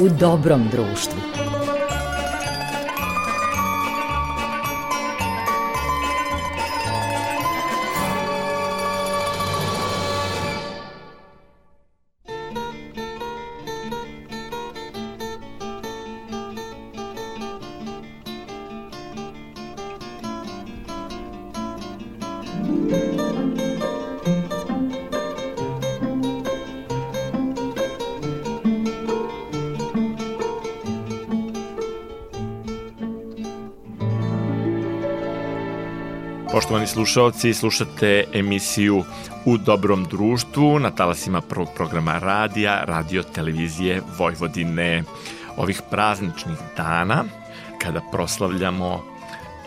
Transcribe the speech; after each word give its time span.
u 0.00 0.08
dobrom 0.08 0.68
društvu. 0.72 1.39
Slušalci, 37.00 37.54
slušate 37.54 38.24
emisiju 38.32 39.04
U 39.44 39.56
dobrom 39.58 40.04
društvu 40.04 40.78
na 40.78 40.90
talasima 40.90 41.40
prvog 41.40 41.68
programa 41.74 42.18
radija, 42.18 42.84
radio 42.84 43.22
televizije 43.22 44.02
Vojvodine. 44.18 45.02
Ovih 45.56 45.82
prazničnih 45.90 46.58
dana, 46.76 47.24
kada 47.82 48.00
proslavljamo 48.12 49.02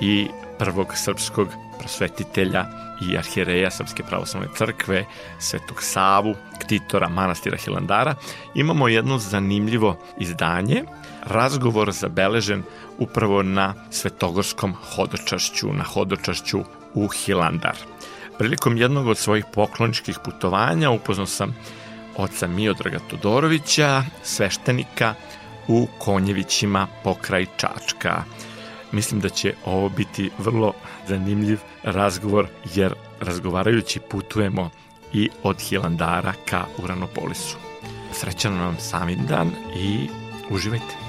i 0.01 0.27
prvog 0.59 0.87
srpskog 0.95 1.47
prosvetitelja 1.79 2.65
i 3.01 3.17
arhijereja 3.17 3.71
Srpske 3.71 4.03
pravoslavne 4.03 4.49
crkve, 4.57 5.05
Svetog 5.39 5.83
Savu, 5.83 6.35
ktitora 6.61 7.09
manastira 7.09 7.57
Hilandara, 7.57 8.15
imamo 8.55 8.87
jedno 8.87 9.17
zanimljivo 9.17 9.97
izdanje, 10.19 10.83
razgovor 11.23 11.91
zabeležen 11.91 12.63
upravo 12.97 13.43
na 13.43 13.73
svetogorskom 13.91 14.73
hodočašću, 14.95 15.73
na 15.73 15.83
hodočašću 15.83 16.63
u 16.93 17.07
Hilandar. 17.07 17.77
Prilikom 18.37 18.77
jednog 18.77 19.07
od 19.07 19.17
svojih 19.17 19.45
pokloničkih 19.53 20.17
putovanja 20.25 20.89
upoznao 20.89 21.25
sam 21.25 21.55
oca 22.17 22.47
Miodraga 22.47 22.99
Todorovića, 23.09 24.03
sveštenika 24.23 25.13
u 25.67 25.87
Konjevićima 25.99 26.87
pokraj 27.03 27.45
Čačka. 27.57 28.23
Mislim 28.91 29.19
da 29.21 29.29
će 29.29 29.53
ovo 29.65 29.89
biti 29.89 30.29
vrlo 30.37 30.73
zanimljiv 31.07 31.59
razgovor 31.83 32.47
jer 32.75 32.93
razgovarajući 33.19 33.99
putujemo 33.99 34.69
i 35.13 35.29
od 35.43 35.61
Hilandara 35.61 36.33
ka 36.45 36.65
Uranopolisu. 36.83 37.57
Srećan 38.13 38.59
vam 38.59 38.77
sami 38.79 39.15
dan 39.15 39.51
i 39.75 40.09
uživajte. 40.49 41.02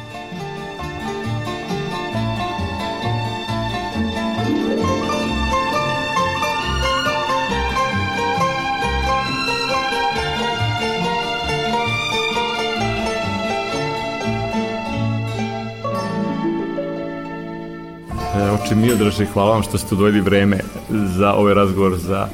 Oče 18.53 18.75
Miodraže, 18.75 19.27
hvala 19.27 19.50
vam 19.50 19.62
što 19.62 19.78
ste 19.78 19.95
odvojili 19.95 20.20
vreme 20.20 20.59
za 20.91 21.33
ovaj 21.33 21.55
razgovor 21.55 21.97
za 21.98 22.28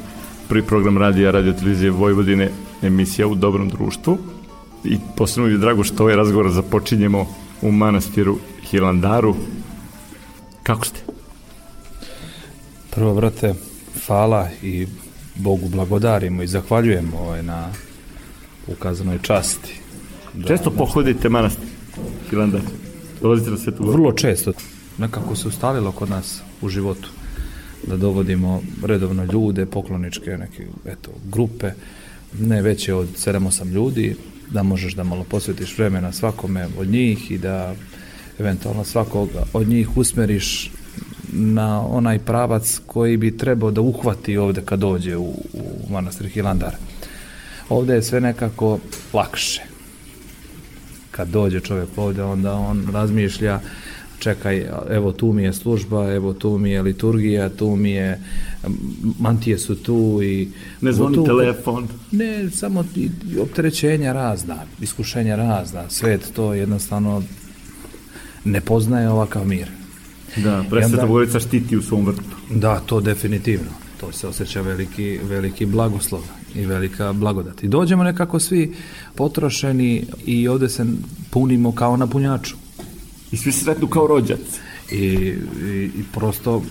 prvi 0.49 0.63
program 0.63 0.97
radija 0.97 1.31
Radio 1.31 1.53
Televizije 1.53 1.91
Vojvodine, 1.91 2.49
emisija 2.81 3.27
u 3.27 3.35
dobrom 3.35 3.69
društvu. 3.69 4.17
I 4.83 4.97
posebno 5.17 5.47
mi 5.47 5.53
je 5.53 5.57
drago 5.57 5.83
što 5.83 6.03
ovaj 6.03 6.15
razgovor 6.15 6.51
započinjemo 6.51 7.27
u 7.61 7.71
manastiru 7.71 8.37
Hilandaru. 8.63 9.35
Kako 10.63 10.85
ste? 10.85 10.99
Prvo, 12.89 13.13
brate, 13.15 13.53
hvala 14.07 14.47
i 14.61 14.87
Bogu 15.35 15.69
blagodarimo 15.69 16.43
i 16.43 16.47
zahvaljujemo 16.47 17.17
ovaj 17.17 17.43
na 17.43 17.69
ukazanoj 18.67 19.19
časti. 19.21 19.79
Da, 20.33 20.47
Često 20.47 20.71
pohodite 20.71 21.29
manastir 21.29 21.67
Hilandar? 22.29 22.61
Dolazite 23.21 23.51
na 23.51 23.57
svetu? 23.57 23.91
Vrlo 23.91 24.11
često 24.11 24.51
nekako 24.97 25.35
se 25.35 25.47
ustalilo 25.47 25.91
kod 25.91 26.09
nas 26.09 26.41
u 26.61 26.69
životu 26.69 27.09
da 27.87 27.97
dovodimo 27.97 28.61
redovno 28.83 29.23
ljude, 29.23 29.65
pokloničke 29.65 30.37
neke 30.37 30.65
eto, 30.85 31.11
grupe, 31.31 31.71
ne 32.39 32.61
veće 32.61 32.93
od 32.93 33.07
7-8 33.17 33.71
ljudi, 33.71 34.15
da 34.49 34.63
možeš 34.63 34.93
da 34.93 35.03
malo 35.03 35.23
posvetiš 35.23 35.77
vremena 35.77 36.11
svakome 36.11 36.67
od 36.77 36.87
njih 36.87 37.31
i 37.31 37.37
da 37.37 37.75
eventualno 38.39 38.83
svakoga 38.83 39.43
od 39.53 39.67
njih 39.67 39.97
usmeriš 39.97 40.71
na 41.31 41.85
onaj 41.87 42.19
pravac 42.19 42.81
koji 42.85 43.17
bi 43.17 43.37
trebao 43.37 43.71
da 43.71 43.81
uhvati 43.81 44.37
ovde 44.37 44.61
kad 44.65 44.79
dođe 44.79 45.17
u, 45.17 45.29
u 45.53 45.91
manastir 45.91 46.27
Hilandar. 46.27 46.75
Ovde 47.69 47.93
je 47.93 48.03
sve 48.03 48.21
nekako 48.21 48.79
lakše. 49.13 49.61
Kad 51.11 51.27
dođe 51.27 51.59
čovjek 51.59 51.89
ovde, 51.97 52.23
onda 52.23 52.53
on 52.53 52.87
razmišlja 52.93 53.59
čekaj, 54.21 54.65
evo 54.89 55.11
tu 55.11 55.33
mi 55.33 55.43
je 55.43 55.53
služba, 55.53 56.13
evo 56.13 56.33
tu 56.33 56.57
mi 56.57 56.71
je 56.71 56.81
liturgija, 56.81 57.49
tu 57.49 57.75
mi 57.75 57.91
je, 57.91 58.19
mantije 59.19 59.57
su 59.57 59.75
tu 59.75 60.19
i... 60.23 60.49
Ne 60.81 60.91
zvoni 60.91 61.15
tu, 61.15 61.25
telefon. 61.25 61.87
Ne, 62.11 62.49
samo 62.49 62.85
opterećenja 63.41 64.13
razna, 64.13 64.55
iskušenja 64.81 65.35
razna, 65.35 65.89
svet 65.89 66.31
to 66.35 66.53
jednostavno 66.53 67.23
ne 68.45 68.61
poznaje 68.61 69.09
ovakav 69.09 69.47
mir. 69.47 69.67
Da, 70.37 70.63
presveta 70.69 71.05
Bogorica 71.05 71.39
štiti 71.39 71.77
u 71.77 71.81
svom 71.81 72.05
vrtu. 72.05 72.35
Da, 72.49 72.79
to 72.79 73.01
definitivno. 73.01 73.71
To 73.99 74.11
se 74.11 74.27
osjeća 74.27 74.61
veliki, 74.61 75.19
veliki 75.23 75.65
blagoslov 75.65 76.21
i 76.55 76.65
velika 76.65 77.13
blagodat. 77.13 77.63
I 77.63 77.67
dođemo 77.67 78.03
nekako 78.03 78.39
svi 78.39 78.73
potrošeni 79.15 80.05
i 80.25 80.47
ovde 80.47 80.69
se 80.69 80.85
punimo 81.29 81.71
kao 81.71 81.97
na 81.97 82.07
punjaču 82.07 82.60
i 83.31 83.37
svi 83.37 83.51
sretnu 83.51 83.87
kao 83.87 84.07
rođac. 84.07 84.39
I, 84.91 84.97
i, 84.97 85.35
i 85.95 86.03
prosto 86.13 86.63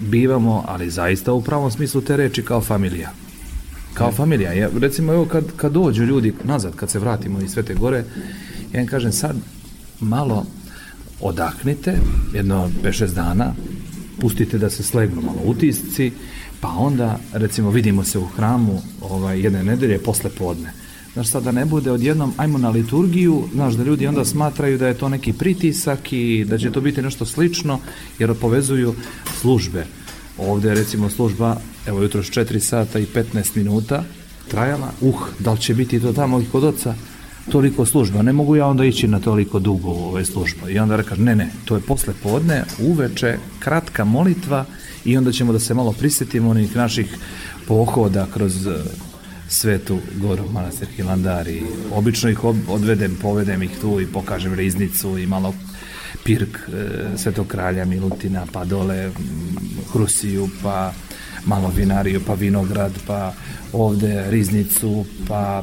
bivamo, 0.00 0.64
ali 0.66 0.90
zaista 0.90 1.32
u 1.32 1.42
pravom 1.42 1.70
smislu 1.70 2.00
te 2.00 2.16
reči 2.16 2.42
kao 2.42 2.60
familija. 2.60 3.10
Kao 3.94 4.12
familija. 4.12 4.52
Ja, 4.52 4.68
recimo, 4.80 5.12
evo 5.12 5.24
kad, 5.24 5.44
kad 5.56 5.72
dođu 5.72 6.04
ljudi 6.04 6.34
nazad, 6.44 6.76
kad 6.76 6.90
se 6.90 6.98
vratimo 6.98 7.40
iz 7.40 7.50
Svete 7.50 7.74
Gore, 7.74 8.04
ja 8.72 8.80
im 8.80 8.86
kažem 8.86 9.12
sad 9.12 9.36
malo 10.00 10.46
odahnite, 11.20 11.96
jedno 12.34 12.70
5-6 12.84 13.14
dana, 13.14 13.54
pustite 14.20 14.58
da 14.58 14.70
se 14.70 14.82
slegnu 14.82 15.22
malo 15.22 15.38
utisci, 15.44 16.12
pa 16.60 16.68
onda, 16.68 17.18
recimo, 17.32 17.70
vidimo 17.70 18.04
se 18.04 18.18
u 18.18 18.26
hramu 18.26 18.82
ovaj, 19.00 19.40
jedne 19.40 19.64
nedelje 19.64 19.98
posle 19.98 20.30
podne 20.30 20.83
Znaš, 21.14 21.28
sad 21.28 21.42
da 21.42 21.52
ne 21.52 21.64
bude 21.64 21.92
odjednom, 21.92 22.32
ajmo 22.36 22.58
na 22.58 22.70
liturgiju, 22.70 23.44
znaš, 23.54 23.74
da 23.74 23.84
ljudi 23.84 24.06
onda 24.06 24.24
smatraju 24.24 24.78
da 24.78 24.86
je 24.86 24.98
to 24.98 25.08
neki 25.08 25.32
pritisak 25.32 26.12
i 26.12 26.44
da 26.44 26.58
će 26.58 26.72
to 26.72 26.80
biti 26.80 27.02
nešto 27.02 27.26
slično, 27.26 27.78
jer 28.18 28.34
povezuju 28.34 28.94
službe. 29.40 29.86
Ovde 30.38 30.68
je 30.68 30.74
recimo 30.74 31.10
služba, 31.10 31.56
evo 31.86 32.02
jutro 32.02 32.22
4 32.22 32.58
sata 32.58 32.98
i 32.98 33.06
15 33.06 33.56
minuta 33.56 34.04
trajala, 34.48 34.90
uh, 35.00 35.28
da 35.38 35.52
li 35.52 35.60
će 35.60 35.74
biti 35.74 36.00
to 36.00 36.12
tamo 36.12 36.40
i 36.40 36.46
kod 36.52 36.64
oca, 36.64 36.94
toliko 37.50 37.86
služba, 37.86 38.22
ne 38.22 38.32
mogu 38.32 38.56
ja 38.56 38.66
onda 38.66 38.84
ići 38.84 39.08
na 39.08 39.20
toliko 39.20 39.58
dugo 39.58 39.90
ove 39.90 40.24
služba. 40.24 40.70
I 40.70 40.78
onda 40.78 40.96
rekaš, 40.96 41.18
ne, 41.18 41.36
ne, 41.36 41.50
to 41.64 41.74
je 41.74 41.80
posle 41.80 42.14
podne, 42.22 42.64
uveče, 42.78 43.38
kratka 43.58 44.04
molitva 44.04 44.64
i 45.04 45.16
onda 45.16 45.32
ćemo 45.32 45.52
da 45.52 45.58
se 45.58 45.74
malo 45.74 45.92
prisetimo 45.92 46.50
onih 46.50 46.76
naših 46.76 47.16
pohoda 47.68 48.26
kroz 48.34 48.68
Svetu 49.54 49.98
Goru 50.20 50.50
manastir 50.52 50.88
Hilandar 50.96 51.48
i 51.48 51.62
obično 51.94 52.30
ih 52.30 52.44
odvedem, 52.44 53.16
povedem 53.22 53.62
ih 53.62 53.70
tu 53.80 54.00
i 54.00 54.06
pokažem 54.06 54.54
riznicu 54.54 55.18
i 55.18 55.26
malo 55.26 55.54
pirk 56.24 56.58
e, 56.58 57.18
Svetog 57.18 57.46
kralja 57.46 57.84
Milutina, 57.84 58.46
pa 58.52 58.64
dole 58.64 59.10
Hrusiju, 59.92 60.48
pa 60.62 60.92
malo 61.46 61.72
vinariju, 61.76 62.20
pa 62.26 62.34
vinograd, 62.34 62.92
pa 63.06 63.32
ovde 63.72 64.30
riznicu, 64.30 65.04
pa 65.28 65.62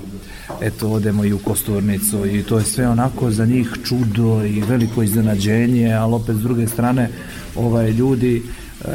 eto 0.62 0.90
odemo 0.90 1.26
i 1.26 1.34
u 1.34 1.40
kosturnicu 1.40 2.26
i 2.26 2.44
to 2.44 2.58
je 2.58 2.66
sve 2.66 2.88
onako 2.88 3.32
za 3.32 3.46
njih 3.46 3.74
čudo 3.84 4.46
i 4.46 4.62
veliko 4.62 5.04
iznenađenje, 5.04 5.94
ali 5.94 6.14
opet 6.14 6.36
s 6.36 6.42
druge 6.42 6.68
strane 6.68 7.10
ovaj 7.56 7.92
ljudi 7.92 8.38
e, 8.38 8.88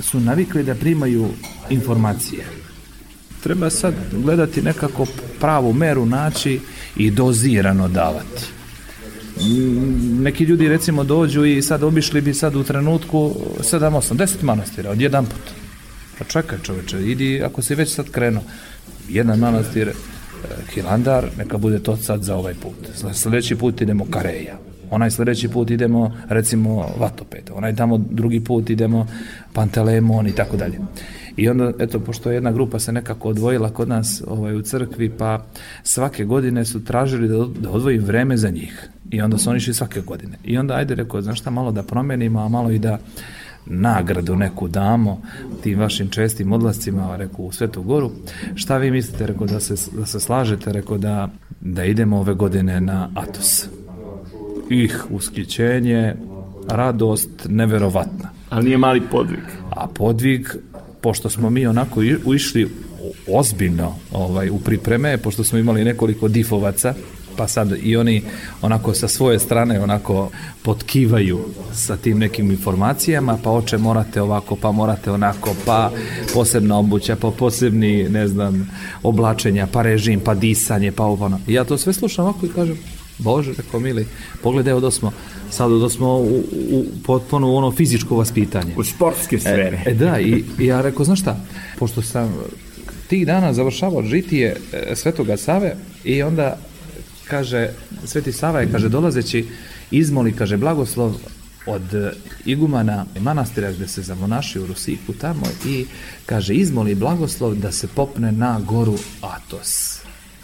su 0.00 0.20
navikli 0.20 0.64
da 0.64 0.74
primaju 0.74 1.28
informacije 1.70 2.61
treba 3.42 3.70
sad 3.70 3.94
gledati 4.12 4.62
nekako 4.62 5.06
pravu 5.40 5.72
meru 5.72 6.06
naći 6.06 6.60
i 6.96 7.10
dozirano 7.10 7.88
davati. 7.88 8.44
Neki 10.20 10.44
ljudi 10.44 10.68
recimo 10.68 11.04
dođu 11.04 11.44
i 11.44 11.62
sad 11.62 11.82
obišli 11.82 12.20
bi 12.20 12.34
sad 12.34 12.56
u 12.56 12.64
trenutku 12.64 13.34
7, 13.60 13.90
8, 13.90 14.14
10 14.14 14.42
manastira 14.42 14.90
od 14.90 15.00
jedan 15.00 15.26
put. 15.26 15.50
Pa 16.18 16.24
čekaj 16.24 16.58
čoveče, 16.62 17.02
idi 17.02 17.42
ako 17.44 17.62
si 17.62 17.74
već 17.74 17.94
sad 17.94 18.10
krenuo. 18.10 18.42
Jedan 19.08 19.38
manastir 19.38 19.92
Hilandar, 20.74 21.26
neka 21.38 21.58
bude 21.58 21.78
to 21.78 21.96
sad 21.96 22.22
za 22.22 22.36
ovaj 22.36 22.54
put. 22.54 23.14
Sljedeći 23.14 23.56
put 23.56 23.80
idemo 23.80 24.06
Kareja. 24.10 24.58
Onaj 24.90 25.10
sljedeći 25.10 25.48
put 25.48 25.70
idemo, 25.70 26.16
recimo, 26.28 26.88
Vatopet. 26.98 27.50
Onaj 27.54 27.76
tamo 27.76 27.98
drugi 28.10 28.40
put 28.40 28.70
idemo 28.70 29.06
Pantelemon 29.52 30.26
i 30.26 30.32
tako 30.32 30.56
dalje. 30.56 30.78
I 31.36 31.48
onda, 31.48 31.72
eto, 31.78 32.00
pošto 32.00 32.30
jedna 32.30 32.52
grupa 32.52 32.78
se 32.78 32.92
nekako 32.92 33.28
odvojila 33.28 33.70
kod 33.70 33.88
nas 33.88 34.22
ovaj, 34.26 34.56
u 34.56 34.62
crkvi, 34.62 35.10
pa 35.10 35.44
svake 35.82 36.24
godine 36.24 36.64
su 36.64 36.84
tražili 36.84 37.28
da, 37.28 37.46
da 37.60 37.70
odvojim 37.70 38.04
vreme 38.04 38.36
za 38.36 38.50
njih. 38.50 38.88
I 39.10 39.20
onda 39.20 39.38
su 39.38 39.50
oni 39.50 39.56
išli 39.56 39.74
svake 39.74 40.00
godine. 40.00 40.38
I 40.44 40.58
onda, 40.58 40.74
ajde, 40.74 40.94
rekao, 40.94 41.22
znaš 41.22 41.40
šta, 41.40 41.50
malo 41.50 41.72
da 41.72 41.82
promenimo, 41.82 42.40
a 42.40 42.48
malo 42.48 42.70
i 42.70 42.78
da 42.78 42.98
nagradu 43.66 44.36
neku 44.36 44.68
damo 44.68 45.22
tim 45.62 45.78
vašim 45.78 46.08
čestim 46.08 46.52
odlascima 46.52 47.16
rekao 47.16 47.44
u 47.44 47.52
Svetu 47.52 47.82
Goru 47.82 48.10
šta 48.54 48.76
vi 48.76 48.90
mislite 48.90 49.26
rekao 49.26 49.46
da 49.46 49.60
se, 49.60 49.90
da 49.98 50.06
se 50.06 50.20
slažete 50.20 50.72
rekao 50.72 50.98
da, 50.98 51.28
da 51.60 51.84
idemo 51.84 52.18
ove 52.18 52.34
godine 52.34 52.80
na 52.80 53.10
Atos 53.14 53.68
ih 54.70 55.06
uskićenje 55.10 56.14
radost 56.68 57.46
neverovatna 57.48 58.30
ali 58.50 58.64
nije 58.64 58.78
mali 58.78 59.00
podvig 59.10 59.44
a 59.70 59.86
podvig 59.86 60.48
pošto 61.02 61.30
smo 61.30 61.50
mi 61.50 61.66
onako 61.66 62.02
išli 62.34 62.68
ozbiljno 63.28 63.94
ovaj, 64.12 64.50
u 64.50 64.58
pripreme, 64.58 65.18
pošto 65.18 65.44
smo 65.44 65.58
imali 65.58 65.84
nekoliko 65.84 66.28
difovaca, 66.28 66.94
pa 67.36 67.48
sad 67.48 67.72
i 67.82 67.96
oni 67.96 68.22
onako 68.62 68.94
sa 68.94 69.08
svoje 69.08 69.38
strane 69.38 69.80
onako 69.80 70.30
potkivaju 70.62 71.44
sa 71.72 71.96
tim 71.96 72.18
nekim 72.18 72.50
informacijama, 72.50 73.38
pa 73.44 73.50
oče 73.50 73.78
morate 73.78 74.22
ovako, 74.22 74.56
pa 74.56 74.72
morate 74.72 75.10
onako, 75.10 75.54
pa 75.66 75.90
posebna 76.34 76.78
obuća, 76.78 77.16
pa 77.16 77.30
posebni, 77.30 78.08
ne 78.08 78.28
znam, 78.28 78.70
oblačenja, 79.02 79.66
pa 79.72 79.82
režim, 79.82 80.20
pa 80.20 80.34
disanje, 80.34 80.92
pa 80.92 81.04
ovo, 81.04 81.24
ono. 81.24 81.40
I 81.46 81.52
ja 81.52 81.64
to 81.64 81.78
sve 81.78 81.92
slušam 81.92 82.24
ovako 82.24 82.46
i 82.46 82.52
kažem, 82.54 82.78
Bože, 83.18 83.52
rekao 83.56 83.80
mili, 83.80 84.06
pogledaj 84.42 84.72
od 84.72 84.94
smo, 84.94 85.12
sad 85.52 85.72
od 85.72 85.92
smo 85.92 86.16
u, 86.16 86.42
u 86.70 86.84
potpuno 87.04 87.54
ono 87.54 87.72
fizičko 87.72 88.16
vaspitanje. 88.16 88.74
U 88.76 88.84
sportske 88.84 89.38
sfere. 89.38 89.82
E, 89.86 89.90
e 89.90 89.94
da, 89.94 90.20
i, 90.20 90.44
i 90.58 90.66
ja 90.66 90.80
rekao, 90.80 91.04
znaš 91.04 91.20
šta, 91.20 91.36
pošto 91.78 92.02
sam 92.02 92.34
tih 93.08 93.26
dana 93.26 93.52
završavao 93.52 94.02
žitije 94.02 94.56
e, 94.72 94.96
Svetoga 94.96 95.36
Save 95.36 95.76
i 96.04 96.22
onda 96.22 96.58
kaže, 97.28 97.70
Sveti 98.04 98.32
Sava 98.32 98.60
je, 98.60 98.68
kaže, 98.72 98.88
dolazeći 98.88 99.46
izmoli, 99.90 100.32
kaže, 100.32 100.56
blagoslov 100.56 101.14
od 101.66 101.82
igumana 102.44 103.06
manastira 103.20 103.72
gde 103.72 103.88
se 103.88 104.02
zamonaši 104.02 104.60
u 104.60 104.66
Rusiku 104.66 105.12
tamo 105.12 105.46
i 105.66 105.86
kaže, 106.26 106.54
izmoli 106.54 106.94
blagoslov 106.94 107.54
da 107.54 107.72
se 107.72 107.88
popne 107.88 108.32
na 108.32 108.60
goru 108.60 108.98
Atos. 109.20 110.00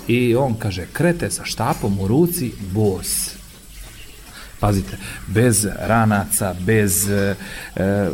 I 0.08 0.36
on 0.36 0.54
kaže, 0.54 0.86
krete 0.92 1.30
sa 1.30 1.44
štapom 1.44 2.00
u 2.00 2.08
ruci, 2.08 2.52
bos. 2.72 3.37
Pazite, 4.60 4.96
bez 5.26 5.66
ranaca, 5.86 6.54
bez 6.66 7.10
e, 7.10 7.34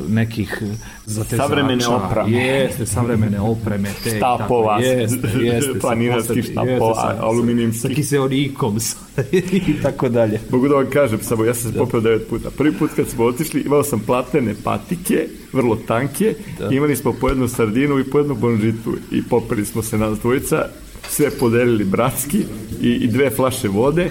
nekih 0.08 0.62
zatezača. 1.06 1.42
Savremene 1.42 1.86
opreme. 1.86 2.30
Jeste, 2.30 2.86
savremene 2.86 3.40
opreme. 3.40 3.88
Te, 4.04 4.16
štapova, 4.16 4.76
tako, 4.76 4.88
jeste, 4.88 5.28
jeste, 5.40 5.78
planinarskih 5.80 6.44
štapova, 6.44 6.94
sa, 6.94 7.16
aluminijskih. 7.20 7.80
Sa 7.80 7.88
kiseonikom 7.94 8.78
i 9.68 9.82
tako 9.82 10.08
dalje. 10.08 10.40
Mogu 10.50 10.68
da 10.68 10.74
vam 10.74 10.90
kažem, 10.90 11.18
samo 11.22 11.44
ja 11.44 11.54
sam 11.54 11.70
se 11.70 11.78
da. 11.78 11.84
popeo 11.84 12.00
devet 12.00 12.28
puta. 12.28 12.50
Prvi 12.50 12.72
put 12.72 12.90
kad 12.96 13.08
smo 13.08 13.24
otišli, 13.24 13.60
imao 13.60 13.82
sam 13.82 14.00
platene 14.00 14.54
patike, 14.64 15.26
vrlo 15.52 15.76
tanke, 15.76 16.34
da. 16.58 16.68
imali 16.70 16.96
smo 16.96 17.12
po 17.12 17.28
jednu 17.28 17.48
sardinu 17.48 17.98
i 17.98 18.10
po 18.10 18.18
jednu 18.18 18.34
bonžitu 18.34 18.96
i 19.12 19.22
popeli 19.22 19.66
smo 19.66 19.82
se 19.82 19.98
nas 19.98 20.18
dvojica 20.18 20.66
sve 21.08 21.30
podelili 21.30 21.84
bratski 21.84 22.38
i, 22.82 22.88
i 22.88 23.08
dve 23.08 23.30
flaše 23.30 23.68
vode 23.68 24.10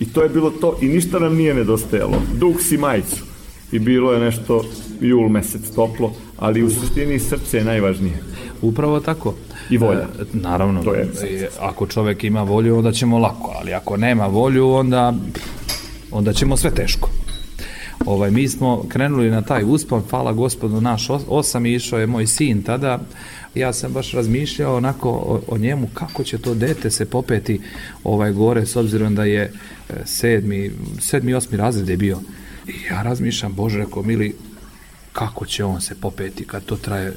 i 0.00 0.12
to 0.12 0.22
je 0.22 0.28
bilo 0.28 0.50
to 0.50 0.78
i 0.82 0.88
ništa 0.88 1.18
nam 1.18 1.36
nije 1.36 1.54
nedostajalo. 1.54 2.22
Duh 2.38 2.56
si 2.60 2.76
majicu 2.76 3.24
i 3.72 3.78
bilo 3.78 4.12
je 4.12 4.20
nešto 4.20 4.64
jul 5.00 5.28
mesec 5.28 5.70
toplo, 5.74 6.12
ali 6.36 6.62
u 6.62 6.70
suštini 6.70 7.18
srce 7.18 7.58
je 7.58 7.64
najvažnije. 7.64 8.22
Upravo 8.62 9.00
tako. 9.00 9.34
I 9.70 9.78
volja. 9.78 10.00
E, 10.00 10.24
naravno, 10.32 10.84
to 10.84 10.94
je 10.94 11.08
ako 11.60 11.86
čovek 11.86 12.24
ima 12.24 12.42
volju, 12.42 12.78
onda 12.78 12.92
ćemo 12.92 13.18
lako, 13.18 13.52
ali 13.60 13.74
ako 13.74 13.96
nema 13.96 14.26
volju, 14.26 14.70
onda, 14.70 15.14
onda 16.10 16.32
ćemo 16.32 16.56
sve 16.56 16.70
teško. 16.70 17.10
Ovaj, 18.06 18.30
mi 18.30 18.48
smo 18.48 18.84
krenuli 18.88 19.30
na 19.30 19.42
taj 19.42 19.64
uspon, 19.64 20.02
hvala 20.10 20.32
gospodu 20.32 20.80
naš 20.80 21.08
osam 21.28 21.66
i 21.66 21.74
išao 21.74 21.98
je 21.98 22.06
moj 22.06 22.26
sin 22.26 22.62
tada, 22.62 23.00
ja 23.54 23.72
sam 23.72 23.92
baš 23.92 24.12
razmišljao 24.12 24.76
onako 24.76 25.10
o, 25.10 25.40
o 25.48 25.58
njemu 25.58 25.88
kako 25.94 26.24
će 26.24 26.38
to 26.38 26.54
dete 26.54 26.90
se 26.90 27.04
popeti 27.04 27.60
ovaj 28.04 28.32
gore 28.32 28.66
s 28.66 28.76
obzirom 28.76 29.14
da 29.14 29.24
je 29.24 29.42
e, 29.42 29.52
sedmi, 30.04 30.70
sedmi, 31.00 31.34
osmi 31.34 31.56
razred 31.56 31.88
je 31.88 31.96
bio. 31.96 32.20
I 32.68 32.72
ja 32.90 33.02
razmišljam, 33.02 33.52
Bože, 33.52 33.78
rekao, 33.78 34.02
mili, 34.02 34.34
kako 35.12 35.46
će 35.46 35.64
on 35.64 35.80
se 35.80 35.94
popeti 35.94 36.44
kad 36.44 36.64
to 36.64 36.76
traje 36.76 37.08
e, 37.08 37.14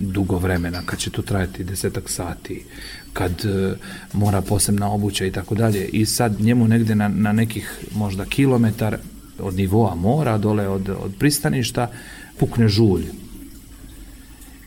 dugo 0.00 0.38
vremena, 0.38 0.82
kad 0.86 0.98
će 0.98 1.10
to 1.10 1.22
trajati 1.22 1.64
desetak 1.64 2.10
sati, 2.10 2.64
kad 3.12 3.32
e, 3.44 3.74
mora 4.12 4.40
posebna 4.40 4.90
obuća 4.92 5.26
i 5.26 5.30
tako 5.30 5.54
dalje. 5.54 5.88
I 5.88 6.06
sad 6.06 6.40
njemu 6.40 6.68
negde 6.68 6.94
na, 6.94 7.08
na 7.08 7.32
nekih 7.32 7.84
možda 7.94 8.24
kilometar 8.24 8.98
od 9.42 9.54
nivoa 9.54 9.94
mora, 9.94 10.38
dole 10.38 10.68
od, 10.68 10.88
od 10.88 11.12
pristaništa, 11.18 11.90
pukne 12.38 12.68
žulj 12.68 13.04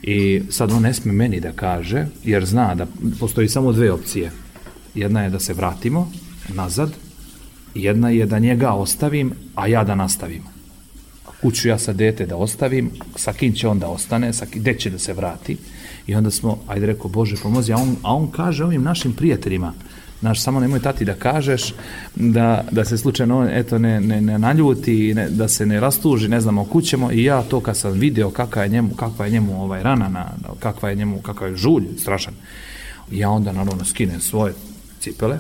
I 0.06 0.42
sad 0.50 0.72
on 0.72 0.82
ne 0.82 0.94
sme 0.94 1.12
meni 1.12 1.40
da 1.40 1.52
kaže, 1.52 2.06
jer 2.24 2.46
zna 2.46 2.76
da 2.76 2.86
postoji 3.20 3.50
samo 3.50 3.72
dve 3.72 3.92
opcije. 3.92 4.32
Jedna 4.96 5.24
je 5.24 5.30
da 5.30 5.40
se 5.40 5.54
vratimo 5.54 6.12
nazad, 6.54 6.94
jedna 7.76 8.10
je 8.10 8.26
da 8.26 8.40
njega 8.40 8.72
ostavim, 8.72 9.32
a 9.56 9.68
ja 9.68 9.84
da 9.84 9.96
nastavim. 9.96 10.44
Kuću 11.42 11.68
ja 11.68 11.80
sa 11.80 11.94
dete 11.94 12.26
da 12.26 12.36
ostavim, 12.36 12.92
sa 13.16 13.34
kim 13.34 13.54
će 13.54 13.68
on 13.68 13.80
da 13.80 13.88
ostane, 13.88 14.34
sa 14.34 14.46
kim, 14.46 14.62
gde 14.62 14.78
će 14.78 14.90
da 14.90 15.00
se 15.00 15.14
vrati. 15.14 15.58
I 16.08 16.16
onda 16.16 16.32
smo, 16.32 16.60
ajde 16.68 16.86
rekao, 16.86 17.10
Bože 17.10 17.36
pomozi, 17.42 17.74
a 17.74 17.78
on, 17.78 17.96
a 18.04 18.14
on 18.16 18.32
kaže 18.32 18.64
ovim 18.64 18.84
našim 18.84 19.14
prijateljima, 19.14 19.74
Znaš, 20.20 20.42
samo 20.42 20.60
nemoj 20.60 20.80
tati 20.80 21.06
da 21.06 21.14
kažeš 21.14 21.74
da, 22.16 22.66
da 22.72 22.86
se 22.86 22.98
slučajno 22.98 23.50
eto, 23.52 23.80
ne, 23.80 24.02
ne, 24.02 24.22
ne 24.22 24.40
naljuti, 24.40 25.14
ne, 25.14 25.30
da 25.30 25.48
se 25.48 25.66
ne 25.66 25.80
rastuži, 25.80 26.28
ne 26.28 26.42
znamo 26.42 26.66
kućemo 26.66 27.12
i 27.12 27.24
ja 27.24 27.44
to 27.44 27.60
kad 27.60 27.78
sam 27.78 27.92
video 27.92 28.32
kakva 28.32 28.64
je 28.64 28.70
njemu, 28.70 28.90
kakva 28.90 29.26
je 29.26 29.32
njemu 29.32 29.64
ovaj 29.64 29.84
rana, 29.84 30.10
na, 30.10 30.32
kakva 30.60 30.90
je 30.90 30.96
njemu, 30.96 31.22
kakav 31.22 31.50
je 31.50 31.58
žulj 31.58 31.84
strašan, 32.00 32.34
ja 33.12 33.30
onda 33.30 33.52
naravno 33.52 33.86
skinem 33.86 34.22
svoje 34.22 34.54
cipele 35.00 35.40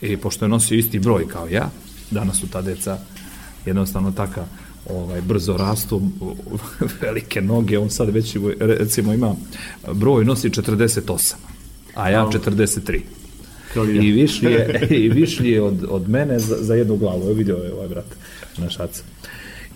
i 0.00 0.16
pošto 0.16 0.44
je 0.44 0.48
nosio 0.48 0.78
isti 0.78 0.98
broj 0.98 1.28
kao 1.28 1.48
ja, 1.48 1.70
danas 2.10 2.40
su 2.40 2.46
ta 2.46 2.62
deca 2.62 2.98
jednostavno 3.66 4.12
taka 4.12 4.44
ovaj, 4.90 5.20
brzo 5.20 5.56
rastu, 5.56 6.02
velike 7.02 7.42
noge, 7.42 7.78
on 7.78 7.90
sad 7.90 8.08
već 8.08 8.36
recimo 8.60 9.12
ima 9.12 9.34
broj 9.92 10.24
nosi 10.24 10.50
48, 10.50 11.34
a 11.94 12.10
ja 12.10 12.26
43. 12.26 13.00
I 14.02 14.12
višli 14.12 14.52
je, 14.52 14.88
i 14.90 15.08
višli 15.08 15.50
je 15.50 15.62
od, 15.62 15.84
od 15.88 16.08
mene 16.08 16.38
za, 16.38 16.56
za 16.60 16.74
jednu 16.74 16.96
glavu. 16.96 17.22
Evo 17.22 17.32
vidio 17.32 17.56
je 17.56 17.72
ovaj 17.72 17.88
brat, 17.88 18.06
naš 18.58 18.80
aca. 18.80 19.02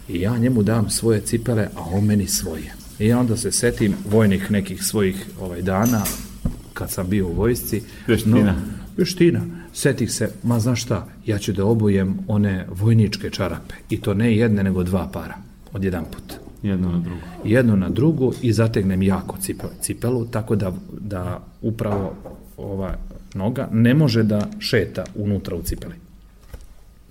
I 0.09 0.21
ja 0.21 0.39
njemu 0.39 0.63
dam 0.63 0.91
svoje 0.91 1.21
cipele, 1.21 1.69
a 1.77 1.81
on 1.93 2.05
meni 2.05 2.27
svoje. 2.27 2.75
I 2.99 3.13
onda 3.13 3.37
se 3.37 3.53
setim 3.53 3.95
vojnih 4.11 4.51
nekih 4.51 4.85
svojih 4.85 5.27
ovaj 5.41 5.63
dana, 5.63 6.03
kad 6.75 6.91
sam 6.91 7.09
bio 7.09 7.27
u 7.27 7.33
vojsci. 7.33 7.83
Veština. 8.07 8.53
No, 8.53 8.55
veština. 8.97 9.41
Setih 9.73 10.13
se, 10.13 10.31
ma 10.43 10.61
znaš 10.61 10.83
šta, 10.83 11.07
ja 11.27 11.39
ću 11.39 11.53
da 11.53 11.65
obujem 11.65 12.19
one 12.29 12.67
vojničke 12.71 13.31
čarape. 13.31 13.75
I 13.91 14.01
to 14.01 14.15
ne 14.15 14.37
jedne, 14.37 14.63
nego 14.63 14.83
dva 14.83 15.09
para. 15.13 15.35
Od 15.73 15.85
jedan 15.85 16.05
put. 16.05 16.35
Jedno 16.63 16.93
na 16.93 16.99
drugu. 16.99 17.21
Jedno 17.45 17.77
na 17.77 17.89
drugu 17.89 18.33
i 18.43 18.53
zategnem 18.53 19.03
jako 19.03 19.37
cipelu, 19.41 19.73
cipelu 19.81 20.25
tako 20.25 20.57
da, 20.57 20.73
da 21.01 21.47
upravo 21.63 22.15
ova 22.57 22.95
noga 23.35 23.69
ne 23.73 23.95
može 23.95 24.23
da 24.23 24.49
šeta 24.59 25.05
unutra 25.15 25.57
u 25.57 25.63
cipeli. 25.63 25.95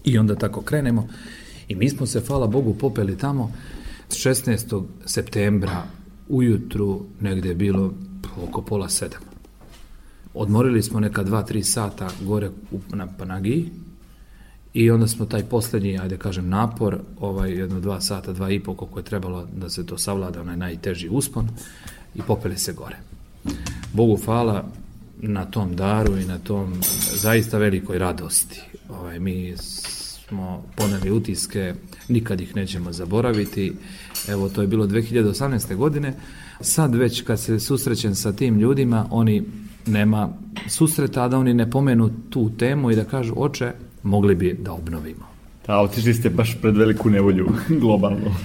I 0.04 0.18
onda 0.18 0.36
tako 0.36 0.62
krenemo 0.62 1.08
i 1.68 1.76
mi 1.76 1.90
smo 1.90 2.06
se, 2.06 2.22
hvala 2.28 2.48
Bogu, 2.48 2.74
popeli 2.74 3.18
tamo 3.18 3.52
16. 4.10 4.84
septembra 5.06 5.84
ujutru, 6.30 7.06
negde 7.20 7.50
je 7.50 7.56
bilo 7.56 7.94
oko 8.44 8.62
pola 8.62 8.90
sedam. 8.90 9.22
Odmorili 10.34 10.84
smo 10.84 11.00
neka 11.00 11.24
dva, 11.24 11.44
tri 11.44 11.64
sata 11.64 12.10
gore 12.22 12.50
na 12.94 13.08
Panagiji 13.18 13.70
i 14.74 14.92
onda 14.92 15.08
smo 15.08 15.26
taj 15.26 15.44
poslednji, 15.44 16.00
ajde 16.00 16.18
kažem, 16.18 16.50
napor, 16.50 17.00
ovaj 17.20 17.52
jedno 17.52 17.80
dva 17.80 18.02
sata, 18.02 18.34
dva 18.34 18.52
i 18.52 18.60
po, 18.60 18.76
koliko 18.76 19.00
je 19.00 19.06
trebalo 19.06 19.48
da 19.56 19.70
se 19.70 19.86
to 19.86 19.98
savlada, 19.98 20.42
onaj 20.42 20.58
najteži 20.58 21.10
uspon 21.10 21.50
i 22.16 22.22
popeli 22.22 22.58
se 22.58 22.74
gore. 22.74 22.98
Bogu 23.94 24.20
hvala, 24.26 24.66
na 25.22 25.46
tom 25.46 25.76
daru 25.76 26.18
i 26.18 26.26
na 26.26 26.40
tom 26.40 26.74
zaista 27.16 27.58
velikoj 27.58 27.98
radosti. 27.98 28.62
Ovaj, 28.90 29.20
mi 29.20 29.54
smo 29.58 30.64
poneli 30.76 31.12
utiske, 31.12 31.74
nikad 32.08 32.42
ih 32.42 32.56
nećemo 32.56 32.92
zaboraviti. 32.92 33.74
Evo, 34.28 34.50
to 34.50 34.62
je 34.62 34.68
bilo 34.68 34.88
2018. 34.88 35.76
godine. 35.76 36.14
Sad 36.62 36.96
već 36.96 37.22
kad 37.22 37.40
se 37.40 37.60
susrećem 37.60 38.16
sa 38.16 38.34
tim 38.34 38.60
ljudima, 38.60 39.08
oni 39.12 39.44
nema 39.86 40.30
susreta, 40.68 41.28
da 41.28 41.38
oni 41.38 41.54
ne 41.54 41.72
pomenu 41.72 42.10
tu 42.30 42.52
temu 42.58 42.92
i 42.92 42.96
da 42.96 43.04
kažu, 43.04 43.34
oče, 43.38 43.72
mogli 44.04 44.36
bi 44.36 44.54
da 44.54 44.72
obnovimo. 44.72 45.37
Da, 45.68 45.80
otišli 45.80 46.14
ste 46.14 46.30
baš 46.30 46.58
pred 46.62 46.78
veliku 46.78 47.10
nevolju, 47.10 47.48
globalno. 47.82 48.36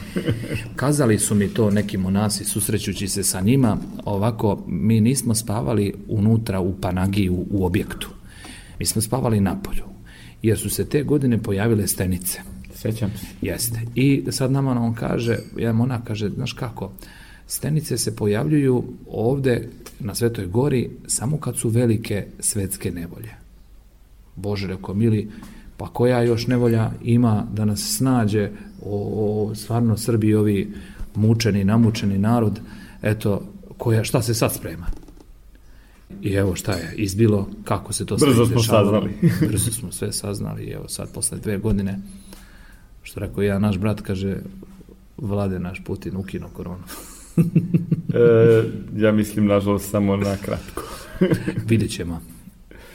Kazali 0.77 1.19
su 1.19 1.35
mi 1.35 1.49
to 1.49 1.71
neki 1.71 1.99
monasi 1.99 2.45
susrećući 2.45 3.09
se 3.09 3.23
sa 3.23 3.41
njima, 3.41 3.77
ovako, 4.05 4.65
mi 4.67 5.01
nismo 5.01 5.35
spavali 5.35 5.95
unutra 6.09 6.61
u 6.61 6.75
Panagiju 6.81 7.47
u 7.51 7.67
objektu. 7.67 8.09
Mi 8.79 8.87
smo 8.87 9.03
spavali 9.03 9.41
na 9.41 9.63
polju, 9.63 9.85
jer 10.43 10.59
su 10.59 10.71
se 10.71 10.89
te 10.89 11.03
godine 11.03 11.39
pojavile 11.39 11.87
stenice. 11.87 12.41
Sećam 12.75 13.11
se. 13.11 13.27
Jeste. 13.43 13.81
I 13.95 14.25
sad 14.31 14.53
nama 14.53 14.71
on 14.71 14.95
kaže, 14.95 15.39
jedan 15.57 15.77
monak 15.77 16.05
kaže, 16.05 16.29
znaš 16.29 16.53
kako, 16.53 16.91
stenice 17.47 17.99
se 17.99 18.17
pojavljuju 18.17 18.85
ovde 19.11 19.69
na 20.01 20.15
Svetoj 20.15 20.47
gori 20.47 20.91
samo 21.07 21.37
kad 21.37 21.57
su 21.57 21.69
velike 21.69 22.27
svetske 22.41 22.91
nevolje. 22.91 23.35
Bože, 24.37 24.67
rekao, 24.67 24.95
mili, 24.95 25.29
pa 25.83 25.89
koja 25.89 26.23
još 26.23 26.47
nevolja 26.47 26.91
ima 27.03 27.47
da 27.53 27.65
nas 27.65 27.97
snađe 27.97 28.51
o, 28.83 29.49
o 29.51 29.55
stvarno 29.55 29.97
Srbiji 29.97 30.35
ovi 30.35 30.75
mučeni, 31.15 31.65
namučeni 31.65 32.19
narod, 32.19 32.61
eto, 33.03 33.43
koja, 33.79 34.05
šta 34.05 34.23
se 34.23 34.35
sad 34.35 34.55
sprema? 34.55 34.87
I 36.23 36.33
evo 36.33 36.55
šta 36.55 36.73
je 36.73 36.95
izbilo, 36.97 37.49
kako 37.65 37.93
se 37.93 38.07
to 38.07 38.19
sve 38.19 38.29
Brzo 38.29 38.47
smo 38.47 38.63
saznali. 38.63 39.11
Brzo 39.49 39.71
smo 39.71 39.93
sve 39.93 40.13
saznali 40.13 40.65
i 40.65 40.71
evo 40.71 40.89
sad 40.89 41.13
posle 41.15 41.39
dve 41.39 41.59
godine, 41.59 41.99
što 43.03 43.21
rekao 43.21 43.43
ja, 43.43 43.59
naš 43.59 43.79
brat 43.79 44.01
kaže, 44.01 44.37
vlade 45.17 45.59
naš 45.59 45.85
Putin 45.85 46.17
ukino 46.17 46.49
koronu. 46.49 46.85
E, 48.15 48.65
ja 48.97 49.13
mislim, 49.13 49.47
nažalost, 49.47 49.91
samo 49.91 50.17
na 50.17 50.37
kratko. 50.37 50.83
Vidjet 51.69 51.91
ćemo. 51.91 52.21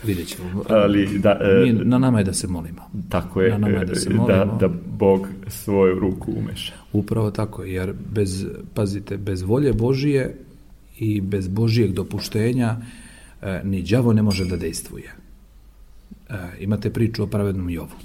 Vidjet 0.03 0.27
ćemo. 0.27 0.63
Ali, 0.69 1.19
da, 1.19 1.39
e, 1.41 1.63
Mi, 1.63 1.73
na 1.73 1.97
nama 1.97 2.17
je 2.19 2.23
da 2.23 2.33
se 2.33 2.47
molimo. 2.47 2.81
tako 3.09 3.41
je, 3.41 3.51
na 3.51 3.57
nama 3.57 3.77
je 3.77 3.85
da 3.85 3.95
se 3.95 4.09
e, 4.09 4.13
da, 4.13 4.19
molimo. 4.19 4.57
da 4.59 4.67
Bog 4.97 5.27
svoju 5.47 5.99
ruku 5.99 6.31
umeša. 6.37 6.73
Upravo 6.93 7.31
tako, 7.31 7.63
jer 7.63 7.93
bez, 8.13 8.45
pazite, 8.73 9.17
bez 9.17 9.41
volje 9.41 9.73
Božije 9.73 10.35
i 10.99 11.21
bez 11.21 11.47
Božijeg 11.47 11.93
dopuštenja 11.93 12.77
e, 13.41 13.61
ni 13.63 13.81
đavo 13.81 14.13
ne 14.13 14.21
može 14.21 14.45
da 14.45 14.57
dejstvuje. 14.57 15.11
E, 16.29 16.35
imate 16.59 16.89
priču 16.89 17.23
o 17.23 17.27
pravednom 17.27 17.69
Jovu. 17.69 17.95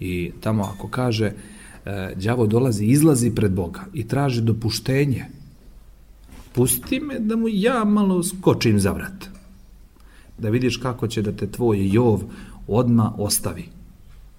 I 0.00 0.32
tamo 0.40 0.62
ako 0.64 0.88
kaže 0.88 1.26
e, 1.26 1.34
đavo 2.16 2.46
dolazi, 2.46 2.84
izlazi 2.84 3.30
pred 3.34 3.52
Boga 3.52 3.84
i 3.94 4.08
traži 4.08 4.42
dopuštenje, 4.42 5.24
pusti 6.52 7.00
me 7.00 7.18
da 7.18 7.36
mu 7.36 7.46
ja 7.48 7.84
malo 7.84 8.22
skočim 8.22 8.80
za 8.80 8.92
vrat. 8.92 9.31
Da 10.38 10.50
vidiš 10.50 10.76
kako 10.76 11.08
će 11.08 11.22
da 11.22 11.32
te 11.32 11.46
tvoj 11.46 11.88
Jov 11.92 12.22
odma 12.66 13.12
ostavi 13.18 13.68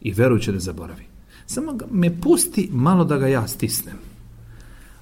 i 0.02 0.14
veru 0.14 0.40
će 0.40 0.52
da 0.52 0.60
zaboravi. 0.60 1.04
Samo 1.46 1.74
ga, 1.74 1.86
me 1.92 2.22
pusti 2.22 2.70
malo 2.72 3.06
da 3.06 3.18
ga 3.18 3.28
ja 3.28 3.48
stisnem. 3.48 3.98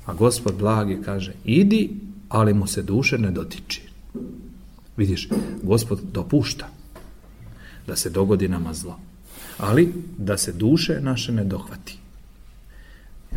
A 0.06 0.14
gospod 0.14 0.56
blagi 0.56 1.00
kaže, 1.06 1.34
idi, 1.46 1.90
ali 2.30 2.54
mu 2.54 2.68
se 2.68 2.82
duše 2.82 3.18
ne 3.18 3.32
dotiči. 3.32 3.82
Vidiš, 4.98 5.30
gospod 5.64 6.00
dopušta 6.14 6.68
da 7.88 7.96
se 7.96 8.10
dogodi 8.10 8.48
nama 8.48 8.74
zlo, 8.74 9.00
ali 9.58 9.94
da 10.18 10.38
se 10.38 10.52
duše 10.52 11.00
naše 11.02 11.32
ne 11.32 11.44
dohvati. 11.44 11.98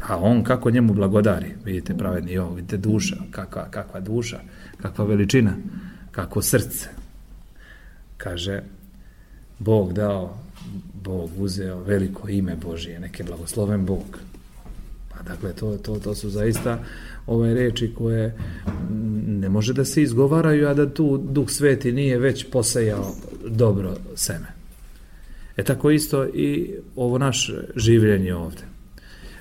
A 0.09 0.17
on 0.17 0.45
kako 0.45 0.71
njemu 0.71 0.95
blagodari, 0.95 1.55
vidite 1.65 1.95
pravedni 1.95 2.39
ovo, 2.39 2.55
vidite 2.55 2.77
duša, 2.77 3.17
kakva, 3.31 3.69
kakva 3.71 4.01
duša, 4.01 4.41
kakva 4.83 5.05
veličina, 5.05 5.57
kakvo 6.11 6.43
srce. 6.43 7.04
Kaže, 8.17 8.63
Bog 9.59 9.93
dao, 9.93 10.39
Bog 11.03 11.31
uzeo 11.39 11.81
veliko 11.81 12.29
ime 12.29 12.57
Božije, 12.57 13.01
neke 13.01 13.25
blagosloven 13.25 13.87
Bog. 13.87 14.19
Pa 15.09 15.23
dakle, 15.23 15.53
to, 15.53 15.77
to, 15.77 15.99
to 15.99 16.15
su 16.15 16.31
zaista 16.31 16.79
ove 17.27 17.55
reči 17.55 17.95
koje 17.99 18.37
ne 19.27 19.49
može 19.49 19.73
da 19.73 19.85
se 19.85 20.03
izgovaraju, 20.03 20.69
a 20.69 20.75
da 20.75 20.95
tu 20.95 21.19
Duh 21.19 21.51
Sveti 21.51 21.93
nije 21.93 22.19
već 22.19 22.47
posejao 22.51 23.15
dobro 23.47 23.97
seme. 24.15 24.47
E 25.57 25.65
tako 25.65 25.91
isto 25.91 26.27
i 26.27 26.75
ovo 26.97 27.19
naše 27.19 27.65
življenje 27.77 28.35
ovde. 28.35 28.63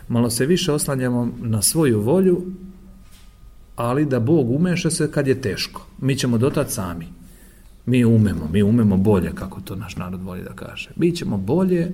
Malo 0.08 0.30
se 0.30 0.46
više 0.46 0.72
oslanjamo 0.72 1.32
na 1.42 1.62
svoju 1.62 2.02
volju, 2.02 2.46
ali 3.76 4.06
da 4.06 4.20
Bog 4.20 4.52
umeša 4.52 4.90
se 4.90 5.12
kad 5.12 5.28
je 5.28 5.42
teško. 5.42 5.88
Mi 6.02 6.16
ćemo 6.16 6.38
dotad 6.38 6.72
sami. 6.72 7.08
Mi 7.86 8.06
umemo, 8.06 8.50
mi 8.52 8.64
umemo 8.64 8.98
bolje, 8.98 9.32
kako 9.36 9.62
to 9.62 9.76
naš 9.76 9.96
narod 9.96 10.22
voli 10.22 10.44
da 10.44 10.54
kaže. 10.54 10.90
Mi 10.96 11.16
ćemo 11.16 11.38
bolje, 11.38 11.92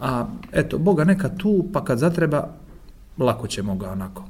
a 0.00 0.26
eto, 0.52 0.78
Boga 0.78 1.04
neka 1.04 1.28
tu, 1.28 1.64
pa 1.72 1.84
kad 1.84 1.98
zatreba, 1.98 2.48
lako 3.18 3.46
ćemo 3.46 3.76
ga 3.76 3.90
onako. 3.90 4.24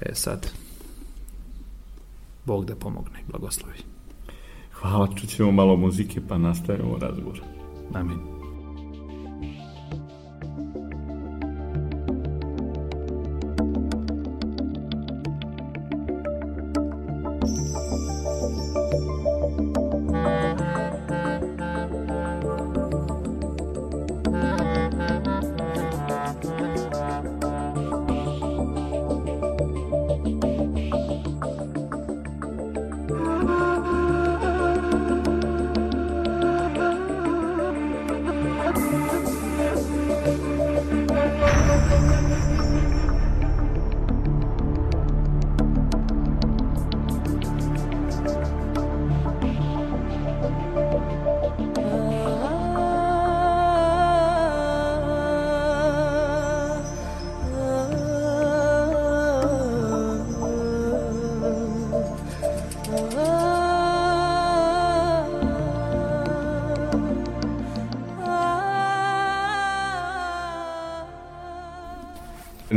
E 0.00 0.14
sad, 0.14 0.50
Bog 2.44 2.64
da 2.64 2.74
pomogne 2.74 3.18
blagoslovi. 3.28 3.78
Hvala, 4.72 5.08
čućemo 5.16 5.52
malo 5.52 5.76
muzike 5.76 6.20
pa 6.28 6.38
nastavimo 6.38 6.98
razgovor. 6.98 7.40
Amin. 7.94 8.37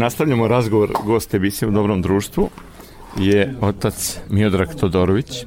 Nastavljamo 0.01 0.48
razgovor 0.48 0.91
goste 1.05 1.38
emisije 1.38 1.70
u 1.70 1.72
dobrom 1.72 2.01
društvu 2.01 2.50
je 3.17 3.55
otac 3.62 4.20
Miodrag 4.29 4.75
Todorović 4.79 5.46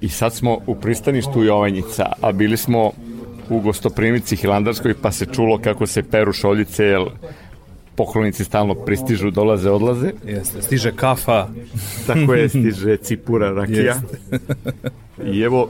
i 0.00 0.08
sad 0.08 0.34
smo 0.34 0.58
u 0.66 0.74
pristaništu 0.74 1.44
Jovanjica, 1.44 2.06
a 2.20 2.32
bili 2.32 2.56
smo 2.56 2.90
u 3.48 3.60
gostoprimici 3.60 4.36
Hilandarskoj 4.36 4.94
pa 5.02 5.12
se 5.12 5.26
čulo 5.26 5.58
kako 5.58 5.86
se 5.86 6.02
peru 6.02 6.32
šoljice, 6.32 6.84
jer 6.84 7.02
poklonici 7.96 8.44
stalno 8.44 8.74
pristižu, 8.74 9.30
dolaze, 9.30 9.70
odlaze. 9.70 10.12
Jeste, 10.26 10.62
stiže 10.62 10.92
kafa. 10.96 11.48
Tako 12.06 12.34
je, 12.34 12.48
stiže 12.48 12.96
cipura, 12.96 13.50
rakija. 13.50 14.00
I 15.24 15.40
evo, 15.40 15.68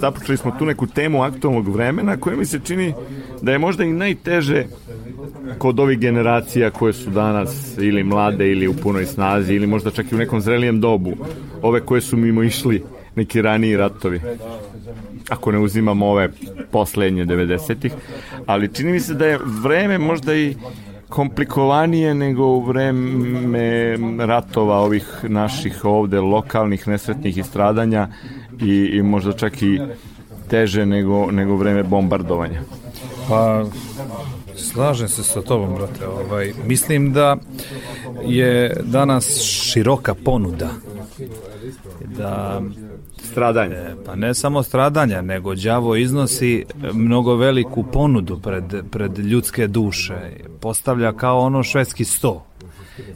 započeli 0.00 0.38
smo 0.38 0.50
tu 0.58 0.66
neku 0.66 0.86
temu 0.86 1.22
aktualnog 1.22 1.68
vremena 1.68 2.16
koja 2.16 2.36
mi 2.36 2.44
se 2.44 2.60
čini 2.64 2.94
da 3.42 3.52
je 3.52 3.58
možda 3.58 3.84
i 3.84 3.92
najteže 3.92 4.66
kod 5.60 5.80
ovih 5.80 5.98
generacija 5.98 6.70
koje 6.70 6.92
su 6.92 7.10
danas 7.10 7.78
ili 7.78 8.04
mlade 8.04 8.52
ili 8.52 8.68
u 8.68 8.74
punoj 8.74 9.06
snazi 9.06 9.54
ili 9.54 9.66
možda 9.66 9.90
čak 9.90 10.12
i 10.12 10.14
u 10.14 10.18
nekom 10.18 10.40
zrelijem 10.40 10.80
dobu. 10.80 11.12
Ove 11.62 11.80
koje 11.80 12.00
su 12.00 12.16
mimo 12.16 12.42
išli 12.42 12.82
neki 13.14 13.42
raniji 13.42 13.76
ratovi. 13.76 14.20
Ako 15.28 15.52
ne 15.52 15.58
uzimamo 15.58 16.06
ove 16.06 16.28
poslednje 16.70 17.24
90-ih. 17.24 17.92
Ali 18.46 18.74
čini 18.74 18.92
mi 18.92 19.00
se 19.00 19.14
da 19.14 19.26
je 19.26 19.38
vreme 19.62 19.98
možda 19.98 20.34
i 20.34 20.54
komplikovanije 21.08 22.14
nego 22.14 22.46
u 22.46 22.64
vreme 22.64 23.96
ratova 24.18 24.78
ovih 24.78 25.24
naših 25.28 25.84
ovde 25.84 26.20
lokalnih 26.20 26.88
nesretnih 26.88 27.38
istradanja 27.38 28.08
i, 28.60 28.74
i 28.92 29.02
možda 29.02 29.32
čak 29.32 29.62
i 29.62 29.80
teže 30.48 30.86
nego, 30.86 31.30
nego 31.30 31.56
vreme 31.56 31.82
bombardovanja. 31.82 32.60
Pa, 33.28 33.64
slažem 34.64 35.08
se 35.08 35.22
sa 35.22 35.42
tobom, 35.42 35.74
brate. 35.74 36.06
Ovaj, 36.06 36.52
mislim 36.66 37.12
da 37.12 37.36
je 38.24 38.76
danas 38.82 39.42
široka 39.42 40.14
ponuda 40.14 40.70
da 42.18 42.62
stradanja. 43.30 43.76
E, 43.76 43.94
pa 44.06 44.14
ne 44.14 44.34
samo 44.34 44.62
stradanja, 44.62 45.22
nego 45.22 45.54
đavo 45.54 45.96
iznosi 45.96 46.64
mnogo 46.92 47.34
veliku 47.34 47.84
ponudu 47.92 48.38
pred, 48.38 48.64
pred 48.90 49.18
ljudske 49.18 49.66
duše. 49.66 50.18
Postavlja 50.60 51.12
kao 51.12 51.38
ono 51.38 51.62
švedski 51.62 52.04
sto. 52.04 52.46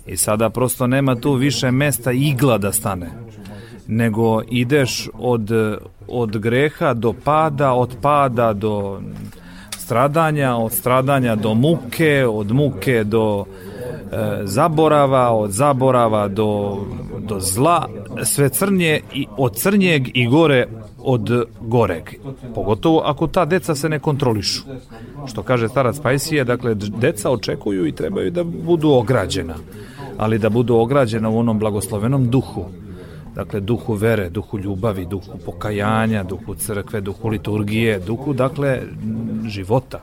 I 0.07 0.17
sada 0.17 0.51
prosto 0.51 0.87
nema 0.87 1.17
tu 1.17 1.33
više 1.33 1.71
mesta 1.71 2.13
igla 2.13 2.59
da 2.59 2.73
stane 2.73 3.11
nego 3.87 4.43
ideš 4.51 5.09
od, 5.15 5.51
od 6.09 6.39
greha 6.39 6.95
do 6.95 7.15
pada, 7.25 7.73
od 7.73 7.97
pada 8.03 8.53
do 8.53 9.01
stradanja, 9.85 10.57
od 10.57 10.73
stradanja 10.73 11.37
do 11.37 11.55
muke, 11.55 12.27
od 12.27 12.53
muke 12.53 13.05
do 13.05 13.45
e, 13.45 14.41
zaborava, 14.45 15.31
od 15.31 15.51
zaborava 15.51 16.29
do, 16.29 16.79
do 17.19 17.41
zla, 17.41 17.89
sve 18.23 18.49
crnje 18.49 19.01
i 19.13 19.27
od 19.37 19.57
crnjeg 19.57 20.09
i 20.15 20.27
gore 20.27 20.67
od 20.99 21.31
goreg. 21.61 22.03
Pogotovo 22.55 23.03
ako 23.05 23.27
ta 23.27 23.45
deca 23.45 23.75
se 23.75 23.89
ne 23.89 23.99
kontrolišu. 23.99 24.63
Što 25.27 25.43
kaže 25.43 25.69
starac 25.69 26.01
Pajsije, 26.01 26.45
dakle, 26.45 26.75
deca 26.75 27.31
očekuju 27.31 27.87
i 27.87 27.93
trebaju 27.93 28.31
da 28.31 28.45
budu 28.45 28.91
ograđena, 28.91 29.55
ali 30.19 30.39
da 30.39 30.49
budu 30.49 30.77
ograđena 30.77 31.29
u 31.29 31.39
onom 31.39 31.59
blagoslovenom 31.59 32.31
duhu 32.31 32.65
dakle 33.35 33.61
duhu 33.61 33.95
vere, 33.95 34.31
duhu 34.31 34.59
ljubavi, 34.59 35.07
duhu 35.07 35.39
pokajanja, 35.45 36.23
duhu 36.23 36.55
crkve, 36.55 37.01
duhu 37.01 37.29
liturgije, 37.29 37.99
duhu 37.99 38.33
dakle 38.33 38.83
života. 39.49 40.01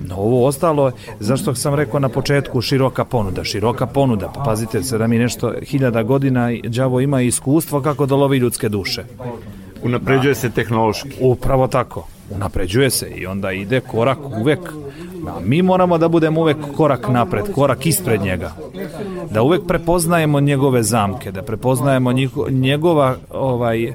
No 0.00 0.16
ovo 0.16 0.46
ostalo, 0.46 0.92
zašto 1.20 1.54
sam 1.54 1.74
rekao 1.74 2.00
na 2.00 2.08
početku 2.08 2.60
široka 2.60 3.04
ponuda, 3.04 3.44
široka 3.44 3.86
ponuda, 3.86 4.32
pa 4.34 4.42
pazite 4.42 4.82
se 4.82 4.98
da 4.98 5.06
mi 5.06 5.18
nešto 5.18 5.52
hiljada 5.62 6.02
godina 6.02 6.50
đavo 6.64 7.00
ima 7.00 7.22
iskustvo 7.22 7.80
kako 7.80 8.06
da 8.06 8.16
lovi 8.16 8.38
ljudske 8.38 8.68
duše. 8.68 9.04
Unapređuje 9.82 10.34
se 10.34 10.50
tehnološki. 10.50 11.08
Upravo 11.20 11.66
tako. 11.66 12.06
Unapređuje 12.30 12.90
se 12.90 13.10
i 13.16 13.26
onda 13.26 13.52
ide 13.52 13.80
korak 13.80 14.18
uvek. 14.40 14.60
A 15.26 15.40
mi 15.44 15.62
moramo 15.62 15.98
da 15.98 16.08
budemo 16.08 16.40
uvek 16.40 16.56
korak 16.76 17.08
napred, 17.08 17.52
korak 17.54 17.86
ispred 17.86 18.20
njega. 18.20 18.52
Da 19.30 19.42
uvek 19.42 19.66
prepoznajemo 19.66 20.40
njegove 20.40 20.82
zamke, 20.82 21.32
da 21.32 21.42
prepoznajemo 21.42 22.12
njegova 22.50 23.16
ovaj 23.30 23.92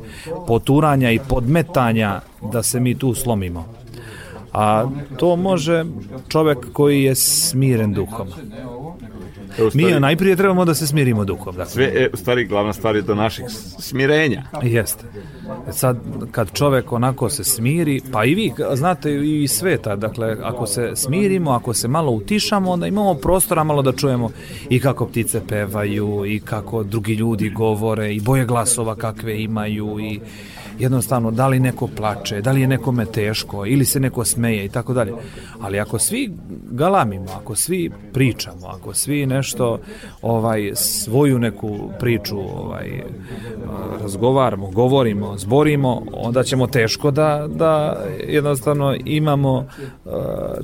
poturanja 0.47 1.11
i 1.11 1.19
podmetanja 1.19 2.21
da 2.51 2.63
se 2.63 2.79
mi 2.79 2.95
tu 2.95 3.13
slomimo. 3.13 3.65
A 4.53 4.85
to 5.17 5.35
može 5.35 5.85
čovek 6.27 6.57
koji 6.73 7.03
je 7.03 7.15
smiren 7.15 7.93
duhom. 7.93 8.27
E, 9.53 9.69
stvari, 9.69 9.93
Mi 9.93 9.99
najprije 9.99 10.35
trebamo 10.35 10.65
da 10.65 10.73
se 10.73 10.87
smirimo 10.87 11.25
duhom. 11.25 11.55
Dakle. 11.55 11.71
Sve, 11.71 11.91
e, 11.95 12.09
u 12.13 12.17
stvari, 12.17 12.45
glavna 12.45 12.73
stvar 12.73 12.95
je 12.95 13.01
do 13.01 13.15
naših 13.15 13.45
smirenja. 13.79 14.43
Jeste. 14.61 15.05
Sad, 15.71 15.97
kad 16.31 16.53
čovek 16.53 16.91
onako 16.91 17.29
se 17.29 17.43
smiri, 17.43 18.01
pa 18.11 18.25
i 18.25 18.35
vi, 18.35 18.53
znate, 18.73 19.11
i 19.13 19.47
sveta, 19.47 19.95
dakle, 19.95 20.37
ako 20.43 20.65
se 20.65 20.91
smirimo, 20.95 21.51
ako 21.51 21.73
se 21.73 21.87
malo 21.87 22.11
utišamo, 22.11 22.71
onda 22.71 22.87
imamo 22.87 23.13
prostora 23.13 23.63
malo 23.63 23.81
da 23.81 23.91
čujemo 23.91 24.29
i 24.69 24.79
kako 24.79 25.05
ptice 25.05 25.41
pevaju, 25.47 26.25
i 26.25 26.39
kako 26.39 26.83
drugi 26.83 27.13
ljudi 27.13 27.49
govore, 27.49 28.13
i 28.13 28.19
boje 28.19 28.45
glasova 28.45 28.95
kakve 28.95 29.43
imaju, 29.43 29.99
i 29.99 30.19
jednostavno 30.79 31.31
da 31.31 31.47
li 31.47 31.59
neko 31.59 31.87
plače, 31.87 32.41
da 32.41 32.51
li 32.51 32.61
je 32.61 32.67
nekome 32.67 33.05
teško 33.05 33.65
ili 33.65 33.85
se 33.85 33.99
neko 33.99 34.25
smeje 34.25 34.65
i 34.65 34.69
tako 34.69 34.93
dalje. 34.93 35.13
Ali 35.61 35.79
ako 35.79 35.99
svi 35.99 36.33
galamimo, 36.71 37.25
ako 37.35 37.55
svi 37.55 37.91
pričamo, 38.13 38.67
ako 38.67 38.93
svi 38.93 39.25
nešto 39.25 39.79
ovaj 40.21 40.71
svoju 40.75 41.39
neku 41.39 41.89
priču 41.99 42.39
ovaj 42.39 43.03
razgovaramo, 44.01 44.71
govorimo, 44.71 45.37
zborimo, 45.37 46.01
onda 46.13 46.43
ćemo 46.43 46.67
teško 46.67 47.11
da 47.11 47.47
da 47.47 48.03
jednostavno 48.27 48.95
imamo 49.05 49.53
uh, 49.57 50.11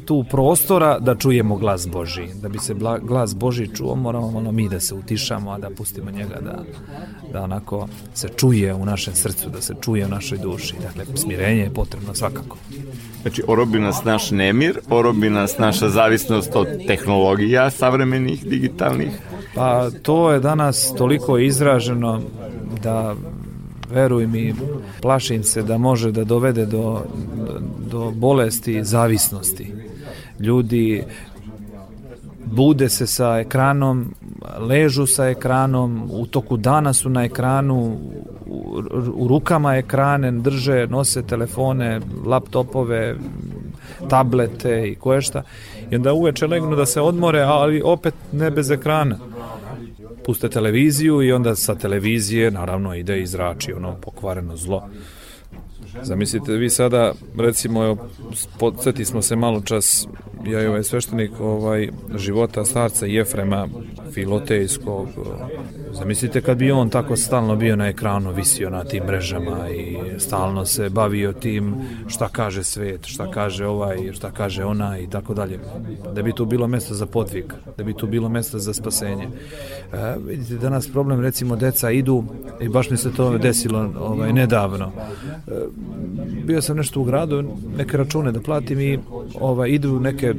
tu 0.05 0.25
prostora 0.31 0.99
da 0.99 1.15
čujemo 1.15 1.55
glas 1.55 1.87
Boži. 1.87 2.27
Da 2.41 2.49
bi 2.49 2.59
se 2.59 2.73
bla, 2.73 2.97
glas 2.97 3.35
Boži 3.35 3.67
čuo, 3.75 3.95
moramo 3.95 4.31
malo 4.31 4.51
mi 4.51 4.69
da 4.69 4.79
se 4.79 4.95
utišamo, 4.95 5.51
a 5.51 5.57
da 5.57 5.69
pustimo 5.69 6.11
njega 6.11 6.39
da 6.41 6.63
da 7.33 7.41
onako 7.41 7.87
se 8.13 8.29
čuje 8.35 8.73
u 8.73 8.85
našem 8.85 9.13
srcu, 9.13 9.49
da 9.49 9.61
se 9.61 9.73
čuje 9.81 9.98
u 10.05 10.09
našoj 10.09 10.37
duši. 10.37 10.75
Dakle, 10.83 11.17
smirenje 11.17 11.61
je 11.61 11.73
potrebno 11.73 12.13
svakako. 12.13 12.57
Znači, 13.21 13.43
orobi 13.47 13.79
nas 13.79 14.03
naš 14.03 14.31
nemir, 14.31 14.79
orobi 14.89 15.29
nas 15.29 15.57
naša 15.57 15.89
zavisnost 15.89 16.55
od 16.55 16.67
tehnologija 16.87 17.69
savremenih, 17.69 18.45
digitalnih. 18.45 19.11
Pa 19.55 19.89
to 20.01 20.31
je 20.31 20.39
danas 20.39 20.93
toliko 20.97 21.37
izraženo 21.37 22.21
da 22.83 23.15
veruj 23.91 24.27
mi, 24.27 24.55
plašim 25.01 25.43
se 25.43 25.63
da 25.63 25.77
može 25.77 26.11
da 26.11 26.23
dovede 26.23 26.65
do, 26.65 27.01
do 27.91 28.11
bolesti 28.11 28.83
zavisnosti. 28.83 29.73
Ljudi 30.39 31.03
bude 32.51 32.89
se 32.89 33.07
sa 33.07 33.39
ekranom, 33.39 34.13
ležu 34.59 35.05
sa 35.07 35.29
ekranom, 35.29 36.09
u 36.11 36.25
toku 36.25 36.57
dana 36.57 36.93
su 36.93 37.09
na 37.09 37.23
ekranu, 37.23 37.97
u, 38.45 38.81
u 39.13 39.27
rukama 39.27 39.75
ekrane 39.75 40.31
drže, 40.31 40.87
nose 40.87 41.23
telefone, 41.23 41.99
laptopove, 42.25 43.15
tablete 44.09 44.89
i 44.89 44.95
koje 44.95 45.21
šta. 45.21 45.43
I 45.91 45.95
onda 45.95 46.13
uveče 46.13 46.47
legnu 46.47 46.75
da 46.75 46.85
se 46.85 47.01
odmore, 47.01 47.41
ali 47.41 47.81
opet 47.85 48.13
ne 48.31 48.51
bez 48.51 48.71
ekrana. 48.71 49.17
Puste 50.25 50.49
televiziju 50.49 51.21
i 51.21 51.31
onda 51.31 51.55
sa 51.55 51.75
televizije 51.75 52.51
naravno 52.51 52.95
ide 52.95 53.21
i 53.21 53.27
zrači 53.27 53.73
ono 53.73 53.95
pokvareno 53.95 54.57
zlo. 54.57 54.89
Zamislite 56.03 56.53
vi 56.53 56.69
sada, 56.69 57.13
recimo, 57.37 57.97
podsjeti 58.59 59.05
smo 59.05 59.21
se 59.21 59.35
malo 59.35 59.61
čas, 59.61 60.07
ja 60.45 60.61
i 60.61 60.67
ovaj 60.67 60.83
sveštenik 60.83 61.31
ovaj, 61.39 61.89
života 62.15 62.65
starca 62.65 63.05
Jefrema 63.05 63.67
Filotejskog, 64.13 65.07
zamislite 65.91 66.41
kad 66.41 66.57
bi 66.57 66.71
on 66.71 66.89
tako 66.89 67.15
stalno 67.15 67.55
bio 67.55 67.75
na 67.75 67.87
ekranu, 67.87 68.33
visio 68.33 68.69
na 68.69 68.83
tim 68.83 69.03
mrežama 69.03 69.69
i 69.69 69.97
stalno 70.17 70.65
se 70.65 70.89
bavio 70.89 71.33
tim 71.33 71.75
šta 72.07 72.29
kaže 72.29 72.63
svet, 72.63 73.05
šta 73.05 73.31
kaže 73.31 73.65
ovaj, 73.65 74.13
šta 74.13 74.31
kaže 74.31 74.65
ona 74.65 74.99
i 74.99 75.09
tako 75.09 75.33
dalje. 75.33 75.59
Da 76.15 76.21
bi 76.21 76.33
tu 76.33 76.45
bilo 76.45 76.67
mesto 76.67 76.93
za 76.93 77.05
podvig, 77.05 77.53
da 77.77 77.83
bi 77.83 77.93
tu 77.93 78.07
bilo 78.07 78.29
mesto 78.29 78.59
za 78.59 78.73
spasenje. 78.73 79.27
E, 79.93 80.15
vidite, 80.27 80.55
danas 80.55 80.91
problem, 80.91 81.21
recimo, 81.21 81.55
deca 81.55 81.91
idu, 81.91 82.23
i 82.61 82.69
baš 82.69 82.89
mi 82.89 82.97
se 82.97 83.13
to 83.13 83.37
desilo 83.37 83.93
ovaj, 83.99 84.33
nedavno, 84.33 84.91
e, 85.47 85.51
bio 86.45 86.61
sam 86.61 86.77
nešto 86.77 87.01
u 87.01 87.03
gradu, 87.03 87.43
neke 87.77 87.97
račune 87.97 88.31
da 88.31 88.41
platim 88.41 88.79
i 88.79 88.99
ovaj, 89.39 89.69
idu 89.69 89.99
neke 89.99 90.33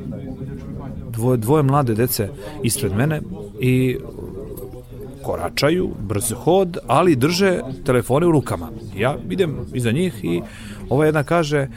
dvoje, 1.11 1.37
dvoje 1.37 1.62
mlade 1.62 1.94
dece 1.94 2.29
ispred 2.62 2.96
mene 2.96 3.20
i 3.61 3.96
koračaju, 5.22 5.90
brz 6.00 6.33
hod, 6.37 6.79
ali 6.87 7.16
drže 7.16 7.61
telefone 7.87 8.26
u 8.26 8.33
rukama. 8.33 8.70
Ja 8.96 9.16
idem 9.31 9.57
iza 9.74 9.92
njih 9.92 10.24
i 10.24 10.40
ova 10.88 11.07
jedna 11.07 11.22
kaže, 11.22 11.68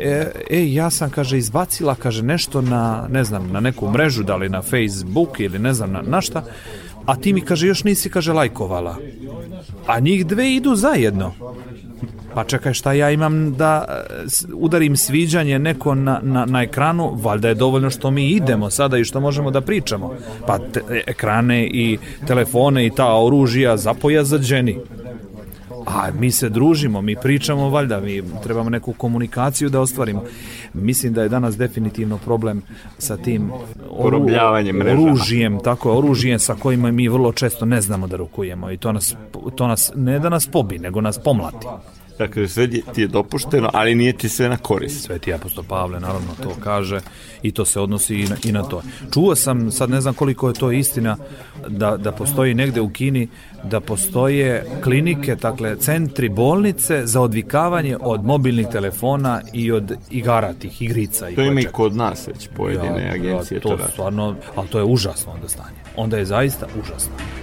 e, 0.00 0.30
e, 0.50 0.72
ja 0.72 0.90
sam, 0.90 1.10
kaže, 1.10 1.38
izbacila, 1.38 1.94
kaže, 1.94 2.22
nešto 2.22 2.60
na, 2.60 3.08
ne 3.10 3.24
znam, 3.24 3.52
na 3.52 3.60
neku 3.60 3.90
mrežu, 3.90 4.22
da 4.22 4.36
li 4.36 4.48
na 4.48 4.62
Facebook 4.62 5.40
ili 5.40 5.58
ne 5.58 5.74
znam 5.74 5.92
na, 5.92 6.02
na 6.02 6.20
šta, 6.20 6.44
a 7.06 7.16
ti 7.16 7.32
mi, 7.32 7.40
kaže, 7.40 7.66
još 7.66 7.84
nisi, 7.84 8.10
kaže, 8.10 8.32
lajkovala. 8.32 8.96
A 9.86 10.00
njih 10.00 10.26
dve 10.26 10.54
idu 10.54 10.74
zajedno. 10.74 11.32
Pa 12.34 12.44
čekaj, 12.44 12.74
šta 12.74 12.92
ja 12.92 13.10
imam 13.10 13.54
da 13.54 13.84
e, 13.88 14.24
udarim 14.54 14.96
sviđanje 14.96 15.58
neko 15.58 15.94
na, 15.94 16.20
na, 16.22 16.44
na 16.44 16.62
ekranu, 16.62 17.18
valjda 17.22 17.48
je 17.48 17.54
dovoljno 17.54 17.90
što 17.90 18.10
mi 18.10 18.30
idemo 18.30 18.70
sada 18.70 18.98
i 18.98 19.04
što 19.04 19.20
možemo 19.20 19.50
da 19.50 19.60
pričamo. 19.60 20.14
Pa 20.46 20.58
te, 20.58 20.80
ekrane 21.06 21.66
i 21.66 21.98
telefone 22.26 22.86
i 22.86 22.90
ta 22.90 23.14
oružija 23.14 23.76
zapoja 23.76 24.24
za 24.24 24.38
dženi. 24.38 24.78
A 25.86 26.10
mi 26.18 26.30
se 26.30 26.48
družimo, 26.48 27.00
mi 27.00 27.16
pričamo, 27.16 27.70
valjda, 27.70 28.00
mi 28.00 28.22
trebamo 28.42 28.70
neku 28.70 28.92
komunikaciju 28.92 29.68
da 29.68 29.80
ostvarimo. 29.80 30.24
Mislim 30.74 31.12
da 31.12 31.22
je 31.22 31.28
danas 31.28 31.56
definitivno 31.56 32.18
problem 32.18 32.62
sa 32.98 33.16
tim 33.16 33.50
oru, 33.90 34.26
oružjem, 34.90 35.58
tako 35.64 35.92
oružjem 35.92 36.38
sa 36.38 36.54
kojima 36.54 36.90
mi 36.90 37.08
vrlo 37.08 37.32
često 37.32 37.64
ne 37.64 37.80
znamo 37.80 38.06
da 38.06 38.16
rukujemo 38.16 38.70
i 38.70 38.76
to 38.76 38.92
nas, 38.92 39.16
to 39.56 39.66
nas 39.66 39.92
ne 39.94 40.18
da 40.18 40.28
nas 40.28 40.46
pobi, 40.46 40.78
nego 40.78 41.00
nas 41.00 41.18
pomlati. 41.18 41.66
Dakle, 42.18 42.48
sve 42.48 42.70
ti 42.70 43.00
je 43.00 43.06
dopušteno, 43.06 43.70
ali 43.72 43.94
nije 43.94 44.12
ti 44.12 44.28
sve 44.28 44.48
na 44.48 44.56
korist. 44.56 45.04
Sveti 45.04 45.34
apostol 45.34 45.64
Pavle, 45.68 46.00
naravno, 46.00 46.28
to 46.42 46.50
kaže 46.64 47.00
i 47.42 47.52
to 47.52 47.64
se 47.64 47.80
odnosi 47.80 48.14
i 48.14 48.26
na, 48.26 48.36
i 48.44 48.52
na 48.52 48.62
to. 48.62 48.82
Čuo 49.14 49.34
sam, 49.34 49.70
sad 49.70 49.90
ne 49.90 50.00
znam 50.00 50.14
koliko 50.14 50.48
je 50.48 50.54
to 50.54 50.72
istina, 50.72 51.16
da, 51.68 51.96
da 51.96 52.12
postoji 52.12 52.54
negde 52.54 52.80
u 52.80 52.88
Kini, 52.88 53.28
da 53.64 53.80
postoje 53.80 54.66
klinike, 54.84 55.34
dakle, 55.34 55.76
centri, 55.76 56.28
bolnice 56.28 57.06
za 57.06 57.20
odvikavanje 57.20 57.96
od 58.00 58.24
mobilnih 58.24 58.66
telefona 58.72 59.40
i 59.52 59.72
od 59.72 59.96
igara 60.10 60.52
tih 60.52 60.82
igrica. 60.82 61.28
I 61.28 61.34
to 61.34 61.42
ima 61.42 61.60
i 61.60 61.64
kod 61.64 61.96
nas 61.96 62.28
već 62.28 62.48
pojedine 62.56 63.06
ja, 63.06 63.12
agencije. 63.12 63.60
To, 63.60 63.68
to 63.68 63.88
stvarno, 63.92 64.36
ali 64.56 64.68
to 64.68 64.78
je 64.78 64.84
užasno 64.84 65.32
onda 65.32 65.48
stanje. 65.48 65.76
Onda 65.96 66.16
je 66.18 66.24
zaista 66.24 66.66
užasno. 66.82 67.41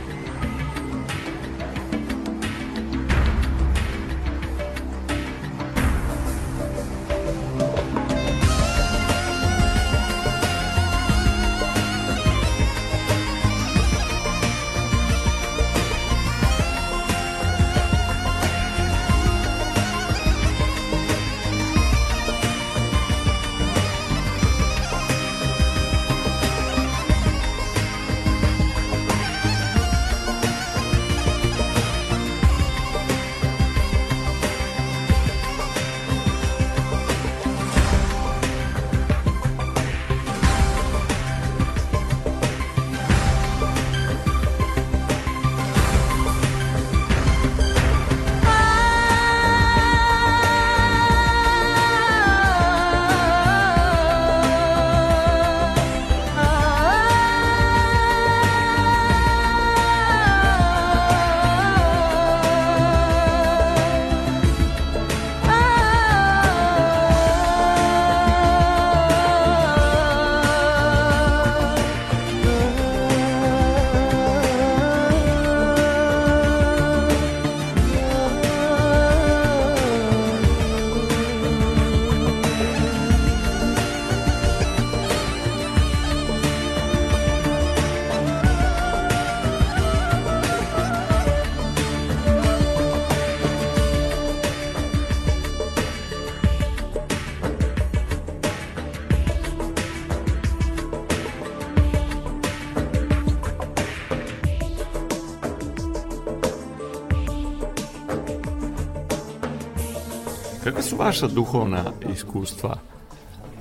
Vaša 111.10 111.28
duhovna 111.28 111.84
iskustva 112.14 112.76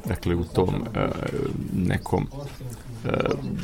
dakle 0.04 0.34
u 0.34 0.44
tom 0.44 0.74
e, 0.74 1.06
nekom 1.76 2.26
e, 2.26 3.10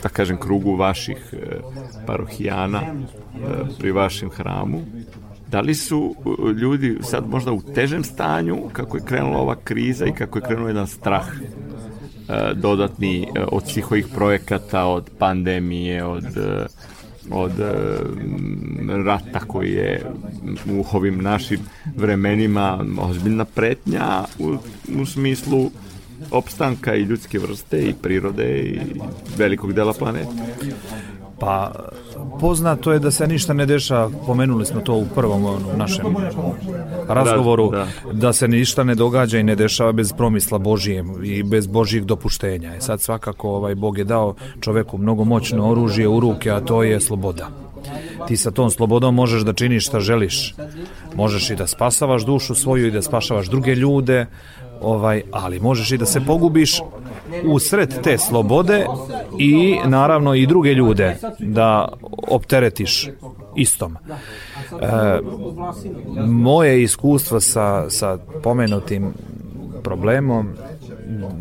da 0.03 0.09
kažem 0.09 0.37
krugu 0.37 0.77
vaših 0.77 1.33
e, 1.33 1.61
parohijana 2.07 2.81
e, 2.83 2.95
pri 3.79 3.93
vašem 3.93 4.31
hramu 4.31 4.81
da 5.51 5.61
li 5.61 5.75
su 5.75 6.15
e, 6.17 6.53
ljudi 6.53 6.99
sad 7.03 7.29
možda 7.29 7.53
u 7.53 7.61
težem 7.61 8.05
stanju 8.05 8.57
kako 8.73 8.97
je 8.97 9.05
krenula 9.05 9.39
ova 9.39 9.57
kriza 9.65 10.07
i 10.07 10.13
kako 10.13 10.39
je 10.39 10.43
krenuo 10.43 10.69
jedan 10.69 10.87
strah 10.87 11.27
e, 11.29 12.55
dodatni 12.55 13.23
e, 13.23 13.45
od 13.53 13.69
svih 13.69 13.91
ovih 13.91 14.07
projekata, 14.15 14.85
od 14.85 15.11
pandemije, 15.19 16.05
od 16.05 16.25
od 17.31 17.53
rata 19.05 19.41
koji 19.41 19.73
je 19.73 20.03
u 20.71 20.85
ovim 20.93 21.19
našim 21.19 21.61
vremenima 21.97 22.85
ozbiljna 22.99 23.45
pretnja 23.45 24.25
u, 24.39 24.57
u 25.01 25.07
smislu 25.07 25.71
opstanka 26.31 26.95
i 26.95 27.03
ljudske 27.03 27.39
vrste 27.39 27.79
i 27.83 27.95
prirode 28.03 28.59
i 28.59 28.81
velikog 29.37 29.73
dela 29.73 29.93
planeta. 29.93 30.31
Pa 31.45 31.73
poznato 32.41 32.93
je 32.93 32.99
da 32.99 33.11
se 33.11 33.27
ništa 33.27 33.53
ne 33.53 33.67
deša, 33.67 34.09
pomenuli 34.27 34.67
smo 34.67 34.81
to 34.81 34.95
u 34.95 35.07
prvom 35.15 35.45
ono, 35.45 35.77
našem 35.77 36.05
razgovoru, 37.09 37.71
da, 37.71 37.79
da. 37.79 38.13
da 38.13 38.33
se 38.33 38.49
ništa 38.49 38.85
ne 38.85 38.95
događa 38.95 39.39
i 39.39 39.43
ne 39.43 39.57
dešava 39.57 39.93
bez 39.93 40.13
promisla 40.13 40.59
Božije 40.59 41.05
i 41.25 41.43
bez 41.43 41.67
Božijeg 41.67 42.05
dopuštenja. 42.05 42.77
I 42.77 42.81
sad 42.81 43.01
svakako 43.01 43.51
ovaj 43.51 43.75
Bog 43.75 43.99
je 43.99 44.05
dao 44.05 44.35
čoveku 44.61 44.99
mnogo 44.99 45.25
moćno 45.25 45.71
oružje 45.71 46.09
u 46.09 46.21
ruke, 46.21 46.51
a 46.51 46.61
to 46.61 46.83
je 46.83 47.01
sloboda. 47.01 47.49
Ti 48.29 48.37
sa 48.37 48.51
tom 48.51 48.71
slobodom 48.71 49.15
možeš 49.15 49.43
da 49.43 49.53
činiš 49.53 49.87
šta 49.87 50.01
želiš. 50.01 50.55
Možeš 51.15 51.51
i 51.51 51.57
da 51.57 51.67
spasavaš 51.67 52.25
dušu 52.25 52.55
svoju 52.55 52.87
i 52.87 52.91
da 52.91 53.03
spašavaš 53.03 53.47
druge 53.47 53.75
ljude, 53.75 54.27
ovaj, 54.81 55.23
ali 55.33 55.61
možeš 55.61 55.93
i 55.93 55.99
da 55.99 56.07
se 56.07 56.21
pogubiš 56.21 56.81
u 57.45 57.59
sred 57.59 58.03
te 58.03 58.19
slobode 58.19 58.87
i 59.39 59.77
naravno 59.85 60.35
i 60.35 60.47
druge 60.47 60.75
ljude 60.75 61.17
da 61.39 61.89
opteretiš 62.29 63.09
istom. 63.57 63.97
E, 63.97 65.21
moje 66.27 66.83
iskustvo 66.83 67.41
sa, 67.41 67.91
sa 67.91 68.19
pomenutim 68.43 69.13
problemom 69.83 70.51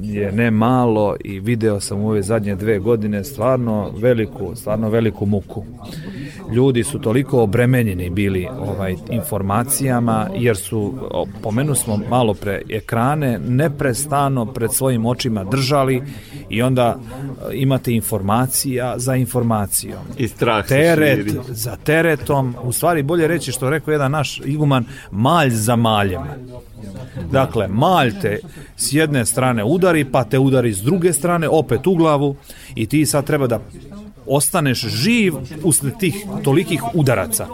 je 0.01 0.31
ne 0.31 0.51
malo 0.51 1.15
i 1.23 1.39
video 1.39 1.79
sam 1.79 2.01
u 2.01 2.09
ove 2.09 2.21
zadnje 2.21 2.55
dve 2.55 2.79
godine 2.79 3.23
stvarno 3.23 3.91
veliku, 3.97 4.55
stvarno 4.55 4.89
veliku 4.89 5.25
muku. 5.25 5.65
Ljudi 6.51 6.83
su 6.83 6.99
toliko 6.99 7.41
obremenjeni 7.41 8.09
bili 8.09 8.47
ovaj 8.59 8.95
informacijama 9.09 10.29
jer 10.35 10.57
su 10.57 10.93
pomenu 11.41 11.75
smo 11.75 11.99
malo 12.09 12.33
pre 12.33 12.61
ekrane 12.69 13.39
neprestano 13.39 14.45
pred 14.45 14.73
svojim 14.73 15.05
očima 15.05 15.43
držali 15.43 16.03
i 16.49 16.61
onda 16.61 16.95
e, 16.95 17.55
imate 17.55 17.93
informacija 17.93 18.93
za 18.97 19.15
informacijom. 19.15 19.99
I 20.17 20.27
strah 20.27 20.67
teret 20.67 21.27
za 21.47 21.75
teretom 21.75 22.55
u 22.63 22.71
stvari 22.71 23.03
bolje 23.03 23.27
reći 23.27 23.51
što 23.51 23.69
rekao 23.69 23.91
jedan 23.91 24.11
naš 24.11 24.41
iguman 24.45 24.85
malj 25.11 25.49
za 25.49 25.75
maljem 25.75 26.21
Dakle, 27.31 27.67
malj 27.67 28.13
te 28.21 28.39
s 28.77 28.93
jedne 28.93 29.25
strane 29.25 29.63
udari, 29.63 30.05
pa 30.05 30.23
te 30.23 30.39
udari 30.39 30.73
s 30.73 30.81
druge 30.81 31.13
strane, 31.13 31.49
opet 31.49 31.87
u 31.87 31.95
glavu 31.95 32.35
i 32.75 32.85
ti 32.85 33.05
sad 33.05 33.25
treba 33.25 33.47
da 33.47 33.59
ostaneš 34.25 34.87
živ 34.87 35.33
usled 35.63 35.93
tih 35.99 36.25
tolikih 36.43 36.83
udaraca. 36.93 37.47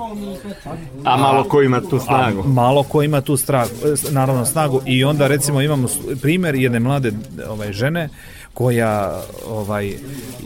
A 1.03 1.17
malo 1.17 1.43
ko 1.43 1.61
ima 1.61 1.81
tu 1.81 1.99
snagu. 1.99 2.41
A 2.41 2.47
malo 2.47 2.83
ko 2.83 3.03
ima 3.03 3.21
tu 3.21 3.37
stragu, 3.37 3.71
naravno 4.11 4.45
snagu 4.45 4.81
i 4.85 5.03
onda 5.03 5.27
recimo 5.27 5.61
imamo 5.61 5.87
primer 6.21 6.55
jedne 6.55 6.79
mlade 6.79 7.11
ovaj 7.49 7.73
žene 7.73 8.09
koja 8.53 9.21
ovaj 9.47 9.93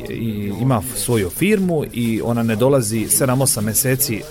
i, 0.10 0.52
ima 0.62 0.82
svoju 0.96 1.30
firmu 1.30 1.84
i 1.94 2.22
ona 2.24 2.44
ne 2.44 2.56
dolazi 2.56 3.00
7-8 3.00 3.62
meseci 3.62 4.22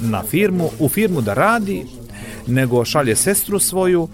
na 0.00 0.22
firmu, 0.22 0.70
u 0.78 0.88
firmu 0.88 1.20
da 1.20 1.34
radi, 1.34 1.84
nego 2.50 2.84
šalje 2.84 3.16
sestru 3.16 3.58
svoju 3.58 4.08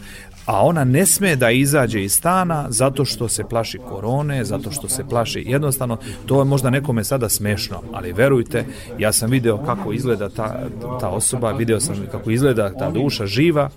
a 0.46 0.66
ona 0.66 0.84
ne 0.84 1.06
sme 1.06 1.36
da 1.36 1.50
izađe 1.50 2.04
iz 2.04 2.12
stana 2.12 2.66
zato 2.68 3.04
što 3.04 3.28
se 3.28 3.44
plaši 3.44 3.78
korone, 3.88 4.44
zato 4.44 4.70
što 4.70 4.88
se 4.88 5.04
plaši 5.04 5.44
jednostavno, 5.46 5.98
to 6.26 6.38
je 6.38 6.44
možda 6.44 6.70
nekome 6.70 7.04
sada 7.04 7.28
smešno, 7.28 7.82
ali 7.92 8.12
verujte, 8.12 8.64
ja 8.98 9.12
sam 9.12 9.30
video 9.30 9.58
kako 9.64 9.92
izgleda 9.92 10.28
ta, 10.28 10.68
ta 11.00 11.08
osoba, 11.08 11.52
video 11.52 11.80
sam 11.80 12.06
kako 12.10 12.30
izgleda 12.30 12.74
ta 12.78 12.90
duša 12.90 13.26
živa, 13.26 13.70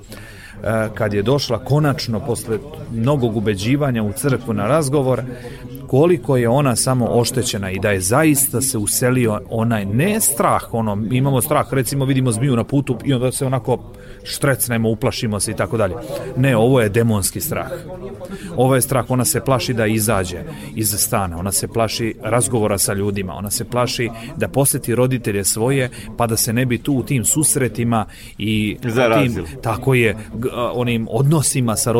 e, 0.63 0.89
kad 0.93 1.13
je 1.13 1.23
došla 1.23 1.59
konačno 1.59 2.19
posle 2.19 2.57
mnogog 2.93 3.37
ubeđivanja 3.37 4.03
u 4.03 4.13
crkvu 4.13 4.53
na 4.53 4.67
razgovor 4.67 5.21
koliko 5.89 6.37
je 6.37 6.49
ona 6.49 6.75
samo 6.75 7.05
oštećena 7.05 7.71
i 7.71 7.79
da 7.79 7.91
je 7.91 8.01
zaista 8.01 8.61
se 8.61 8.77
uselio 8.77 9.41
onaj 9.49 9.85
ne 9.85 10.21
strah, 10.21 10.73
ono 10.73 10.97
imamo 11.11 11.41
strah, 11.41 11.73
recimo 11.73 12.05
vidimo 12.05 12.31
zmiju 12.31 12.55
na 12.55 12.63
putu 12.63 12.97
i 13.05 13.13
onda 13.13 13.31
se 13.31 13.45
onako 13.45 13.79
štrecnemo, 14.23 14.89
uplašimo 14.89 15.39
se 15.39 15.51
i 15.51 15.55
tako 15.55 15.77
dalje. 15.77 15.95
Ne, 16.37 16.57
ovo 16.57 16.81
je 16.81 16.89
demonski 16.89 17.41
strah. 17.41 17.71
Ovo 18.55 18.75
je 18.75 18.81
strah, 18.81 19.05
ona 19.09 19.25
se 19.25 19.41
plaši 19.41 19.73
da 19.73 19.85
izađe 19.85 20.37
iz 20.75 20.95
stana, 20.97 21.37
ona 21.37 21.51
se 21.51 21.67
plaši 21.67 22.15
razgovora 22.23 22.77
sa 22.77 22.93
ljudima, 22.93 23.33
ona 23.33 23.51
se 23.51 23.65
plaši 23.65 24.09
da 24.37 24.47
poseti 24.47 24.95
roditelje 24.95 25.43
svoje, 25.43 25.89
pa 26.17 26.27
da 26.27 26.37
se 26.37 26.53
ne 26.53 26.65
bi 26.65 26.77
tu 26.77 26.93
u 26.93 27.03
tim 27.03 27.25
susretima 27.25 28.05
i 28.37 28.77
Zarazil. 28.83 29.45
tim, 29.45 29.61
tako 29.61 29.93
je, 29.93 30.15
onim 30.73 31.07
odnosima 31.11 31.75
sa 31.75 31.91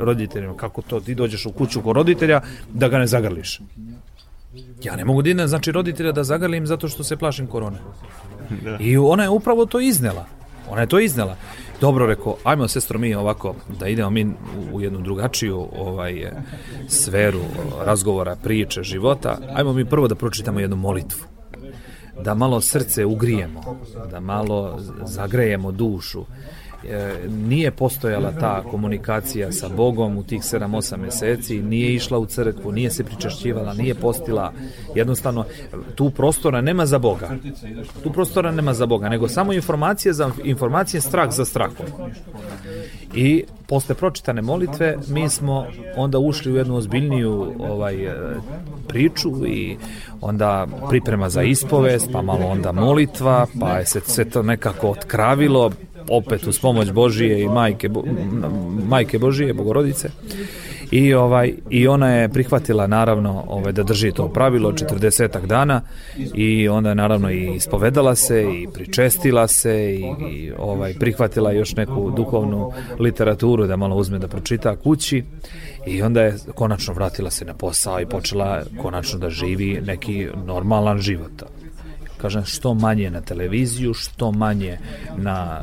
roditeljima, 0.00 0.56
kako 0.56 0.82
to 0.82 1.00
ti 1.00 1.14
dođeš 1.14 1.46
u 1.46 1.52
kuću 1.52 1.82
kod 1.82 1.96
roditelja, 1.96 2.40
da 2.72 2.88
ga 2.88 2.98
ne 2.98 3.06
zagrliš. 3.36 3.60
Ja 4.82 4.96
ne 4.96 5.04
mogu 5.04 5.22
da 5.22 5.30
idem, 5.30 5.48
znači 5.48 5.72
roditelja 5.72 6.12
da 6.12 6.24
zagrlim 6.24 6.66
zato 6.66 6.88
što 6.88 7.04
se 7.04 7.16
plašim 7.16 7.46
korone. 7.46 7.78
Da. 8.62 8.76
I 8.80 8.96
ona 8.96 9.22
je 9.22 9.28
upravo 9.28 9.66
to 9.66 9.80
iznela. 9.80 10.26
Ona 10.70 10.80
je 10.80 10.86
to 10.86 10.98
iznela. 11.00 11.36
Dobro 11.80 12.06
rekao, 12.06 12.36
ajmo 12.44 12.68
sestro 12.68 12.98
mi 12.98 13.14
ovako 13.14 13.54
da 13.80 13.88
idemo 13.88 14.10
mi 14.10 14.26
u 14.72 14.80
jednu 14.80 15.00
drugačiju 15.00 15.68
ovaj 15.76 16.32
sferu 16.88 17.40
razgovora, 17.84 18.36
priče, 18.36 18.82
života. 18.82 19.38
Ajmo 19.54 19.72
mi 19.72 19.84
prvo 19.84 20.08
da 20.08 20.14
pročitamo 20.14 20.60
jednu 20.60 20.76
molitvu. 20.76 21.24
Da 22.24 22.34
malo 22.34 22.60
srce 22.60 23.04
ugrijemo, 23.04 23.78
da 24.10 24.20
malo 24.20 24.78
zagrejemo 25.04 25.72
dušu 25.72 26.24
nije 27.28 27.70
postojala 27.70 28.32
ta 28.40 28.62
komunikacija 28.62 29.52
sa 29.52 29.68
Bogom 29.68 30.18
u 30.18 30.22
tih 30.22 30.40
7-8 30.40 30.96
meseci, 30.96 31.62
nije 31.62 31.94
išla 31.94 32.18
u 32.18 32.26
crkvu, 32.26 32.72
nije 32.72 32.90
se 32.90 33.04
pričašćivala, 33.04 33.74
nije 33.74 33.94
postila, 33.94 34.52
jednostavno 34.94 35.44
tu 35.94 36.10
prostora 36.10 36.60
nema 36.60 36.86
za 36.86 36.98
Boga. 36.98 37.30
Tu 38.02 38.12
prostora 38.12 38.50
nema 38.50 38.74
za 38.74 38.86
Boga, 38.86 39.08
nego 39.08 39.28
samo 39.28 39.52
informacije 39.52 40.12
za 40.12 40.30
informacije, 40.44 41.00
strah 41.00 41.32
za 41.32 41.44
strahom. 41.44 41.86
I 43.14 43.44
posle 43.68 43.94
pročitane 43.94 44.42
molitve 44.42 44.96
mi 45.08 45.28
smo 45.28 45.66
onda 45.96 46.18
ušli 46.18 46.52
u 46.52 46.56
jednu 46.56 46.76
ozbiljniju 46.76 47.52
ovaj 47.58 48.04
e, 48.04 48.14
priču 48.88 49.46
i 49.46 49.76
onda 50.20 50.66
priprema 50.88 51.28
za 51.30 51.42
ispovest, 51.42 52.08
pa 52.12 52.22
malo 52.22 52.46
onda 52.46 52.72
molitva, 52.72 53.46
pa 53.60 53.78
je 53.78 53.86
se 53.86 54.00
sve 54.00 54.24
to 54.24 54.42
nekako 54.42 54.90
otkravilo, 54.90 55.70
opet 56.08 56.46
uz 56.46 56.58
pomoć 56.58 56.92
Božije 56.92 57.42
i 57.42 57.48
majke, 57.48 57.90
majke 58.88 59.18
Božije, 59.18 59.54
Bogorodice. 59.54 60.10
I 60.90 61.14
ovaj 61.14 61.54
i 61.70 61.88
ona 61.88 62.10
je 62.10 62.28
prihvatila 62.28 62.86
naravno 62.86 63.44
ovaj 63.48 63.72
da 63.72 63.82
drži 63.82 64.12
to 64.12 64.28
pravilo 64.28 64.72
40 64.72 65.46
dana 65.46 65.80
i 66.34 66.68
onda 66.68 66.94
naravno 66.94 67.30
i 67.30 67.54
ispovedala 67.56 68.14
se 68.14 68.42
i 68.42 68.68
pričestila 68.74 69.48
se 69.48 69.94
i, 69.94 70.04
i 70.32 70.52
ovaj 70.58 70.94
prihvatila 70.94 71.52
još 71.52 71.76
neku 71.76 72.10
duhovnu 72.16 72.72
literaturu 72.98 73.66
da 73.66 73.76
malo 73.76 73.96
uzme 73.96 74.18
da 74.18 74.28
pročita 74.28 74.76
kući 74.76 75.24
i 75.86 76.02
onda 76.02 76.22
je 76.22 76.36
konačno 76.54 76.94
vratila 76.94 77.30
se 77.30 77.44
na 77.44 77.54
posao 77.54 78.00
i 78.00 78.06
počela 78.06 78.62
konačno 78.82 79.18
da 79.18 79.30
živi 79.30 79.80
neki 79.86 80.26
normalan 80.46 80.98
život 80.98 81.42
kažem, 82.16 82.44
što 82.44 82.74
manje 82.74 83.10
na 83.10 83.20
televiziju, 83.20 83.94
što 83.94 84.32
manje 84.32 84.78
na 85.16 85.60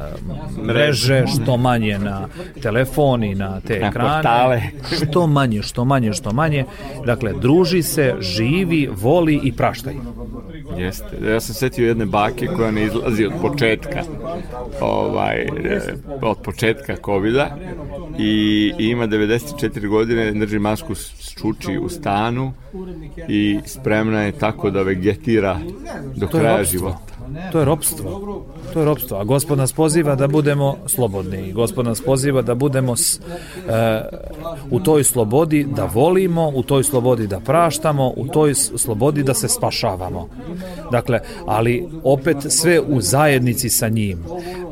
mreže, 0.66 1.26
što 1.28 1.58
manje 1.58 2.00
na 2.00 2.28
telefon 2.62 3.24
i 3.24 3.36
na 3.36 3.62
te 3.62 3.74
ekrane. 3.74 4.72
Što 4.96 5.28
manje, 5.28 5.62
što 5.62 5.86
manje, 5.86 6.14
što 6.14 6.34
manje. 6.34 6.66
Dakle, 7.06 7.34
druži 7.42 7.84
se, 7.84 8.16
živi, 8.20 8.90
voli 8.92 9.40
i 9.44 9.52
praštaj. 9.52 9.94
Jeste. 10.78 11.18
Ja 11.32 11.40
sam 11.40 11.56
setio 11.56 11.88
jedne 11.88 12.06
bake 12.06 12.48
koja 12.48 12.72
ne 12.72 12.84
izlazi 12.84 13.26
od 13.26 13.34
početka 13.42 14.04
ovaj, 14.82 15.42
e, 15.42 15.82
od 16.22 16.38
početka 16.44 16.96
covid 17.06 17.36
i, 18.20 18.74
i 18.80 18.86
ima 18.86 19.08
94 19.08 19.88
godine, 19.88 20.32
drži 20.32 20.60
masku 20.60 20.96
s 20.96 21.34
čuči 21.42 21.78
u 21.78 21.90
stanu 21.90 22.54
i 23.28 23.60
spremna 23.66 24.22
je 24.22 24.32
tako 24.32 24.70
da 24.70 24.82
vegetira 24.82 25.60
do 26.16 26.28
kraja 26.44 26.64
života. 26.64 27.14
To 27.52 27.60
je 27.60 27.66
ropstvo. 27.66 28.38
To 28.74 28.80
je 28.80 28.86
ropstvo. 28.86 29.18
A 29.18 29.24
gospod 29.24 29.58
nas 29.58 29.74
poziva 29.74 30.16
da 30.16 30.28
budemo 30.28 30.78
slobodni. 30.86 31.54
Gospod 31.54 31.86
nas 31.86 32.02
poziva 32.02 32.42
da 32.42 32.56
budemo 32.56 32.96
s, 32.96 33.20
e, 33.20 33.22
u 34.72 34.80
toj 34.80 35.04
slobodi 35.04 35.68
da 35.76 35.86
volimo, 35.86 36.52
u 36.56 36.64
toj 36.64 36.84
slobodi 36.84 37.28
da 37.28 37.40
praštamo, 37.40 38.14
u 38.16 38.28
toj 38.28 38.54
slobodi 38.56 39.24
da 39.24 39.34
se 39.34 39.48
spašavamo. 39.48 40.30
Dakle, 40.92 41.20
ali 41.46 41.88
opet 42.04 42.38
sve 42.50 42.82
u 42.82 43.02
zajednici 43.02 43.70
sa 43.70 43.88
njim. 43.90 44.26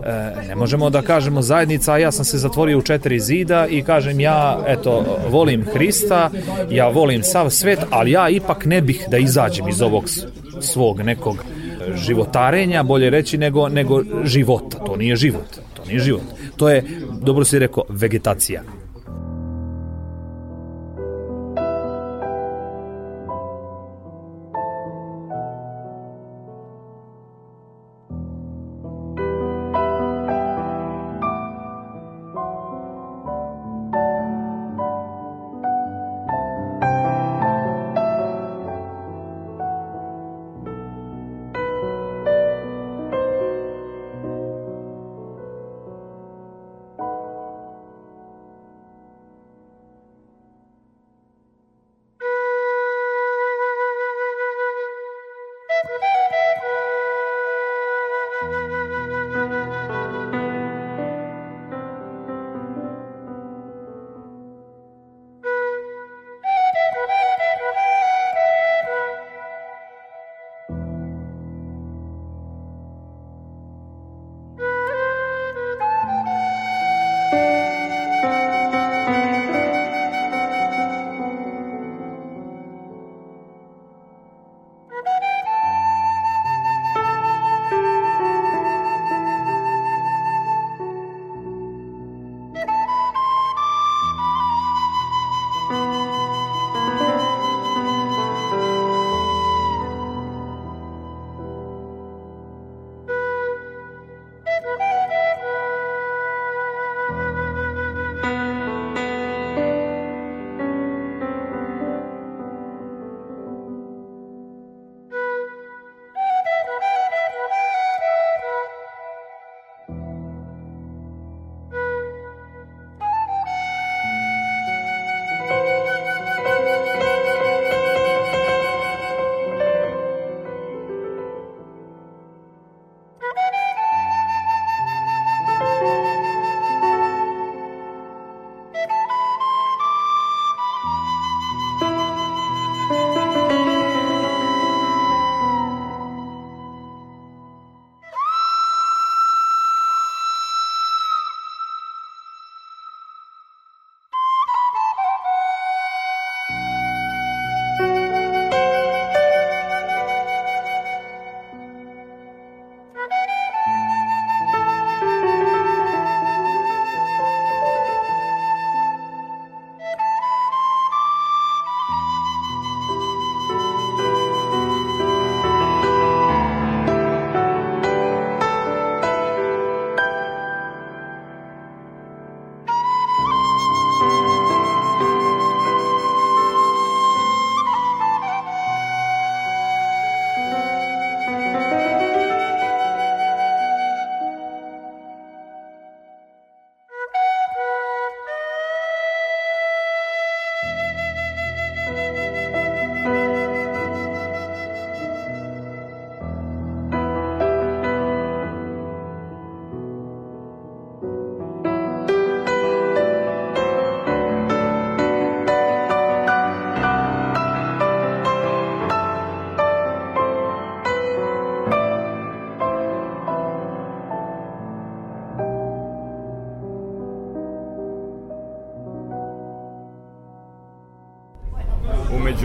E, 0.03 0.47
ne 0.47 0.55
možemo 0.55 0.89
da 0.89 1.01
kažemo 1.01 1.41
zajednica, 1.41 1.93
a 1.93 1.97
ja 1.97 2.11
sam 2.11 2.25
se 2.25 2.37
zatvorio 2.37 2.77
u 2.77 2.81
četiri 2.81 3.19
zida 3.19 3.67
i 3.67 3.81
kažem 3.81 4.19
ja, 4.19 4.63
eto, 4.67 5.05
volim 5.29 5.65
Hrista, 5.73 6.29
ja 6.69 6.89
volim 6.89 7.23
sav 7.23 7.49
svet, 7.49 7.79
ali 7.89 8.11
ja 8.11 8.29
ipak 8.29 8.65
ne 8.65 8.81
bih 8.81 9.05
da 9.11 9.17
izađem 9.17 9.67
iz 9.67 9.81
ovog 9.81 10.03
svog 10.59 11.01
nekog 11.01 11.45
životarenja, 11.95 12.83
bolje 12.83 13.09
reći, 13.09 13.37
nego, 13.37 13.69
nego 13.69 14.03
života. 14.23 14.77
To 14.85 14.95
nije 14.95 15.15
život. 15.15 15.47
To 15.73 15.85
nije 15.85 15.99
život. 15.99 16.23
To 16.57 16.69
je, 16.69 16.83
dobro 17.21 17.45
si 17.45 17.59
rekao, 17.59 17.83
vegetacija. 17.89 18.63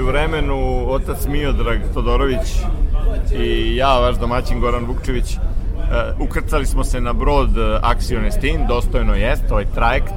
Vremenu, 0.06 0.86
otac 0.88 1.26
Miodrag 1.26 1.78
Todorović 1.94 2.62
i 3.38 3.76
ja, 3.76 3.98
vaš 3.98 4.16
domaćin 4.16 4.60
Goran 4.60 4.84
Vukčević, 4.84 5.34
e, 5.34 5.38
ukrcali 6.20 6.66
smo 6.66 6.84
se 6.84 7.00
na 7.00 7.12
brod 7.12 7.58
e, 7.58 7.78
Aksio 7.82 8.20
Nestin, 8.20 8.66
dostojno 8.66 9.14
jest, 9.14 9.50
ovaj 9.50 9.64
trajekt, 9.74 10.14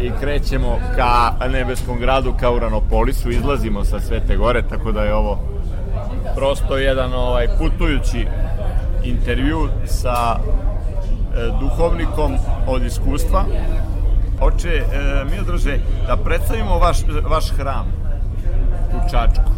i 0.00 0.10
krećemo 0.20 0.78
ka 0.96 1.32
nebeskom 1.48 1.98
gradu, 1.98 2.34
ka 2.40 2.50
Uranopolisu, 2.50 3.30
izlazimo 3.30 3.84
sa 3.84 4.00
Svete 4.00 4.36
Gore, 4.36 4.62
tako 4.62 4.92
da 4.92 5.02
je 5.02 5.14
ovo 5.14 5.38
prosto 6.36 6.76
jedan 6.76 7.14
ovaj 7.14 7.48
putujući 7.58 8.26
intervju 9.04 9.68
sa 9.84 10.36
e, 10.36 10.40
duhovnikom 11.60 12.36
od 12.66 12.84
iskustva. 12.84 13.44
Oče, 14.40 14.68
e, 14.68 14.84
Miodraže, 15.30 15.78
da 16.06 16.16
predstavimo 16.16 16.78
vaš, 16.78 16.98
vaš 17.28 17.50
hram 17.50 18.05
u 18.94 19.10
Čačku. 19.10 19.50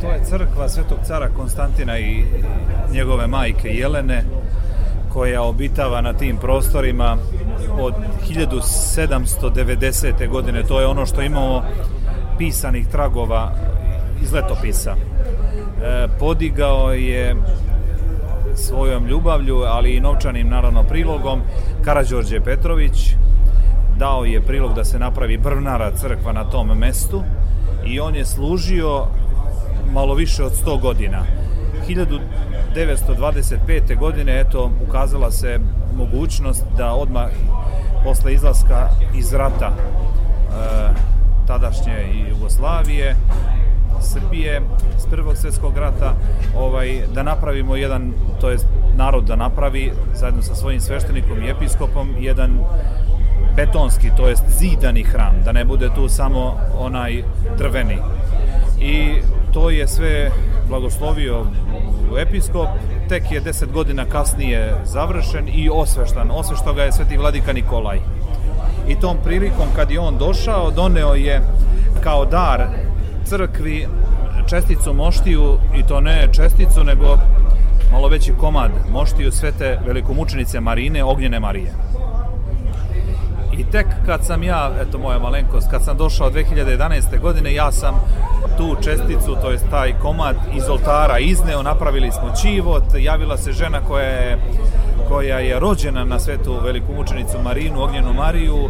To 0.00 0.06
je 0.06 0.24
crkva 0.24 0.68
Svetog 0.68 0.98
cara 1.04 1.28
Konstantina 1.36 1.98
i 1.98 2.24
njegove 2.92 3.26
majke 3.26 3.68
Jelene 3.68 4.24
koja 5.12 5.42
obitava 5.42 6.00
na 6.00 6.12
tim 6.12 6.36
prostorima 6.36 7.16
od 7.80 7.94
1790. 8.28 10.28
godine. 10.28 10.62
To 10.62 10.80
je 10.80 10.86
ono 10.86 11.06
što 11.06 11.22
imamo 11.22 11.62
pisanih 12.38 12.88
tragova 12.88 13.52
iz 14.22 14.32
letopisa. 14.32 14.94
E, 14.94 14.98
podigao 16.18 16.92
je 16.92 17.36
svojom 18.54 19.06
ljubavlju, 19.06 19.62
ali 19.66 19.90
i 19.90 20.00
novčanim 20.00 20.48
naravno 20.48 20.82
prilogom, 20.82 21.40
Karađorđe 21.84 22.40
Petrović 22.40 23.14
dao 23.96 24.24
je 24.24 24.40
prilog 24.40 24.74
da 24.74 24.84
se 24.84 24.98
napravi 24.98 25.38
Brvnara 25.38 25.90
crkva 25.90 26.32
na 26.32 26.44
tom 26.44 26.78
mestu 26.78 27.22
i 27.86 28.00
on 28.00 28.14
je 28.14 28.24
služio 28.24 29.06
malo 29.92 30.14
više 30.14 30.44
od 30.44 30.52
100 30.66 30.80
godina. 30.80 31.24
1925. 31.88 33.98
godine 33.98 34.40
eto 34.40 34.70
ukazala 34.88 35.30
se 35.30 35.58
mogućnost 35.96 36.64
da 36.76 36.92
odmah 36.92 37.28
posle 38.04 38.34
izlaska 38.34 38.88
iz 39.14 39.32
rata 39.32 39.70
e, 39.70 39.72
tadašnje 41.46 42.26
Jugoslavije 42.30 43.16
Srbije 44.00 44.62
s 44.98 45.06
prvog 45.06 45.36
svjetskog 45.36 45.78
rata 45.78 46.14
ovaj, 46.56 47.00
da 47.14 47.22
napravimo 47.22 47.76
jedan, 47.76 48.12
to 48.40 48.50
je 48.50 48.58
narod 48.96 49.24
da 49.24 49.36
napravi 49.36 49.92
zajedno 50.14 50.42
sa 50.42 50.54
svojim 50.54 50.80
sveštenikom 50.80 51.42
i 51.42 51.50
episkopom 51.50 52.14
jedan 52.20 52.58
betonski, 53.56 54.10
to 54.16 54.28
jest 54.28 54.42
zidani 54.48 55.02
hram, 55.02 55.34
da 55.44 55.52
ne 55.52 55.64
bude 55.64 55.88
tu 55.94 56.08
samo 56.08 56.56
onaj 56.78 57.22
drveni. 57.58 57.98
I 58.80 59.22
to 59.52 59.70
je 59.70 59.88
sve 59.88 60.30
blagoslovio 60.68 61.46
episkop, 62.18 62.68
tek 63.08 63.30
je 63.32 63.40
deset 63.40 63.72
godina 63.72 64.04
kasnije 64.04 64.74
završen 64.84 65.48
i 65.48 65.70
osveštan. 65.72 66.30
Osvešto 66.30 66.72
ga 66.72 66.82
je 66.82 66.92
sveti 66.92 67.16
vladika 67.16 67.52
Nikolaj. 67.52 67.98
I 68.88 69.00
tom 69.00 69.16
prilikom 69.24 69.66
kad 69.76 69.90
je 69.90 70.00
on 70.00 70.18
došao, 70.18 70.70
doneo 70.70 71.14
je 71.14 71.42
kao 72.00 72.24
dar 72.24 72.66
crkvi 73.24 73.86
česticu 74.48 74.94
moštiju 74.94 75.58
i 75.76 75.82
to 75.82 76.00
ne 76.00 76.28
česticu 76.32 76.84
nego 76.84 77.18
malo 77.92 78.08
veći 78.08 78.32
komad 78.40 78.70
moštiju 78.92 79.32
svete 79.32 79.78
velikomučenice 79.86 80.60
Marine, 80.60 81.04
Ognjene 81.04 81.40
Marije. 81.40 81.72
I 83.58 83.64
tek 83.64 83.86
kad 84.06 84.24
sam 84.24 84.42
ja, 84.42 84.70
eto 84.80 84.98
moja 84.98 85.18
malenkost, 85.18 85.70
kad 85.70 85.84
sam 85.84 85.96
došao 85.96 86.30
2011. 86.30 87.20
godine, 87.20 87.54
ja 87.54 87.72
sam 87.72 87.94
tu 88.56 88.76
česticu, 88.82 89.36
to 89.42 89.50
je 89.50 89.58
taj 89.70 89.92
komad 90.02 90.36
iz 90.56 90.68
oltara 90.68 91.18
izneo, 91.18 91.62
napravili 91.62 92.12
smo 92.12 92.32
čivot, 92.42 92.84
javila 92.98 93.36
se 93.36 93.52
žena 93.52 93.80
koja 93.80 94.04
je 94.04 94.38
koja 95.08 95.38
je 95.38 95.60
rođena 95.60 96.04
na 96.04 96.18
svetu 96.18 96.56
veliku 96.64 96.92
mučenicu 96.92 97.38
Marinu, 97.44 97.82
Ognjenu 97.82 98.12
Mariju, 98.12 98.68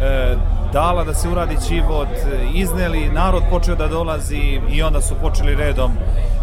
e, 0.00 0.36
dala 0.72 1.04
da 1.04 1.14
se 1.14 1.28
uradi 1.28 1.56
čivot, 1.68 2.08
izneli, 2.54 3.08
narod 3.08 3.42
počeo 3.50 3.74
da 3.74 3.88
dolazi 3.88 4.60
i 4.70 4.82
onda 4.82 5.00
su 5.00 5.14
počeli 5.22 5.54
redom 5.54 5.92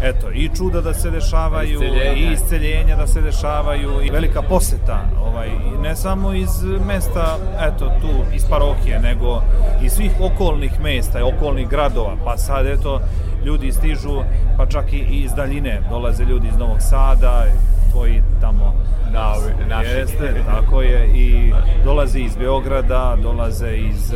eto, 0.02 0.30
i 0.30 0.50
čuda 0.56 0.80
da 0.80 0.94
se 0.94 1.10
dešavaju, 1.10 1.82
isceljenja. 1.82 2.12
i 2.12 2.32
isceljenja 2.32 2.96
da 2.96 3.06
se 3.06 3.20
dešavaju, 3.20 3.90
i 4.04 4.10
velika 4.10 4.42
poseta, 4.42 5.00
ovaj, 5.20 5.48
ne 5.82 5.96
samo 5.96 6.32
iz 6.32 6.62
mesta, 6.86 7.36
eto, 7.60 7.92
tu, 8.00 8.34
iz 8.34 8.44
parohije, 8.50 9.00
nego 9.00 9.42
iz 9.82 9.92
svih 9.92 10.12
okolnih 10.20 10.80
mesta, 10.80 11.24
okolnih 11.24 11.68
gradova, 11.68 12.16
pa 12.24 12.36
sad, 12.36 12.66
eto, 12.66 13.00
ljudi 13.44 13.72
stižu, 13.72 14.22
pa 14.56 14.66
čak 14.66 14.92
i 14.92 14.98
iz 14.98 15.32
daljine, 15.32 15.80
dolaze 15.90 16.24
ljudi 16.24 16.48
iz 16.48 16.56
Novog 16.56 16.76
Sada, 16.80 17.44
tvoji 17.92 18.22
tamo 18.40 18.74
da, 19.12 19.34
naši. 19.68 19.88
Jeste, 19.88 20.44
tako 20.46 20.82
je, 20.82 21.08
i 21.14 21.52
dolaze 21.84 22.20
iz 22.20 22.36
Beograda, 22.36 23.16
dolaze 23.22 23.76
iz 23.76 24.14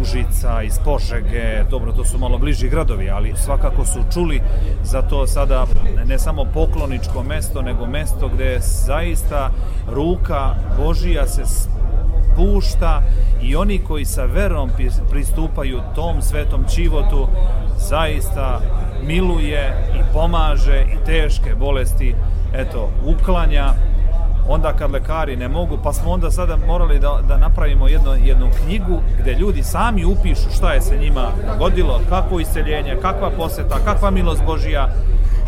Užica, 0.00 0.62
iz 0.62 0.78
Požege, 0.84 1.64
dobro, 1.70 1.92
to 1.92 2.04
su 2.04 2.18
malo 2.18 2.38
bliži 2.38 2.68
gradovi, 2.68 3.10
ali 3.10 3.34
svakako 3.36 3.84
su 3.84 4.00
čuli 4.14 4.40
za 4.82 5.02
to 5.02 5.26
sada 5.26 5.66
ne 6.06 6.18
samo 6.18 6.44
pokloničko 6.54 7.22
mesto, 7.22 7.62
nego 7.62 7.86
mesto 7.86 8.28
gde 8.28 8.58
zaista 8.60 9.50
ruka 9.86 10.54
Božija 10.78 11.26
se 11.26 11.42
pušta 12.36 13.02
i 13.42 13.56
oni 13.56 13.78
koji 13.78 14.04
sa 14.04 14.24
verom 14.24 14.70
pristupaju 15.10 15.80
tom 15.94 16.22
svetom 16.22 16.64
čivotu 16.74 17.28
zaista 17.76 18.60
miluje 19.02 19.92
i 19.94 20.12
pomaže 20.12 20.84
i 20.94 21.04
teške 21.06 21.54
bolesti 21.54 22.14
eto 22.54 22.90
uklanja 23.04 23.72
onda 24.48 24.72
kad 24.72 24.90
lekari 24.90 25.36
ne 25.36 25.48
mogu, 25.48 25.78
pa 25.84 25.92
smo 25.92 26.10
onda 26.10 26.30
sada 26.30 26.56
morali 26.66 26.98
da, 26.98 27.20
da 27.28 27.36
napravimo 27.36 27.88
jedno, 27.88 28.14
jednu 28.24 28.48
knjigu 28.64 29.00
gde 29.20 29.34
ljudi 29.34 29.62
sami 29.62 30.04
upišu 30.04 30.50
šta 30.56 30.72
je 30.72 30.80
se 30.80 30.96
njima 30.96 31.28
dogodilo, 31.46 32.00
kakvo 32.08 32.40
isceljenje, 32.40 32.96
kakva 33.02 33.30
poseta, 33.30 33.78
kakva 33.84 34.10
milost 34.10 34.42
Božija, 34.46 34.88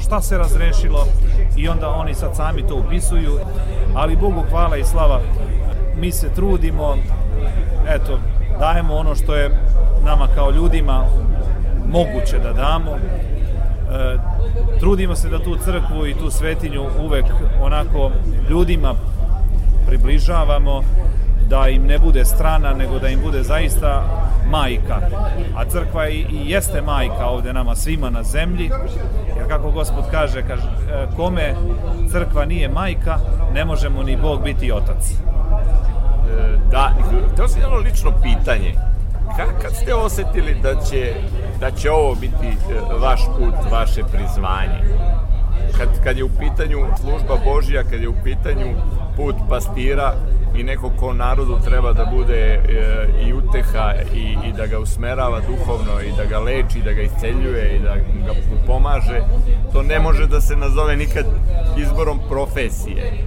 šta 0.01 0.21
se 0.21 0.39
razrešilo 0.39 1.07
i 1.57 1.69
onda 1.69 1.89
oni 1.89 2.15
sad 2.15 2.37
sami 2.37 2.67
to 2.67 2.75
upisuju, 2.75 3.39
ali 3.95 4.17
Bogu 4.17 4.45
hvala 4.51 4.77
i 4.77 4.85
slava, 4.85 5.21
mi 5.97 6.13
se 6.13 6.35
trudimo, 6.35 6.97
eto, 7.89 8.19
dajemo 8.59 8.95
ono 8.95 9.15
što 9.15 9.35
je 9.35 9.51
nama 10.05 10.29
kao 10.35 10.51
ljudima 10.51 11.05
moguće 11.93 12.39
da 12.39 12.53
damo, 12.53 12.97
trudimo 14.81 15.15
se 15.15 15.29
da 15.29 15.39
tu 15.39 15.57
crkvu 15.65 16.07
i 16.07 16.15
tu 16.15 16.31
svetinju 16.31 16.83
uvek 17.01 17.25
onako 17.63 18.11
ljudima 18.51 18.95
približavamo 19.87 20.83
da 21.51 21.69
im 21.69 21.87
ne 21.87 21.99
bude 21.99 22.25
strana, 22.25 22.73
nego 22.73 22.99
da 22.99 23.09
im 23.09 23.21
bude 23.23 23.43
zaista 23.43 24.05
majka. 24.51 25.01
A 25.57 25.65
crkva 25.65 26.09
i, 26.09 26.27
i 26.31 26.51
jeste 26.51 26.83
majka 26.83 27.27
ovde 27.27 27.53
nama 27.53 27.75
svima 27.75 28.11
na 28.11 28.23
zemlji, 28.23 28.71
jer 29.37 29.49
kako 29.49 29.71
gospod 29.71 30.05
kaže, 30.11 30.43
kaže, 30.43 30.63
e, 30.63 31.07
kome 31.17 31.55
crkva 32.13 32.45
nije 32.45 32.69
majka, 32.69 33.19
ne 33.55 33.65
možemo 33.65 34.03
ni 34.03 34.17
Bog 34.17 34.43
biti 34.45 34.73
otac. 34.73 35.11
E, 35.11 35.17
da, 36.71 36.93
to 37.37 37.43
je 37.43 37.49
jedno 37.61 37.77
lično 37.77 38.13
pitanje. 38.23 38.75
Kad 39.37 39.75
ste 39.83 39.95
osetili 39.95 40.55
da 40.63 40.75
će 40.85 41.15
da 41.61 41.71
će 41.71 41.91
ovo 41.91 42.15
biti 42.15 42.47
e, 42.47 42.81
vaš 43.01 43.21
put, 43.39 43.73
vaše 43.73 44.03
prizvanje. 44.13 44.81
Kad, 45.79 45.89
kad 46.05 46.17
je 46.17 46.25
u 46.25 46.29
pitanju 46.29 46.79
služba 47.01 47.37
Božja, 47.45 47.83
kad 47.83 48.01
je 48.01 48.09
u 48.09 48.15
pitanju 48.25 48.67
put 49.17 49.37
pastira 49.49 50.15
i 50.57 50.63
neko 50.63 50.91
ko 50.97 51.13
narodu 51.13 51.59
treba 51.65 51.93
da 51.93 52.05
bude 52.05 52.37
e, 52.37 52.61
i 53.27 53.33
uteha 53.33 53.95
i, 54.15 54.37
i 54.49 54.53
da 54.53 54.67
ga 54.67 54.79
usmerava 54.79 55.41
duhovno 55.41 56.01
i 56.01 56.13
da 56.17 56.25
ga 56.25 56.39
leči, 56.39 56.83
da 56.85 56.93
ga 56.93 57.03
isceljuje 57.03 57.77
i 57.77 57.79
da 57.79 57.95
ga 57.95 58.33
pomaže, 58.67 59.21
to 59.73 59.83
ne 59.83 59.99
može 59.99 60.27
da 60.27 60.41
se 60.41 60.57
nazove 60.57 60.97
nikad 60.97 61.25
izborom 61.77 62.21
profesije. 62.29 63.05
E, 63.05 63.25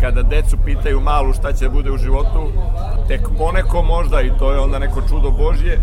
kada 0.00 0.22
decu 0.22 0.56
pitaju 0.64 1.00
malu 1.00 1.32
šta 1.32 1.52
će 1.52 1.64
da 1.64 1.70
bude 1.70 1.90
u 1.90 1.98
životu, 1.98 2.52
tek 3.08 3.20
poneko 3.38 3.82
možda 3.82 4.20
i 4.20 4.30
to 4.38 4.52
je 4.52 4.58
onda 4.58 4.78
neko 4.78 5.00
čudo 5.08 5.30
Božje, 5.30 5.78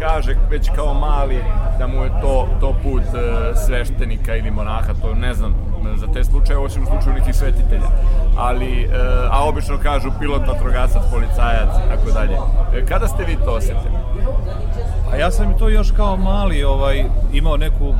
kaže 0.00 0.36
već 0.50 0.70
kao 0.76 0.94
mali 0.94 1.38
da 1.78 1.86
mu 1.86 2.04
je 2.04 2.10
to, 2.20 2.48
to 2.60 2.74
put 2.82 3.02
e, 3.02 3.54
sveštenika 3.66 4.36
ili 4.36 4.50
monaha, 4.50 4.94
to 5.02 5.14
ne 5.14 5.34
znam 5.34 5.54
za 5.96 6.06
te 6.06 6.24
slučaje, 6.24 6.58
osim 6.58 6.82
u 6.82 6.86
slučaju 6.86 7.14
nekih 7.14 7.34
svetitelja. 7.34 7.88
Ali, 8.36 8.82
e, 8.82 8.88
a 9.30 9.44
obično 9.44 9.78
kažu 9.82 10.10
pilot, 10.20 10.42
vatrogasac, 10.46 11.02
policajac, 11.10 11.68
tako 11.88 12.10
dalje. 12.10 12.36
E, 12.74 12.86
kada 12.86 13.08
ste 13.08 13.24
vi 13.24 13.36
to 13.44 13.50
osetili? 13.50 13.94
A 15.12 15.16
ja 15.16 15.30
sam 15.30 15.58
to 15.58 15.68
još 15.68 15.90
kao 15.90 16.16
mali 16.16 16.64
ovaj, 16.64 17.04
imao 17.32 17.56
neku 17.56 17.94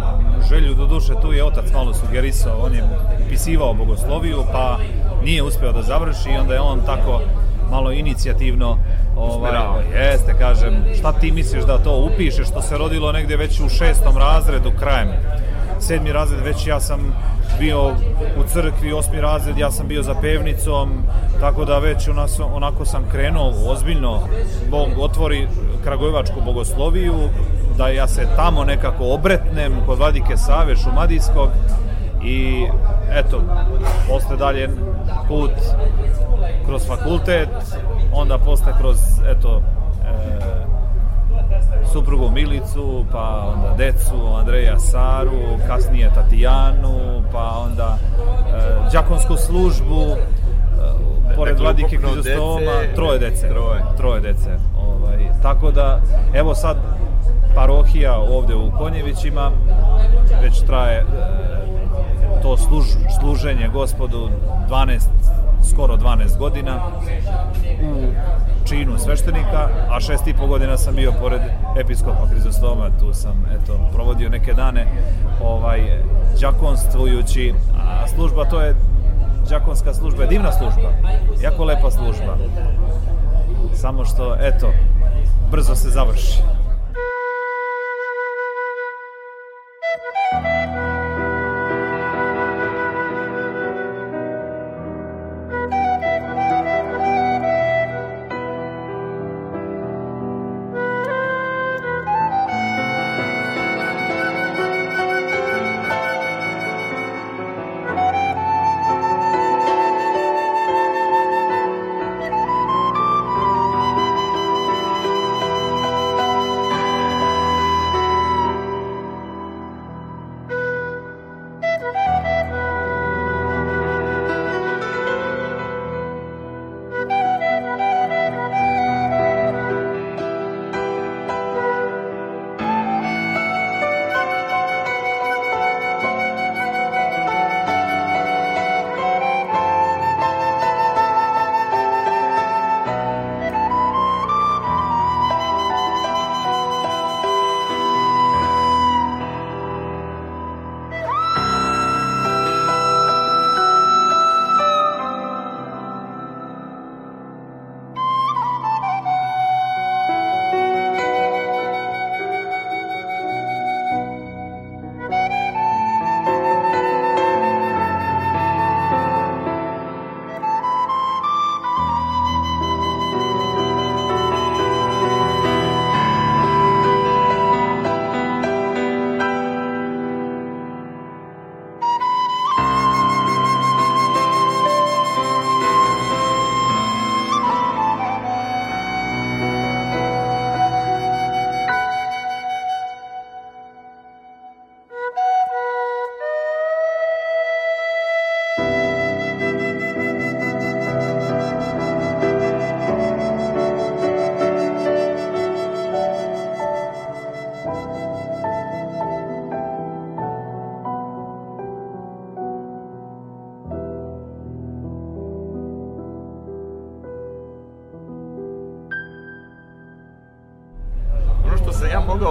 želju, 0.49 0.75
do 0.75 0.87
duše 0.87 1.13
tu 1.23 1.33
je 1.33 1.45
otac 1.45 1.73
malo 1.73 1.95
sugerisao, 1.95 2.59
on 2.59 2.75
je 2.75 2.85
pisivao 3.29 3.75
bogosloviju, 3.75 4.45
pa 4.53 4.79
nije 5.25 5.43
uspeo 5.43 5.73
da 5.73 5.83
završi 5.83 6.31
i 6.31 6.37
onda 6.37 6.55
je 6.55 6.61
on 6.61 6.81
tako 6.87 7.21
malo 7.75 7.93
inicijativno 7.93 8.79
ovaj, 9.17 9.53
jeste, 9.95 10.35
kažem, 10.39 10.75
šta 10.99 11.13
ti 11.13 11.33
misliš 11.33 11.65
da 11.65 11.79
to 11.79 12.09
upišeš, 12.13 12.49
što 12.49 12.63
se 12.63 12.79
rodilo 12.79 13.13
negde 13.13 13.37
već 13.37 13.61
u 13.61 13.69
šestom 13.69 14.17
razredu 14.17 14.73
krajem? 14.79 15.09
Sedmi 15.81 16.13
razred 16.13 16.41
već 16.45 16.67
ja 16.67 16.81
sam 16.81 17.01
bio 17.59 17.89
u 18.39 18.43
crkvi, 18.47 18.93
osmi 18.93 19.21
razred 19.21 19.59
ja 19.59 19.71
sam 19.71 19.89
bio 19.89 20.03
za 20.03 20.15
pevnicom, 20.21 21.03
tako 21.41 21.65
da 21.65 21.79
već 21.79 22.09
onako, 22.09 22.55
onako 22.55 22.85
sam 22.85 23.05
krenuo 23.13 23.53
ozbiljno, 23.67 24.21
Bog 24.71 24.89
otvori 24.99 25.49
Kragujevačku 25.85 26.41
bogosloviju, 26.45 27.15
da 27.79 27.89
ja 27.89 28.09
se 28.09 28.27
tamo 28.37 28.65
nekako 28.65 29.05
obretnem 29.05 29.73
kod 29.87 29.99
Vladike 29.99 30.37
Save 30.37 30.77
Šumadijskog 30.77 31.49
i 32.25 32.67
eto, 33.15 33.43
posle 34.09 34.37
dalje 34.37 34.69
put 35.29 35.51
kroz 36.67 36.87
fakultet, 36.87 37.49
onda 38.13 38.39
posle 38.39 38.73
kroz, 38.79 38.99
eto, 39.29 39.63
e, 40.05 40.65
suprugu 41.93 42.31
Milicu, 42.31 43.05
pa 43.13 43.53
onda 43.55 43.75
decu 43.77 44.35
Andreja 44.39 44.79
Saru, 44.79 45.59
kasnije 45.67 46.11
Tatijanu, 46.15 47.23
pa 47.33 47.63
onda 47.65 47.97
e, 47.97 48.91
đakonsku 48.93 49.37
službu, 49.37 50.03
e, 50.03 51.35
pored 51.37 51.55
dakle, 51.55 51.65
Vladike 51.65 51.97
Krizostoma, 51.97 52.73
troje 52.95 53.19
dece. 53.19 53.49
Troje. 53.49 53.81
Troje 53.97 54.21
dece. 54.21 54.51
Ovaj, 54.79 55.29
tako 55.43 55.71
da, 55.71 56.01
evo 56.35 56.55
sad, 56.55 56.77
parohija 57.55 58.19
ovde 58.19 58.55
u 58.55 58.71
Konjevićima 58.79 59.51
već 60.43 60.61
traje 60.67 60.99
e, 60.99 61.05
to 62.43 62.57
služ, 62.57 62.85
služenje 63.21 63.69
gospodu 63.69 64.29
12, 64.69 65.01
skoro 65.75 65.97
12 65.97 66.39
godina 66.39 66.81
u 67.83 68.13
činu 68.69 68.99
sveštenika, 68.99 69.69
a 69.91 70.01
šest 70.01 70.27
i 70.27 70.35
po 70.35 70.47
godina 70.47 70.77
sam 70.77 70.95
bio 70.95 71.13
pored 71.21 71.41
episkopa 71.81 72.27
Hrizostoma, 72.31 72.91
tu 73.01 73.15
sam 73.15 73.47
eto, 73.55 73.79
provodio 73.93 74.29
neke 74.29 74.53
dane 74.53 74.87
ovaj, 75.43 75.81
đakonstvujući, 76.41 77.55
a 77.79 78.09
služba 78.09 78.45
to 78.45 78.61
je 78.61 78.75
đakonska 79.51 79.95
služba 79.95 80.23
je 80.23 80.29
divna 80.29 80.53
služba, 80.53 80.93
jako 81.43 81.65
lepa 81.65 81.91
služba. 81.91 82.37
Samo 83.75 84.05
što, 84.05 84.37
eto, 84.41 84.73
brzo 85.51 85.75
se 85.75 85.91
završi. 85.91 86.43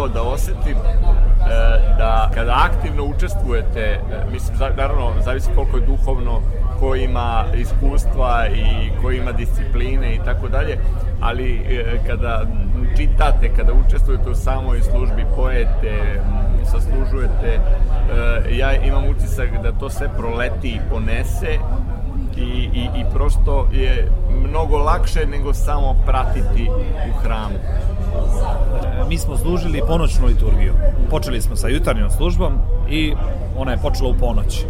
Mogao 0.04 0.24
da 0.24 0.30
osetim 0.30 0.78
e, 0.78 1.96
da 1.98 2.30
kada 2.34 2.56
aktivno 2.72 3.04
učestvujete, 3.04 3.80
e, 3.80 4.00
mislim, 4.32 4.58
naravno, 4.78 5.14
zavisi 5.22 5.50
koliko 5.56 5.78
je 5.78 5.86
duhovno, 5.86 6.42
ko 6.80 6.96
ima 6.96 7.46
iskustva 7.56 8.48
i 8.48 8.92
ko 9.02 9.12
ima 9.12 9.32
discipline 9.32 10.16
i 10.16 10.20
tako 10.26 10.48
dalje, 10.48 10.78
ali 11.22 11.62
e, 11.70 12.00
kada 12.08 12.46
čitate, 12.98 13.50
kada 13.56 13.74
učestvujete 13.74 14.30
u 14.30 14.36
samoj 14.36 14.82
službi, 14.82 15.26
pojete, 15.36 16.22
saslužujete, 16.72 17.60
ja 18.52 18.74
imam 18.74 19.06
utisak 19.10 19.50
da 19.64 19.72
to 19.72 19.90
sve 19.90 20.10
proleti 20.18 20.70
i 20.70 20.80
ponese 20.90 21.58
i, 22.38 22.70
i, 22.74 22.90
i 22.96 23.06
prosto 23.14 23.68
je 23.72 24.12
mnogo 24.48 24.78
lakše 24.78 25.26
nego 25.26 25.54
samo 25.54 25.96
pratiti 26.06 26.70
u 27.10 27.18
hramu 27.24 27.56
mi 29.10 29.18
smo 29.18 29.38
služili 29.38 29.82
ponoćnu 29.88 30.26
liturgiju. 30.26 30.74
Počeli 31.10 31.42
smo 31.42 31.56
sa 31.56 31.68
jutarnjom 31.68 32.10
službom 32.10 32.54
i 32.90 33.14
ona 33.58 33.72
je 33.72 33.78
počela 33.78 34.10
u 34.10 34.14
ponoć. 34.14 34.66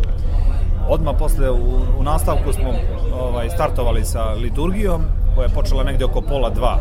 Odmah 0.89 1.15
posle 1.19 1.49
u, 1.51 1.79
u 1.99 2.03
nastavku 2.03 2.53
smo 2.53 2.73
ovaj, 3.19 3.49
startovali 3.49 4.05
sa 4.05 4.23
liturgijom 4.23 5.01
koja 5.35 5.45
je 5.45 5.53
počela 5.53 5.83
negde 5.83 6.05
oko 6.05 6.21
pola 6.21 6.49
dva. 6.49 6.77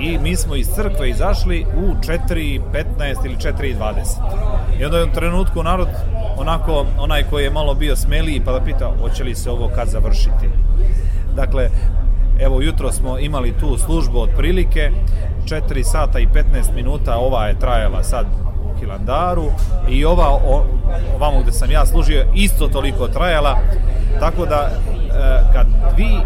I 0.00 0.18
mi 0.18 0.36
smo 0.36 0.54
iz 0.54 0.66
crkve 0.74 1.10
izašli 1.10 1.66
u 1.76 1.94
4.15 1.94 3.26
ili 3.26 3.36
4.20. 3.36 4.80
I 4.80 4.84
onda 4.84 4.98
je 4.98 5.04
u 5.04 5.12
trenutku 5.14 5.62
narod 5.62 5.88
onako, 6.36 6.86
onaj 6.98 7.22
koji 7.22 7.44
je 7.44 7.50
malo 7.50 7.74
bio 7.74 7.96
smeliji 7.96 8.42
pa 8.44 8.52
da 8.52 8.60
pita 8.60 8.92
hoće 9.00 9.24
li 9.24 9.34
se 9.34 9.50
ovo 9.50 9.70
kad 9.74 9.88
završiti. 9.88 10.48
Dakle, 11.36 11.70
evo 12.40 12.60
jutro 12.62 12.92
smo 12.92 13.18
imali 13.18 13.58
tu 13.60 13.76
službu 13.78 14.20
otprilike 14.20 14.90
4 15.48 15.82
sata 15.82 16.18
i 16.18 16.26
15 16.26 16.74
minuta 16.74 17.16
ova 17.16 17.46
je 17.46 17.58
trajala 17.58 18.02
sad 18.02 18.26
u 18.64 18.78
Hilandaru 18.78 19.50
i 19.88 20.04
ova 20.04 20.28
o, 20.28 20.64
ovamo 21.16 21.40
gde 21.42 21.52
sam 21.52 21.70
ja 21.70 21.86
služio 21.86 22.26
isto 22.34 22.68
toliko 22.68 23.08
trajala. 23.08 23.58
Tako 24.20 24.46
da 24.46 24.70
e, 24.70 24.72
kad 25.52 25.66
vi 25.96 26.20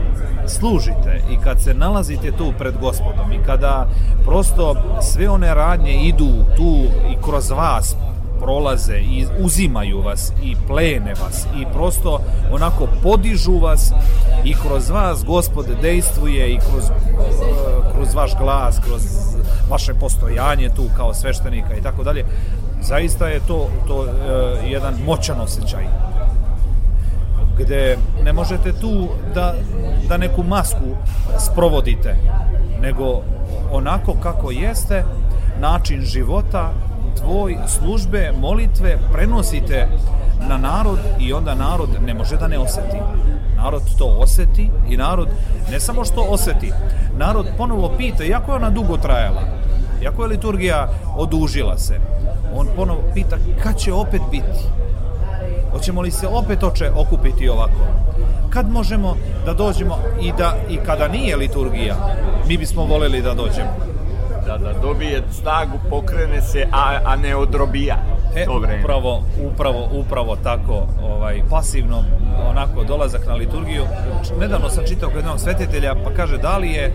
služite 0.46 1.22
i 1.30 1.36
kad 1.44 1.60
se 1.60 1.74
nalazite 1.74 2.32
tu 2.32 2.52
pred 2.58 2.74
gospodom 2.80 3.32
i 3.32 3.44
kada 3.46 3.88
prosto 4.24 4.76
sve 5.00 5.28
one 5.28 5.54
radnje 5.54 5.92
idu 5.92 6.44
tu 6.56 6.84
i 7.10 7.22
kroz 7.22 7.50
vas 7.50 7.96
prolaze 8.42 8.96
i 8.96 9.26
uzimaju 9.40 10.00
vas 10.00 10.32
i 10.42 10.56
plene 10.66 11.14
vas 11.22 11.46
i 11.60 11.64
prosto 11.72 12.20
onako 12.52 12.88
podižu 13.02 13.58
vas 13.58 13.92
i 14.44 14.54
kroz 14.54 14.90
vas 14.90 15.24
gospod 15.24 15.66
dejstvuje 15.82 16.54
i 16.54 16.58
kroz, 16.58 16.84
kroz 17.92 18.14
vaš 18.14 18.36
glas, 18.38 18.78
kroz 18.78 19.02
vaše 19.70 19.94
postojanje 19.94 20.68
tu 20.76 20.84
kao 20.96 21.14
sveštenika 21.14 21.74
i 21.74 21.82
tako 21.82 22.04
dalje. 22.04 22.24
Zaista 22.82 23.28
je 23.28 23.40
to, 23.46 23.68
to 23.88 24.06
e, 24.06 24.70
jedan 24.70 24.94
moćan 25.06 25.40
osjećaj 25.40 25.84
gde 27.58 27.96
ne 28.24 28.32
možete 28.32 28.72
tu 28.72 29.08
da, 29.34 29.54
da 30.08 30.16
neku 30.16 30.42
masku 30.42 30.96
sprovodite, 31.38 32.16
nego 32.80 33.22
onako 33.72 34.14
kako 34.22 34.50
jeste, 34.50 35.04
način 35.60 36.00
života, 36.00 36.72
tvoj 37.22 37.56
službe, 37.66 38.32
molitve 38.40 38.98
prenosite 39.12 39.88
na 40.48 40.58
narod 40.58 40.98
i 41.20 41.32
onda 41.32 41.54
narod 41.54 41.88
ne 42.06 42.14
može 42.14 42.36
da 42.36 42.48
ne 42.48 42.58
oseti. 42.58 42.96
Narod 43.56 43.82
to 43.98 44.16
oseti 44.18 44.70
i 44.88 44.96
narod 44.96 45.28
ne 45.70 45.80
samo 45.80 46.04
što 46.04 46.20
oseti, 46.20 46.72
narod 47.18 47.46
ponovo 47.58 47.92
pita, 47.98 48.24
jako 48.24 48.52
je 48.52 48.56
ona 48.56 48.70
dugo 48.70 48.96
trajala, 48.96 49.42
jako 50.02 50.22
je 50.22 50.28
liturgija 50.28 50.88
odužila 51.16 51.78
se, 51.78 51.94
on 52.54 52.66
ponovo 52.76 53.02
pita 53.14 53.36
kad 53.62 53.76
će 53.76 53.92
opet 53.92 54.20
biti, 54.30 54.58
hoćemo 55.72 56.00
li 56.00 56.10
se 56.10 56.26
opet 56.26 56.62
oče 56.62 56.90
okupiti 56.96 57.48
ovako, 57.48 57.80
kad 58.50 58.70
možemo 58.70 59.16
da 59.46 59.54
dođemo 59.54 59.98
i 60.20 60.32
da 60.38 60.56
i 60.70 60.76
kada 60.76 61.08
nije 61.08 61.36
liturgija, 61.36 61.94
mi 62.48 62.58
bismo 62.58 62.84
voleli 62.84 63.22
da 63.22 63.34
dođemo 63.34 63.91
da, 64.46 64.58
da 64.58 64.72
dobije 64.72 65.22
snagu, 65.32 65.78
pokrene 65.90 66.40
se, 66.40 66.66
a, 66.72 66.98
a 67.04 67.16
ne 67.16 67.36
odrobija. 67.36 67.96
E, 68.36 68.44
to 68.44 68.58
vreme. 68.58 68.80
upravo, 68.80 69.22
upravo, 69.52 69.88
upravo 69.92 70.36
tako, 70.36 70.86
ovaj, 71.02 71.42
pasivno, 71.50 72.04
onako, 72.50 72.84
dolazak 72.84 73.26
na 73.26 73.34
liturgiju. 73.34 73.84
Nedavno 74.40 74.68
sam 74.70 74.84
čitao 74.88 75.08
kod 75.08 75.16
jednog 75.16 75.40
svetitelja, 75.40 75.94
pa 76.04 76.10
kaže, 76.14 76.38
da 76.38 76.58
li 76.58 76.68
je 76.70 76.92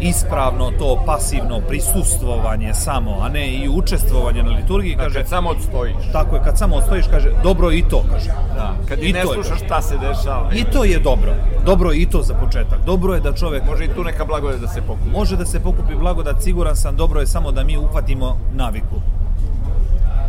ispravno 0.00 0.70
to 0.78 1.02
pasivno 1.06 1.60
prisustvovanje 1.68 2.74
samo, 2.74 3.16
a 3.22 3.28
ne 3.28 3.48
i 3.48 3.68
učestvovanje 3.68 4.42
na 4.42 4.50
liturgiji, 4.50 4.96
kaže, 4.96 5.18
Kad 5.18 5.28
samo 5.28 5.50
odstojiš. 5.50 5.94
tako 6.12 6.36
je, 6.36 6.42
kad 6.44 6.58
samo 6.58 6.76
ostojiš, 6.76 7.06
kaže, 7.10 7.30
dobro 7.42 7.72
i 7.72 7.82
to, 7.90 8.04
kaže. 8.12 8.28
Da, 8.56 8.74
kad 8.88 8.98
i, 9.02 9.06
I 9.06 9.12
ne 9.12 9.22
to 9.22 9.32
je 9.32 9.34
slušaš 9.34 9.64
šta 9.64 9.82
se 9.82 9.94
dešava. 9.98 10.50
I 10.54 10.64
to 10.64 10.84
je 10.84 10.98
dobro. 10.98 11.34
Dobro 11.66 11.90
je 11.90 11.98
i 11.98 12.06
to 12.06 12.22
za 12.22 12.34
početak. 12.34 12.78
Dobro 12.86 13.14
je 13.14 13.20
da 13.20 13.32
čovek 13.32 13.62
Može 13.66 13.84
i 13.84 13.88
tu 13.88 14.04
neka 14.04 14.24
blagodat 14.24 14.60
da 14.60 14.68
se 14.68 14.82
pokupi. 14.82 15.10
može 15.10 15.36
da 15.36 15.44
se 15.44 15.60
pokupi 15.60 15.94
blagodat, 15.94 16.42
siguran 16.42 16.76
sam, 16.76 16.96
dobro 16.96 17.20
je 17.20 17.26
samo 17.26 17.52
da 17.52 17.64
mi 17.64 17.76
uhvatimo 17.76 18.38
naviku. 18.52 18.96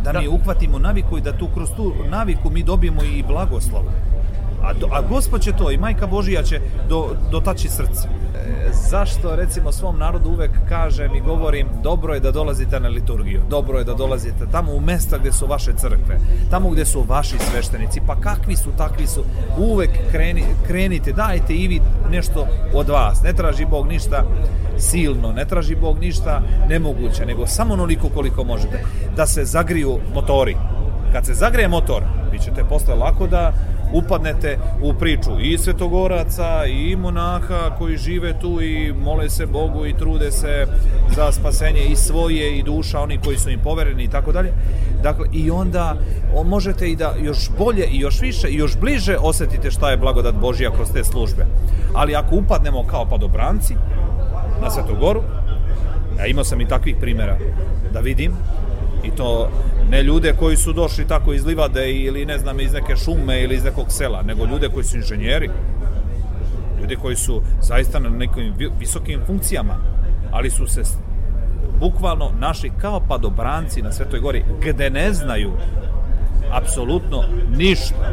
Da, 0.06 0.12
Da. 0.12 0.20
mi 0.20 0.28
uhvatimo 0.28 0.78
naviku 0.78 1.18
i 1.18 1.20
da 1.20 1.32
tu 1.32 1.48
kroz 1.54 1.68
tu 1.76 1.94
naviku 2.10 2.50
mi 2.50 2.62
dobijemo 2.62 3.02
i 3.02 3.22
blagoslov. 3.28 3.82
A, 4.62 4.72
do, 4.72 4.88
a 4.92 5.02
Gospod 5.02 5.40
će 5.40 5.52
to 5.52 5.70
i 5.70 5.76
Majka 5.76 6.06
Božija 6.06 6.42
će 6.42 6.60
do, 6.88 7.16
dotaći 7.30 7.68
srce. 7.68 8.08
E, 8.08 8.70
zašto 8.72 9.36
recimo 9.36 9.72
svom 9.72 9.98
narodu 9.98 10.30
uvek 10.30 10.50
kažem 10.68 11.14
i 11.14 11.20
govorim 11.20 11.66
dobro 11.82 12.14
je 12.14 12.20
da 12.20 12.30
dolazite 12.30 12.80
na 12.80 12.88
liturgiju, 12.88 13.42
dobro 13.50 13.78
je 13.78 13.84
da 13.84 13.94
dolazite 13.94 14.46
tamo 14.52 14.72
u 14.72 14.80
mesta 14.80 15.18
gde 15.18 15.32
su 15.32 15.46
vaše 15.46 15.72
crkve, 15.76 16.18
tamo 16.50 16.70
gde 16.70 16.84
su 16.84 17.04
vaši 17.08 17.36
sveštenici, 17.38 18.00
pa 18.06 18.16
kakvi 18.20 18.56
su, 18.56 18.70
takvi 18.78 19.06
su, 19.06 19.24
uvek 19.58 19.90
kreni, 20.10 20.44
krenite, 20.66 21.12
dajte 21.12 21.54
i 21.54 21.68
vi 21.68 21.80
nešto 22.10 22.46
od 22.74 22.88
vas, 22.88 23.22
ne 23.22 23.32
traži 23.32 23.64
Bog 23.64 23.86
ništa 23.86 24.24
silno, 24.78 25.32
ne 25.32 25.44
traži 25.44 25.74
Bog 25.74 25.98
ništa 25.98 26.42
nemoguće, 26.68 27.26
nego 27.26 27.46
samo 27.46 27.74
onoliko 27.74 28.08
koliko 28.08 28.44
možete, 28.44 28.82
da 29.16 29.26
se 29.26 29.44
zagriju 29.44 29.98
motori. 30.14 30.56
Kad 31.12 31.26
se 31.26 31.34
zagreje 31.34 31.68
motor, 31.68 32.02
vi 32.32 32.38
ćete 32.38 32.64
posle 32.64 32.94
lako 32.94 33.26
da 33.26 33.52
upadnete 33.92 34.58
u 34.82 34.94
priču 34.94 35.30
i 35.40 35.58
svetogoraca 35.58 36.64
i 36.66 36.96
monaha 36.96 37.76
koji 37.78 37.96
žive 37.96 38.40
tu 38.40 38.62
i 38.62 38.92
mole 38.92 39.30
se 39.30 39.46
Bogu 39.46 39.86
i 39.86 39.96
trude 39.96 40.32
se 40.32 40.66
za 41.16 41.32
spasenje 41.32 41.80
i 41.80 41.96
svoje 41.96 42.58
i 42.58 42.62
duša 42.62 43.00
oni 43.00 43.18
koji 43.24 43.38
su 43.38 43.50
im 43.50 43.60
povereni 43.60 44.04
i 44.04 44.08
tako 44.08 44.32
dalje. 44.32 44.52
Dakle, 45.02 45.26
i 45.32 45.50
onda 45.50 45.96
možete 46.44 46.88
i 46.88 46.96
da 46.96 47.14
još 47.22 47.50
bolje 47.58 47.86
i 47.86 47.98
još 47.98 48.20
više 48.20 48.48
i 48.48 48.56
još 48.56 48.76
bliže 48.80 49.16
osetite 49.20 49.70
šta 49.70 49.90
je 49.90 49.96
blagodat 49.96 50.34
Božija 50.34 50.70
kroz 50.70 50.88
te 50.92 51.04
službe. 51.04 51.46
Ali 51.94 52.16
ako 52.16 52.34
upadnemo 52.34 52.86
kao 52.86 53.06
padobranci 53.06 53.74
na 54.62 54.70
Svetu 54.70 54.96
Goru, 55.00 55.22
a 56.20 56.26
imao 56.26 56.44
sam 56.44 56.60
i 56.60 56.68
takvih 56.68 56.96
primera 57.00 57.36
da 57.92 58.00
vidim, 58.00 58.32
i 59.04 59.10
to 59.10 59.50
ne 59.90 60.02
ljude 60.02 60.32
koji 60.32 60.56
su 60.56 60.72
došli 60.72 61.06
tako 61.06 61.32
iz 61.32 61.44
livade 61.44 61.92
ili 61.92 62.26
ne 62.26 62.38
znam 62.38 62.60
iz 62.60 62.72
neke 62.72 62.96
šume 62.96 63.42
ili 63.42 63.54
iz 63.54 63.64
nekog 63.64 63.86
sela, 63.88 64.22
nego 64.22 64.46
ljude 64.46 64.68
koji 64.68 64.84
su 64.84 64.96
inženjeri, 64.96 65.50
ljudi 66.80 66.96
koji 66.96 67.16
su 67.16 67.42
zaista 67.62 67.98
na 67.98 68.08
nekim 68.08 68.54
vi- 68.58 68.70
visokim 68.78 69.20
funkcijama, 69.26 69.74
ali 70.30 70.50
su 70.50 70.66
se 70.66 70.82
bukvalno 71.80 72.30
našli 72.38 72.72
kao 72.80 73.00
padobranci 73.00 73.82
na 73.82 73.92
Svetoj 73.92 74.20
gori, 74.20 74.44
gde 74.62 74.90
ne 74.90 75.12
znaju 75.12 75.52
apsolutno 76.52 77.22
ništa, 77.50 78.12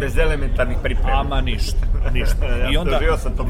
Bez 0.00 0.18
elementarnih 0.18 0.76
priprema. 0.82 1.20
ama 1.20 1.40
ništa, 1.40 1.78
ništa. 2.12 2.46
Ja 2.62 2.70
I 2.70 2.76
onda, 2.76 2.98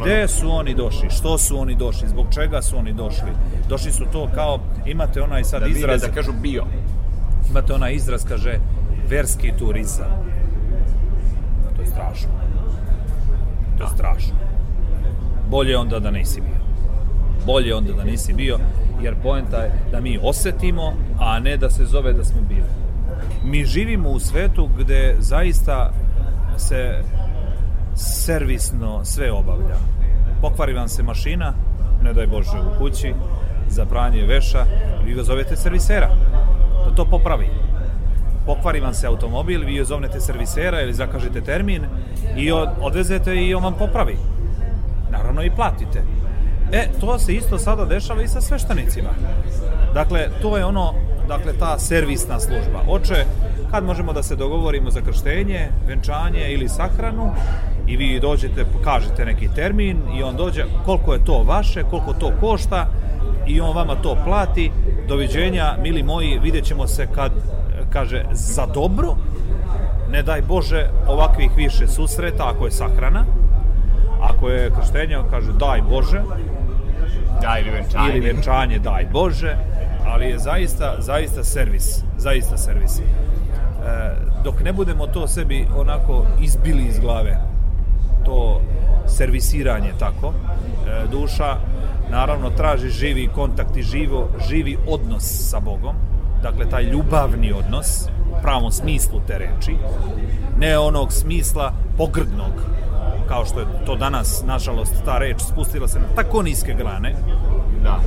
gde 0.02 0.28
su 0.28 0.50
oni 0.50 0.74
došli, 0.74 1.10
što 1.10 1.38
su 1.38 1.58
oni 1.58 1.74
došli, 1.74 2.08
zbog 2.08 2.26
čega 2.34 2.62
su 2.62 2.76
oni 2.78 2.92
došli? 2.92 3.28
Došli 3.68 3.92
su 3.92 4.04
to 4.12 4.28
kao, 4.34 4.58
imate 4.86 5.22
onaj 5.22 5.44
sad 5.44 5.60
da 5.60 5.66
izraz, 5.68 6.00
da 6.00 6.08
kažu 6.08 6.32
bio. 6.32 6.64
Imate 7.50 7.72
onaj 7.72 7.94
izraz, 7.94 8.24
kaže, 8.24 8.58
verski 9.08 9.52
turizam. 9.58 10.10
To 11.76 11.82
je 11.82 11.86
strašno. 11.86 12.30
To 13.78 13.84
je 13.84 13.90
strašno. 13.94 14.34
Bolje 15.50 15.78
onda 15.78 15.98
da 15.98 16.10
nisi 16.10 16.40
bio. 16.40 16.62
Bolje 17.46 17.74
onda 17.74 17.92
da 17.92 18.04
nisi 18.04 18.32
bio, 18.32 18.58
jer 19.02 19.14
poenta 19.22 19.56
je 19.56 19.72
da 19.90 20.00
mi 20.00 20.18
osetimo, 20.22 20.92
a 21.18 21.38
ne 21.38 21.56
da 21.56 21.70
se 21.70 21.84
zove 21.84 22.12
da 22.12 22.24
smo 22.24 22.40
bili. 22.48 22.68
Mi 23.44 23.64
živimo 23.64 24.08
u 24.08 24.20
svetu 24.20 24.68
gde 24.78 25.16
zaista 25.18 25.92
se 26.56 27.02
servisno 27.94 29.04
sve 29.04 29.32
obavlja. 29.32 29.76
Pokvari 30.40 30.72
vam 30.72 30.88
se 30.88 31.02
mašina, 31.02 31.54
ne 32.02 32.12
daj 32.12 32.26
Bože 32.26 32.58
u 32.58 32.78
kući, 32.78 33.14
za 33.68 33.84
pranje 33.84 34.26
veša, 34.26 34.64
vi 35.04 35.14
ga 35.14 35.22
zovete 35.22 35.56
servisera, 35.56 36.08
da 36.08 36.51
to 36.90 37.04
popravi. 37.04 37.48
Pokvari 38.46 38.80
vam 38.80 38.94
se 38.94 39.06
automobil, 39.06 39.64
vi 39.64 39.84
zovnete 39.84 40.20
servisera 40.20 40.80
ili 40.80 40.92
zakažete 40.92 41.40
termin 41.40 41.82
i 42.36 42.52
od, 42.52 42.68
odvezete 42.80 43.36
i 43.36 43.54
on 43.54 43.64
vam 43.64 43.74
popravi. 43.74 44.16
Naravno 45.10 45.42
i 45.42 45.50
platite. 45.50 46.02
E, 46.72 46.88
to 47.00 47.18
se 47.18 47.34
isto 47.34 47.58
sada 47.58 47.84
dešava 47.84 48.22
i 48.22 48.28
sa 48.28 48.40
sveštenicima. 48.40 49.08
Dakle, 49.94 50.28
to 50.42 50.56
je 50.56 50.64
ono, 50.64 50.94
dakle, 51.28 51.52
ta 51.58 51.78
servisna 51.78 52.40
služba. 52.40 52.80
Oče, 52.88 53.24
kad 53.70 53.84
možemo 53.84 54.12
da 54.12 54.22
se 54.22 54.36
dogovorimo 54.36 54.90
za 54.90 55.00
krštenje, 55.00 55.68
venčanje 55.86 56.48
ili 56.48 56.68
sahranu 56.68 57.30
i 57.86 57.96
vi 57.96 58.20
dođete, 58.20 58.64
kažete 58.84 59.24
neki 59.24 59.48
termin 59.54 59.98
i 60.18 60.22
on 60.22 60.36
dođe, 60.36 60.64
koliko 60.84 61.12
je 61.12 61.24
to 61.24 61.42
vaše, 61.42 61.82
koliko 61.82 62.12
to 62.12 62.32
košta 62.40 62.86
i 63.46 63.60
on 63.60 63.76
vama 63.76 63.94
to 63.94 64.16
plati. 64.24 64.70
Doviđenja, 65.08 65.76
mili 65.82 66.02
moji, 66.02 66.38
vidjet 66.38 66.64
ćemo 66.64 66.86
se 66.86 67.06
kad, 67.14 67.32
kaže, 67.90 68.24
za 68.32 68.66
dobro, 68.66 69.16
ne 70.10 70.22
daj 70.22 70.42
Bože 70.42 70.88
ovakvih 71.08 71.50
više 71.56 71.86
susreta, 71.88 72.50
ako 72.54 72.64
je 72.64 72.70
sahrana, 72.70 73.24
ako 74.20 74.48
je 74.48 74.70
krštenje, 74.80 75.18
on 75.18 75.30
kaže 75.30 75.52
daj 75.52 75.82
Bože, 75.82 76.20
Da, 77.42 77.58
ili 77.58 77.70
venčanje. 77.70 78.10
ili 78.10 78.20
vjenčanje, 78.20 78.78
daj 78.78 79.06
Bože, 79.12 79.56
ali 80.06 80.26
je 80.26 80.38
zaista, 80.38 80.94
zaista 80.98 81.44
servis, 81.44 82.02
zaista 82.18 82.56
servis. 82.56 82.98
E, 82.98 83.02
dok 84.44 84.60
ne 84.64 84.72
budemo 84.72 85.06
to 85.06 85.28
sebi 85.28 85.66
onako 85.76 86.26
izbili 86.40 86.82
iz 86.82 86.98
glave, 86.98 87.38
to 88.24 88.60
servisiranje 89.06 89.92
tako, 89.98 90.32
e, 90.32 91.06
duša 91.10 91.56
naravno 92.10 92.50
traži 92.50 92.88
živi 92.88 93.28
kontakt 93.34 93.76
i 93.76 93.82
živo, 93.82 94.28
živi 94.48 94.78
odnos 94.88 95.22
sa 95.50 95.60
Bogom, 95.60 95.96
dakle 96.42 96.70
taj 96.70 96.82
ljubavni 96.82 97.52
odnos, 97.52 98.08
u 98.38 98.42
pravom 98.42 98.72
smislu 98.72 99.20
te 99.26 99.38
reči, 99.38 99.76
ne 100.58 100.78
onog 100.78 101.12
smisla 101.12 101.72
pogrdnog, 101.96 102.52
kao 103.28 103.44
što 103.44 103.60
je 103.60 103.66
to 103.86 103.96
danas, 103.96 104.42
nažalost, 104.46 105.04
ta 105.04 105.18
reč 105.18 105.40
spustila 105.40 105.88
se 105.88 105.98
na 105.98 106.06
tako 106.16 106.42
niske 106.42 106.74
grane, 106.74 107.14
Da. 107.82 107.98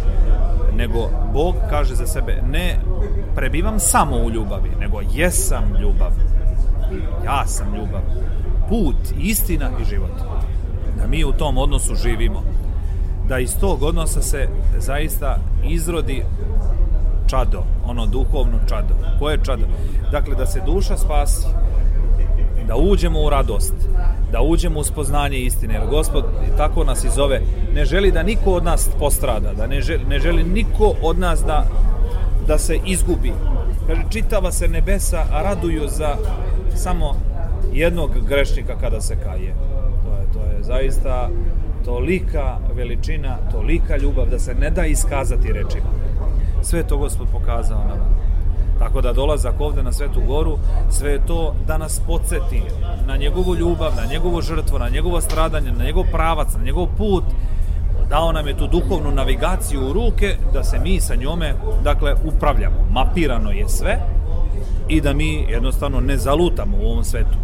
nego 0.76 1.10
Bog 1.34 1.56
kaže 1.70 1.96
za 1.96 2.08
sebe 2.08 2.42
ne 2.52 2.76
prebivam 3.36 3.80
samo 3.80 4.18
u 4.18 4.30
ljubavi, 4.30 4.70
nego 4.80 5.02
jesam 5.14 5.76
ljubav. 5.82 6.12
Ja 7.26 7.48
sam 7.48 7.76
ljubav. 7.76 8.02
Put, 8.70 8.96
istina 9.20 9.70
i 9.82 9.86
život. 9.86 10.12
Da 10.98 11.08
mi 11.08 11.26
u 11.26 11.32
tom 11.32 11.58
odnosu 11.58 11.96
živimo. 11.96 12.44
Da 13.28 13.40
iz 13.40 13.60
tog 13.60 13.84
odnosa 13.84 14.22
se 14.22 14.48
zaista 14.78 15.38
izrodi 15.64 16.24
čado, 17.28 17.64
ono 17.86 18.06
duhovno 18.06 18.60
čado. 18.70 18.96
Koje 19.20 19.34
je 19.34 19.44
čado? 19.44 19.66
Dakle, 20.12 20.36
da 20.36 20.46
se 20.46 20.62
duša 20.66 20.98
spasi, 20.98 21.48
da 22.68 22.76
uđemo 22.76 23.22
u 23.22 23.30
radost, 23.30 23.74
da 24.32 24.42
uđemo 24.42 24.80
u 24.80 24.84
spoznanje 24.84 25.38
istine, 25.38 25.74
jer 25.74 25.84
Gospod 25.90 26.26
tako 26.58 26.84
nas 26.84 27.04
i 27.04 27.10
zove, 27.10 27.42
ne 27.74 27.86
želi 27.86 28.12
da 28.12 28.24
niko 28.24 28.52
od 28.52 28.64
nas 28.64 28.90
postrada, 29.00 29.54
da 29.54 29.68
ne 29.68 29.82
želi, 29.82 30.06
ne 30.06 30.20
želi 30.20 30.44
niko 30.44 30.94
od 31.02 31.20
nas 31.20 31.44
da, 31.44 31.66
da 32.48 32.58
se 32.58 32.80
izgubi. 32.86 33.34
Kaže, 33.88 34.02
čitava 34.10 34.52
se 34.52 34.68
nebesa 34.68 35.26
raduju 35.32 35.88
za 35.88 36.16
samo 36.76 37.16
jednog 37.74 38.12
grešnika 38.28 38.76
kada 38.82 39.02
se 39.02 39.16
kaje. 39.16 39.56
To 40.04 40.12
je, 40.12 40.34
to 40.34 40.40
je 40.40 40.64
zaista 40.64 41.30
tolika 41.86 42.58
veličina, 42.76 43.38
tolika 43.52 43.98
ljubav 43.98 44.30
da 44.30 44.40
se 44.40 44.54
ne 44.54 44.70
da 44.70 44.86
iskazati 44.86 45.54
rečima. 45.54 45.90
Sve 46.62 46.84
to 46.84 46.98
Gospod 46.98 47.28
pokazao 47.32 47.84
nam. 47.88 48.16
Tako 48.80 49.02
da 49.02 49.14
dolazak 49.14 49.62
ovde 49.62 49.84
na 49.84 49.92
Svetu 49.92 50.22
Goru, 50.28 50.58
sve 50.90 51.12
je 51.12 51.26
to 51.26 51.56
da 51.68 51.78
nas 51.78 52.02
podsjeti 52.08 52.62
na 53.08 53.18
njegovu 53.18 53.56
ljubav, 53.56 53.96
na 53.96 54.06
njegovo 54.12 54.42
žrtvo, 54.42 54.80
na 54.80 54.90
njegovo 54.90 55.22
stradanje, 55.22 55.72
na 55.72 55.84
njegov 55.84 56.04
pravac, 56.12 56.54
na 56.58 56.64
njegov 56.64 56.88
put. 56.98 57.24
Dao 58.10 58.32
nam 58.32 58.48
je 58.48 58.58
tu 58.58 58.68
duhovnu 58.68 59.12
navigaciju 59.12 59.90
u 59.90 59.94
ruke 59.94 60.36
da 60.54 60.64
se 60.64 60.80
mi 60.80 61.00
sa 61.00 61.16
njome, 61.16 61.54
dakle, 61.84 62.16
upravljamo. 62.26 62.76
Mapirano 62.92 63.52
je 63.52 63.70
sve 63.70 64.00
i 64.88 65.02
da 65.02 65.14
mi 65.14 65.46
jednostavno 65.50 66.00
ne 66.00 66.18
zalutamo 66.18 66.78
u 66.78 66.86
ovom 66.86 67.04
svetu. 67.04 67.38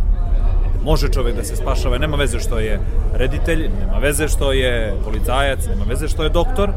Može 0.83 1.09
čovek 1.09 1.35
da 1.35 1.43
se 1.43 1.55
spašava, 1.55 1.97
nema 1.97 2.17
veze 2.17 2.39
što 2.39 2.59
je 2.59 2.79
reditelj, 3.13 3.69
nema 3.79 3.97
veze 3.97 4.27
što 4.27 4.51
je 4.53 4.95
policajac, 5.03 5.65
nema 5.67 5.85
veze 5.85 6.07
što 6.07 6.23
je 6.23 6.29
doktor, 6.29 6.71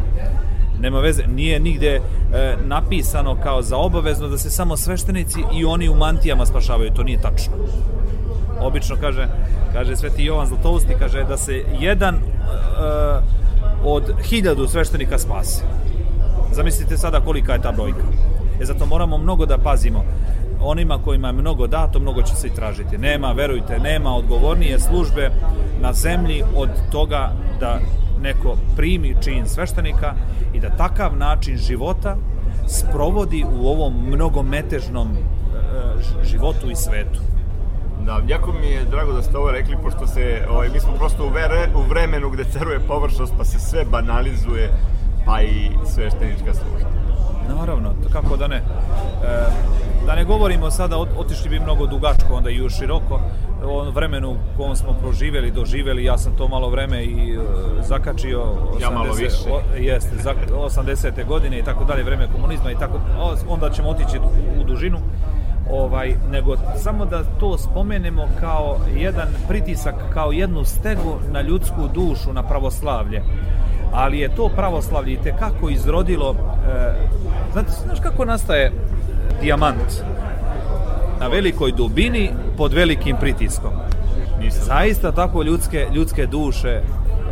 nema 0.81 1.01
veze, 1.01 1.23
nije 1.27 1.61
nigde 1.61 1.89
e, 1.97 2.01
napisano 2.65 3.37
kao 3.43 3.63
za 3.63 3.77
obavezno 3.77 4.29
da 4.29 4.39
se 4.39 4.51
samo 4.51 4.77
sveštenici 4.77 5.41
i 5.55 5.65
oni 5.65 5.89
u 5.89 5.95
mantijama 5.95 6.47
spašavaju, 6.47 6.91
to 6.91 7.03
nije 7.03 7.21
tačno. 7.21 7.53
Obično 8.61 8.97
kaže, 9.01 9.29
kaže 9.73 9.97
Sveti 9.97 10.25
Jovan 10.25 10.47
Zlatousti, 10.47 10.95
kaže 10.99 11.25
da 11.25 11.37
se 11.37 11.65
jedan 11.81 12.15
e, 12.15 12.21
od 13.85 14.13
hiljadu 14.23 14.69
sveštenika 14.69 15.19
spase. 15.19 15.63
Zamislite 16.53 16.97
sada 16.97 17.21
kolika 17.21 17.53
je 17.53 17.63
ta 17.63 17.73
brojka. 17.73 18.05
E 18.61 18.65
zato 18.65 18.87
moramo 18.87 19.19
mnogo 19.19 19.47
da 19.47 19.59
pazimo 19.59 20.05
onima 20.65 20.99
kojima 21.05 21.29
je 21.29 21.33
mnogo 21.33 21.67
dato, 21.67 21.99
mnogo 21.99 22.23
će 22.23 22.35
se 22.35 22.49
i 22.49 22.55
tražiti. 22.55 22.99
Nema, 22.99 23.33
verujte, 23.33 23.79
nema 23.79 24.15
odgovornije 24.15 24.79
službe 24.81 25.31
na 25.81 25.93
zemlji 25.93 26.43
od 26.57 26.69
toga 26.93 27.33
da 27.61 27.79
neko 28.21 28.57
primi 28.77 29.17
čin 29.21 29.47
sveštenika 29.47 30.15
i 30.55 30.61
da 30.61 30.77
takav 30.77 31.17
način 31.17 31.57
života 31.57 32.17
sprovodi 32.69 33.45
u 33.61 33.67
ovom 33.67 33.95
mnogometežnom 34.09 35.09
e, 35.09 36.25
životu 36.25 36.71
i 36.71 36.77
svetu. 36.77 37.21
Da, 38.07 38.21
jako 38.29 38.53
mi 38.53 38.67
je 38.67 38.85
drago 38.85 39.13
da 39.13 39.23
ste 39.23 39.39
ovo 39.39 39.51
rekli, 39.51 39.77
pošto 39.83 40.07
se, 40.07 40.47
ovaj, 40.51 40.69
mi 40.69 40.81
smo 40.81 40.93
prosto 40.93 41.27
u, 41.27 41.29
vere, 41.29 41.69
u 41.75 41.81
vremenu 41.89 42.31
gde 42.31 42.45
ceruje 42.45 42.81
površnost, 42.81 43.35
pa 43.39 43.45
se 43.45 43.59
sve 43.59 43.85
banalizuje, 43.85 44.71
pa 45.27 45.43
i 45.43 45.71
sveštenička 45.87 46.55
služba. 46.55 47.04
Naravno, 47.49 47.93
kako 48.13 48.37
da 48.37 48.49
ne. 48.49 48.57
E, 48.57 48.63
da 50.07 50.15
ne 50.15 50.25
govorimo 50.25 50.71
sada, 50.71 50.99
otišli 50.99 51.51
bi 51.51 51.61
mnogo 51.61 51.87
dugačko, 51.87 52.35
onda 52.35 52.51
i 52.51 52.63
u 52.63 52.71
široko, 52.71 53.21
o 53.65 53.91
vremenu 53.91 54.31
u 54.31 54.37
kom 54.57 54.77
smo 54.77 54.93
proživeli, 54.93 55.51
doživeli, 55.51 56.05
ja 56.05 56.19
sam 56.19 56.37
to 56.37 56.49
malo 56.49 56.71
vreme 56.71 57.05
i 57.05 57.39
uh, 57.39 57.45
zakačio 57.83 58.45
80, 58.77 58.83
ja 58.83 58.91
malo 58.91 59.13
više. 59.15 59.51
O, 59.53 59.61
jeste, 59.77 60.17
za, 60.17 60.35
80. 60.53 61.27
godine 61.27 61.59
i 61.59 61.63
tako 61.63 61.85
dalje, 61.85 62.03
vreme 62.03 62.29
komunizma 62.33 62.71
i 62.71 62.79
tako, 62.79 63.01
onda 63.49 63.71
ćemo 63.71 63.89
otići 63.89 64.19
u 64.61 64.65
dužinu 64.65 64.99
ovaj, 65.71 66.15
nego 66.31 66.57
samo 66.77 67.05
da 67.05 67.25
to 67.41 67.59
spomenemo 67.59 68.29
kao 68.41 68.77
jedan 68.97 69.29
pritisak, 69.49 69.95
kao 70.15 70.33
jednu 70.33 70.65
stegu 70.65 71.19
na 71.33 71.41
ljudsku 71.41 71.89
dušu, 71.95 72.33
na 72.33 72.43
pravoslavlje. 72.43 73.23
Ali 73.95 74.19
je 74.19 74.29
to 74.29 74.49
pravoslavlje 74.49 75.13
i 75.13 75.23
tekako 75.23 75.69
izrodilo, 75.71 76.35
e, 76.69 76.95
znate, 77.53 77.71
znaš 77.85 78.01
kako 78.01 78.25
nastaje 78.25 78.73
dijamant? 79.43 79.93
Na 81.21 81.27
velikoj 81.27 81.73
dubini, 81.73 82.31
pod 82.57 82.73
velikim 82.73 83.17
pritiskom. 83.21 83.71
Nisam. 84.41 84.65
Zaista 84.65 85.13
tako 85.13 85.43
ljudske, 85.43 85.87
ljudske 85.95 86.27
duše 86.27 86.81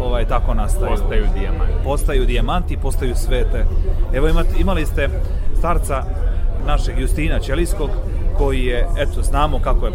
ovaj 0.00 0.24
tako 0.24 0.54
nastaju. 0.54 0.90
Postaju 0.90 1.24
dijamanti. 1.34 1.72
Postaju 1.84 2.26
dijamanti, 2.26 2.76
postaju 2.76 3.14
svete. 3.14 3.64
Evo 4.14 4.28
imate, 4.28 4.50
imali 4.58 4.86
ste 4.86 5.08
starca 5.58 6.02
našeg 6.66 6.98
Justina 6.98 7.38
Ćelijskog 7.38 7.90
koji 8.38 8.64
je, 8.64 8.86
eto, 8.98 9.22
znamo 9.22 9.58
kako 9.58 9.86
je 9.86 9.92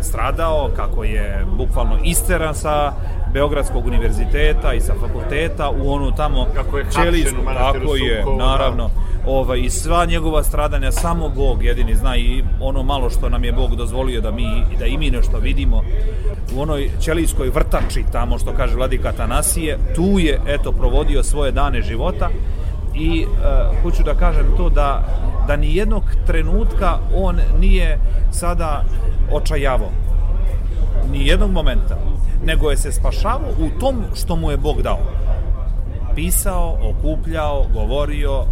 stradao, 0.00 0.70
kako 0.76 1.04
je 1.04 1.44
bukvalno 1.56 1.98
isteran 2.04 2.54
sa 2.54 2.92
Beogradskog 3.36 3.86
univerziteta 3.86 4.74
i 4.74 4.80
sa 4.80 4.94
fakulteta 5.00 5.70
u 5.70 5.92
onu 5.92 6.12
tamo 6.12 6.46
kako 6.54 6.78
je 6.78 6.84
Ćelijsku, 6.90 7.36
tako 7.44 7.94
je, 7.96 8.20
Sukovo, 8.22 8.36
naravno. 8.36 8.90
Ovaj, 9.26 9.60
I 9.60 9.70
sva 9.70 10.04
njegova 10.04 10.42
stradanja, 10.42 10.92
samo 10.92 11.28
Bog 11.28 11.64
jedini 11.64 11.94
zna 11.94 12.16
i 12.16 12.42
ono 12.60 12.82
malo 12.82 13.10
što 13.10 13.28
nam 13.28 13.44
je 13.44 13.52
Bog 13.52 13.76
dozvolio 13.76 14.20
da 14.20 14.30
mi 14.30 14.46
da 14.78 14.86
i 14.86 14.98
mi 14.98 15.10
nešto 15.10 15.38
vidimo 15.38 15.82
u 16.56 16.62
onoj 16.62 16.90
Ćelijskoj 17.00 17.50
vrtači 17.50 18.04
tamo 18.12 18.38
što 18.38 18.52
kaže 18.52 18.76
Vladika 18.76 19.12
Tanasije, 19.12 19.78
tu 19.94 20.18
je 20.18 20.40
eto 20.46 20.72
provodio 20.72 21.22
svoje 21.22 21.52
dane 21.52 21.82
života 21.82 22.28
i 22.94 23.24
uh, 23.24 23.82
hoću 23.82 24.02
da 24.02 24.14
kažem 24.14 24.46
to 24.56 24.68
da 24.68 25.02
da 25.46 25.56
ni 25.56 25.76
jednog 25.76 26.02
trenutka 26.26 26.98
on 27.14 27.40
nije 27.60 27.98
sada 28.30 28.84
očajavo. 29.32 30.05
Ni 31.10 31.26
jednog 31.26 31.50
momenta. 31.50 31.96
Nego 32.44 32.70
je 32.70 32.76
se 32.76 32.92
spašavao 32.92 33.50
u 33.58 33.80
tom 33.80 34.04
što 34.14 34.36
mu 34.36 34.50
je 34.50 34.56
Bog 34.56 34.82
dao. 34.82 34.98
Pisao, 36.14 36.78
okupljao, 36.82 37.66
govorio, 37.74 38.44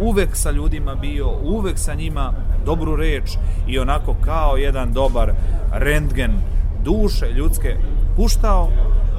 uvek 0.00 0.36
sa 0.36 0.50
ljudima 0.50 0.94
bio, 0.94 1.28
uvek 1.42 1.78
sa 1.78 1.94
njima 1.94 2.32
dobru 2.64 2.96
reč 2.96 3.30
i 3.66 3.78
onako 3.78 4.14
kao 4.24 4.56
jedan 4.56 4.92
dobar 4.92 5.32
rentgen 5.72 6.32
duše 6.84 7.26
ljudske 7.32 7.76
puštao 8.16 8.68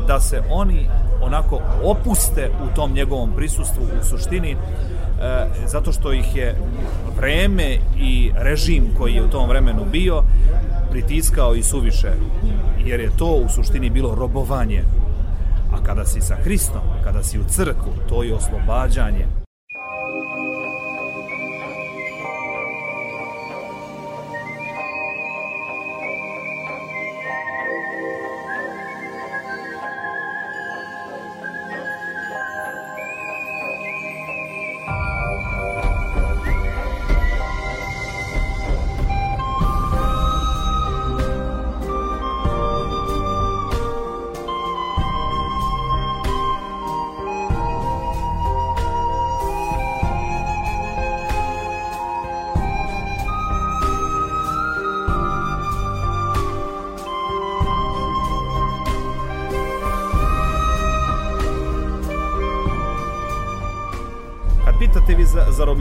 da 0.07 0.20
se 0.20 0.41
oni 0.49 0.88
onako 1.22 1.62
opuste 1.84 2.49
u 2.64 2.76
tom 2.76 2.93
njegovom 2.93 3.32
prisustvu 3.36 3.84
u 3.84 4.03
suštini 4.03 4.51
e, 4.51 4.57
zato 5.66 5.91
što 5.91 6.14
ih 6.14 6.36
je 6.36 6.55
vreme 7.18 7.78
i 7.97 8.32
režim 8.36 8.84
koji 8.97 9.14
je 9.14 9.24
u 9.24 9.30
tom 9.30 9.49
vremenu 9.49 9.86
bio 9.91 10.24
pritiskao 10.91 11.55
i 11.55 11.63
suviše 11.63 12.11
jer 12.85 12.99
je 12.99 13.17
to 13.17 13.25
u 13.45 13.49
suštini 13.49 13.89
bilo 13.89 14.15
robovanje. 14.15 14.83
A 15.73 15.83
kada 15.83 16.05
si 16.05 16.21
sa 16.21 16.35
Hristom 16.35 16.81
kada 17.03 17.23
si 17.23 17.39
u 17.39 17.43
crkvu 17.43 17.93
to 18.09 18.23
je 18.23 18.35
oslobađanje 18.35 19.40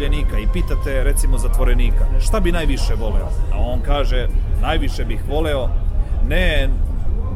zarobljenika 0.01 0.39
i 0.39 0.49
pitate 0.53 1.05
recimo 1.05 1.39
zatvorenika 1.39 2.05
šta 2.21 2.41
bi 2.41 2.53
najviše 2.53 2.95
voleo, 2.95 3.29
a 3.53 3.59
on 3.59 3.81
kaže 3.81 4.29
najviše 4.63 5.05
bih 5.05 5.21
voleo 5.29 5.69
ne 6.29 6.69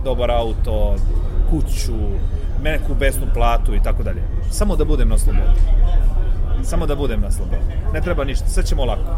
dobar 0.04 0.30
auto, 0.30 0.94
kuću, 1.50 1.92
neku 2.62 2.94
besnu 2.94 3.26
platu 3.34 3.74
i 3.74 3.82
tako 3.82 4.02
dalje. 4.02 4.22
Samo 4.50 4.76
da 4.76 4.84
budem 4.84 5.08
na 5.08 5.18
slobodi. 5.18 5.60
Samo 6.62 6.86
da 6.86 6.96
budem 6.96 7.20
na 7.20 7.30
slobodi. 7.30 7.62
Ne 7.92 8.00
treba 8.00 8.24
ništa, 8.24 8.48
sve 8.48 8.62
ćemo 8.62 8.84
lako. 8.84 9.16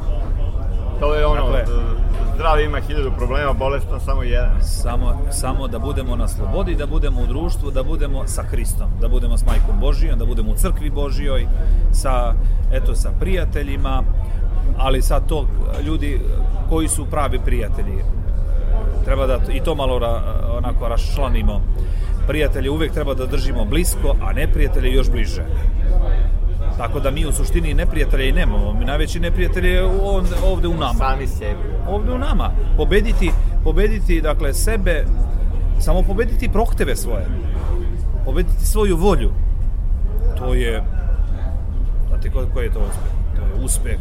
To 1.00 1.14
je 1.14 1.26
ono, 1.26 1.50
dakle, 1.50 1.64
zdravi 2.36 2.64
ima 2.64 2.80
hiljadu 2.80 3.12
problema, 3.16 3.52
bolestan 3.52 4.00
samo 4.00 4.22
jedan. 4.22 4.62
Samo, 4.62 5.18
samo 5.30 5.68
da 5.68 5.78
budemo 5.78 6.16
na 6.16 6.28
slobodi, 6.28 6.74
da 6.74 6.86
budemo 6.86 7.20
u 7.20 7.26
društvu, 7.26 7.70
da 7.70 7.82
budemo 7.82 8.26
sa 8.26 8.42
Hristom, 8.42 8.90
da 9.00 9.08
budemo 9.08 9.38
s 9.38 9.46
Majkom 9.46 9.80
Božijom, 9.80 10.18
da 10.18 10.26
budemo 10.26 10.50
u 10.52 10.54
crkvi 10.54 10.90
Božijoj, 10.90 11.46
sa, 11.92 12.34
eto, 12.72 12.94
sa 12.94 13.10
prijateljima, 13.20 14.02
ali 14.78 15.02
sad 15.02 15.28
to 15.28 15.46
ljudi 15.86 16.20
koji 16.68 16.88
su 16.88 17.06
pravi 17.10 17.38
prijatelji. 17.44 18.04
Treba 19.04 19.26
da 19.26 19.38
i 19.52 19.60
to 19.60 19.74
malo 19.74 19.98
ra, 19.98 20.22
onako 20.56 20.88
raščlanimo. 20.88 21.60
Prijatelje 22.26 22.70
uvek 22.70 22.92
treba 22.92 23.14
da 23.14 23.26
držimo 23.26 23.64
blisko, 23.64 24.16
a 24.22 24.32
neprijatelje 24.32 24.92
još 24.92 25.10
bliže. 25.10 25.44
Tako 26.76 27.00
da 27.00 27.10
mi 27.10 27.26
u 27.26 27.32
suštini 27.32 27.74
neprijatelja 27.74 28.24
i 28.24 28.32
nemamo. 28.32 28.72
Mi 28.72 28.84
najveći 28.84 29.20
neprijatelj 29.20 29.66
je 29.66 29.84
ovde, 29.84 30.30
ovde 30.44 30.68
u 30.68 30.74
nama. 30.74 30.94
Sami 30.94 31.26
sebi. 31.26 31.62
Ovde 31.88 32.12
u 32.12 32.18
nama. 32.18 32.50
Pobediti, 32.76 33.30
pobediti 33.64 34.20
dakle 34.20 34.54
sebe, 34.54 35.04
samo 35.80 36.02
pobediti 36.02 36.48
prohteve 36.48 36.96
svoje. 36.96 37.26
Pobediti 38.24 38.66
svoju 38.66 38.96
volju. 38.96 39.30
To 40.38 40.54
je 40.54 40.82
znate 42.08 42.30
ko, 42.30 42.46
ko 42.54 42.60
je 42.60 42.72
to 42.72 42.80
uspeh? 42.80 43.12
To 43.36 43.42
je 43.42 43.64
uspeh 43.64 43.98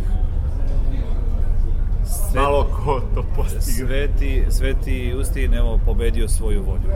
Sve, 2.06 2.42
Malo 2.42 2.64
ko 2.64 3.02
to 3.16 3.24
postigne. 3.36 3.88
Sveti, 3.88 4.44
sveti 4.50 5.12
Justin, 5.14 5.54
evo, 5.54 5.80
pobedio 5.86 6.28
svoju 6.28 6.64
volju. 6.64 6.90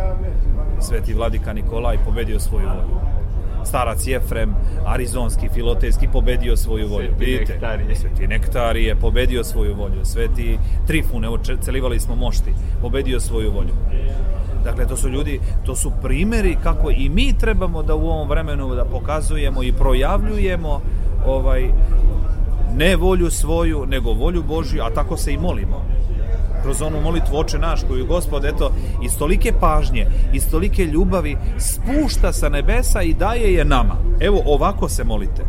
Sveti 0.81 1.13
Vladika 1.13 1.53
Nikolaj 1.53 1.97
pobedio 2.05 2.39
svoju 2.39 2.67
volju 2.67 3.08
starac 3.65 4.07
Jefrem, 4.07 4.55
arizonski, 4.85 5.49
filotejski, 5.53 6.07
pobedio 6.07 6.57
svoju 6.57 6.87
volju. 6.87 7.07
Sveti 7.07 7.25
Vidite, 7.25 7.53
nektarije. 7.53 7.95
Sveti 7.95 8.27
nektarije, 8.27 8.95
pobedio 8.95 9.43
svoju 9.43 9.75
volju. 9.75 10.05
Sveti 10.05 10.57
Trifun, 10.87 11.25
evo, 11.25 11.37
celivali 11.61 11.99
smo 11.99 12.15
mošti, 12.15 12.53
pobedio 12.81 13.19
svoju 13.19 13.51
volju. 13.51 13.73
Dakle, 14.63 14.87
to 14.87 14.97
su 14.97 15.09
ljudi, 15.09 15.39
to 15.65 15.75
su 15.75 15.91
primeri 16.01 16.57
kako 16.63 16.91
i 16.91 17.09
mi 17.09 17.37
trebamo 17.37 17.83
da 17.83 17.95
u 17.95 18.07
ovom 18.07 18.29
vremenu 18.29 18.75
da 18.75 18.85
pokazujemo 18.85 19.63
i 19.63 19.71
projavljujemo 19.71 20.81
ovaj 21.25 21.69
ne 22.75 22.95
volju 22.95 23.31
svoju, 23.31 23.85
nego 23.85 24.13
volju 24.13 24.43
Božju, 24.43 24.83
a 24.83 24.89
tako 24.89 25.17
se 25.17 25.33
i 25.33 25.37
molimo 25.37 25.89
kroz 26.63 26.81
onu 26.81 27.01
molitvu 27.01 27.37
Oče 27.37 27.57
naš 27.57 27.81
koju 27.87 28.05
Gospod 28.05 28.45
eto 28.45 28.71
iz 29.03 29.17
tolike 29.17 29.53
pažnje, 29.59 30.07
iz 30.33 30.49
tolike 30.51 30.85
ljubavi 30.85 31.37
spušta 31.57 32.33
sa 32.33 32.49
nebesa 32.49 33.01
i 33.01 33.13
daje 33.13 33.53
je 33.53 33.65
nama. 33.65 33.95
Evo 34.19 34.41
ovako 34.45 34.89
se 34.89 35.03
molite. 35.03 35.43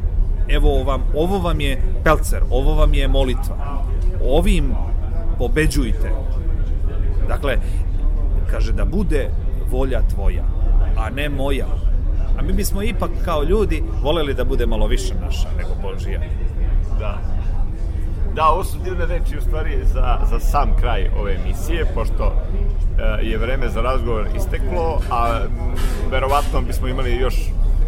Evo 0.49 0.85
vam, 0.85 1.03
ovo 1.15 1.39
vam 1.39 1.61
je 1.61 1.83
pelcer, 2.05 2.43
ovo 2.51 2.75
vam 2.75 2.95
je 2.95 3.09
molitva. 3.09 3.85
Ovim 4.25 4.75
pobeđujte. 5.39 6.11
Dakle, 7.29 7.57
kaže 8.51 8.73
da 8.73 8.85
bude 8.85 9.31
volja 9.71 10.01
tvoja, 10.15 10.45
a 10.97 11.11
ne 11.11 11.29
moja. 11.29 11.67
A 12.39 12.43
mi 12.43 12.53
bismo 12.53 12.83
ipak 12.83 13.11
kao 13.25 13.43
ljudi 13.43 13.83
voleli 14.03 14.35
da 14.35 14.45
bude 14.45 14.67
malo 14.67 14.87
više 14.87 15.15
naša 15.21 15.49
nego 15.57 15.71
Božija. 15.83 16.21
Da. 16.99 17.19
Da, 18.35 18.49
ovo 18.49 18.65
su 18.65 18.79
divne 18.85 19.07
reči 19.07 19.39
u 19.39 19.41
stvari 19.41 19.79
za, 19.85 20.19
za 20.31 20.41
sam 20.41 20.77
kraj 20.81 21.11
ove 21.21 21.35
emisije, 21.35 21.87
pošto 21.95 22.33
je 23.23 23.39
vreme 23.39 23.69
za 23.69 23.81
razgovor 23.81 24.27
isteklo, 24.37 25.01
a 25.11 25.41
verovatno 26.11 26.61
bismo 26.61 26.89
imali 26.89 27.17
još 27.17 27.35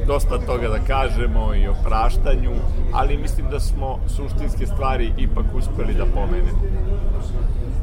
dosta 0.07 0.39
toga 0.39 0.69
da 0.69 0.79
kažemo 0.87 1.55
i 1.55 1.69
o 1.69 1.75
praštanju, 1.85 2.53
ali 2.93 3.17
mislim 3.17 3.47
da 3.51 3.61
smo 3.61 3.99
suštinske 4.09 4.67
stvari 4.67 5.13
ipak 5.19 5.45
uspeli 5.55 5.95
da 5.95 6.05
pomenemo. 6.07 6.63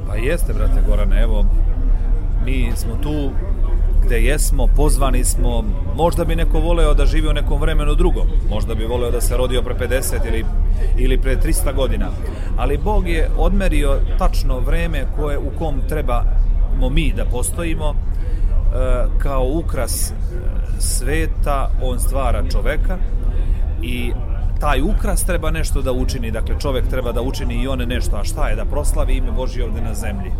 Pa 0.08 0.16
jeste, 0.16 0.54
brate 0.54 0.82
Gorane, 0.88 1.22
evo, 1.22 1.46
mi 2.46 2.72
smo 2.76 2.96
tu 3.04 3.30
gde 4.06 4.22
jesmo, 4.22 4.68
pozvani 4.76 5.24
smo, 5.24 5.64
možda 5.96 6.26
bi 6.26 6.36
neko 6.36 6.60
voleo 6.60 6.94
da 6.94 7.06
živi 7.06 7.28
u 7.28 7.34
nekom 7.34 7.62
vremenu 7.62 7.96
drugom, 7.96 8.28
možda 8.50 8.76
bi 8.76 8.86
voleo 8.86 9.12
da 9.12 9.22
se 9.22 9.38
rodio 9.38 9.62
pre 9.62 9.76
50 9.88 10.28
ili, 10.28 10.46
ili 10.98 11.22
pre 11.22 11.38
300 11.38 11.76
godina, 11.76 12.08
ali 12.58 12.78
Bog 12.78 13.08
je 13.08 13.30
odmerio 13.38 14.00
tačno 14.18 14.60
vreme 14.60 15.06
koje 15.18 15.38
u 15.38 15.52
kom 15.60 15.82
trebamo 16.70 16.90
mi 16.90 17.14
da 17.14 17.26
postojimo, 17.26 17.90
e, 17.90 17.96
kao 19.18 19.44
ukras 19.44 20.12
e, 20.12 20.14
sveta, 20.80 21.70
on 21.82 22.00
stvara 22.00 22.44
čoveka 22.52 22.98
i 23.82 24.12
taj 24.60 24.82
ukras 24.82 25.26
treba 25.26 25.52
nešto 25.52 25.82
da 25.82 25.92
učini, 25.92 26.32
dakle 26.32 26.60
čovek 26.60 26.88
treba 26.90 27.12
da 27.12 27.22
učini 27.22 27.64
i 27.64 27.68
on 27.68 27.80
nešto, 27.80 28.16
a 28.16 28.24
šta 28.24 28.50
je? 28.50 28.56
Da 28.56 28.66
proslavi 28.66 29.18
ime 29.18 29.32
Božje 29.32 29.66
ovde 29.66 29.82
na 29.82 29.94
zemlji. 29.94 30.32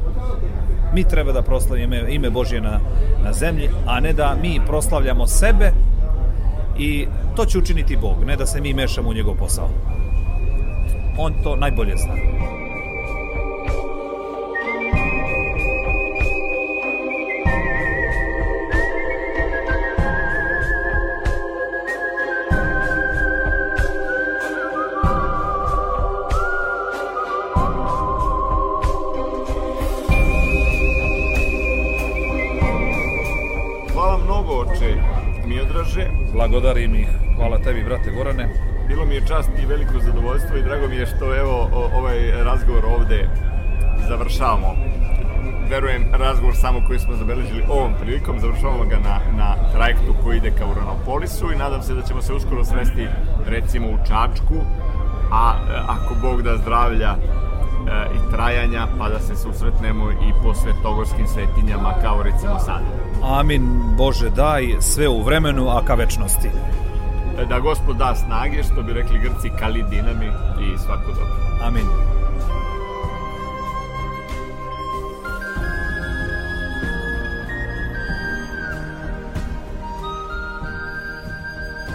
Mi 0.94 1.04
treba 1.04 1.32
da 1.32 1.42
proslavimo 1.42 1.96
ime, 1.96 2.14
ime 2.14 2.30
Božje 2.30 2.62
na, 2.62 2.80
na 3.24 3.34
zemlji, 3.34 3.70
a 3.86 4.00
ne 4.00 4.14
da 4.14 4.36
mi 4.42 4.60
proslavljamo 4.68 5.28
sebe 5.28 5.72
i 6.78 7.08
to 7.36 7.46
će 7.46 7.58
učiniti 7.58 7.98
Bog, 7.98 8.24
ne 8.26 8.36
da 8.36 8.46
se 8.46 8.62
mi 8.62 8.74
mešamo 8.74 9.10
u 9.10 9.14
njegov 9.14 9.36
posao. 9.36 9.70
On 11.18 11.34
to 11.44 11.56
najbolje 11.56 11.98
zna. 11.98 12.14
Blagodarim 36.50 36.96
ih. 36.96 37.08
Hvala 37.38 37.58
tebi, 37.58 37.84
brate 37.84 38.12
Gorane. 38.12 38.50
Bilo 38.88 39.06
mi 39.06 39.16
je 39.16 39.28
čast 39.28 39.50
i 39.64 39.66
veliko 39.66 40.00
zadovoljstvo 40.00 40.58
i 40.58 40.64
drago 40.64 40.88
mi 40.88 40.96
je 40.96 41.06
što 41.06 41.36
evo 41.36 41.70
ovaj 41.94 42.44
razgovor 42.44 42.86
ovde 42.86 43.30
završavamo. 44.08 44.76
Verujem, 45.70 46.04
razgovor 46.12 46.56
samo 46.56 46.82
koji 46.88 47.00
smo 47.00 47.16
zabeležili 47.16 47.64
ovom 47.70 47.94
prilikom, 48.02 48.40
završavamo 48.40 48.84
ga 48.84 49.00
na, 49.00 49.20
na 49.38 49.56
trajektu 49.74 50.16
koji 50.24 50.38
ide 50.38 50.52
ka 50.52 50.66
Uranopolisu 50.66 51.52
i 51.52 51.56
nadam 51.56 51.82
se 51.82 51.94
da 51.94 52.02
ćemo 52.02 52.22
se 52.22 52.34
uskoro 52.34 52.66
sresti 52.66 53.08
recimo 53.46 53.88
u 53.88 53.98
Čačku, 54.08 54.58
a 55.32 55.54
ako 55.88 56.16
Bog 56.22 56.42
da 56.42 56.58
zdravlja 56.58 57.12
e, 57.12 57.18
i 58.16 58.32
trajanja, 58.32 58.88
pa 58.98 59.10
da 59.10 59.20
se 59.20 59.36
susretnemo 59.36 60.12
i 60.12 60.34
po 60.44 60.54
svetogorskim 60.54 61.28
svetinjama 61.28 61.94
kao 62.02 62.24
recimo 62.24 62.60
sad. 62.60 63.09
Amin, 63.24 63.62
Bože, 63.98 64.30
daj 64.30 64.76
sve 64.80 65.08
u 65.08 65.24
vremenu, 65.24 65.70
a 65.70 65.86
ka 65.86 65.94
večnosti. 65.94 66.48
E, 67.40 67.46
Da 67.46 67.60
gospod 67.60 67.98
da 67.98 68.16
snage, 68.16 68.64
što 68.64 68.82
bi 68.84 68.94
rekli 68.94 69.20
Grci, 69.20 69.50
kali 69.60 69.84
dinami 69.90 70.26
i 70.62 70.78
svako 70.78 71.08
dobro. 71.08 71.36
Amin. 71.64 71.86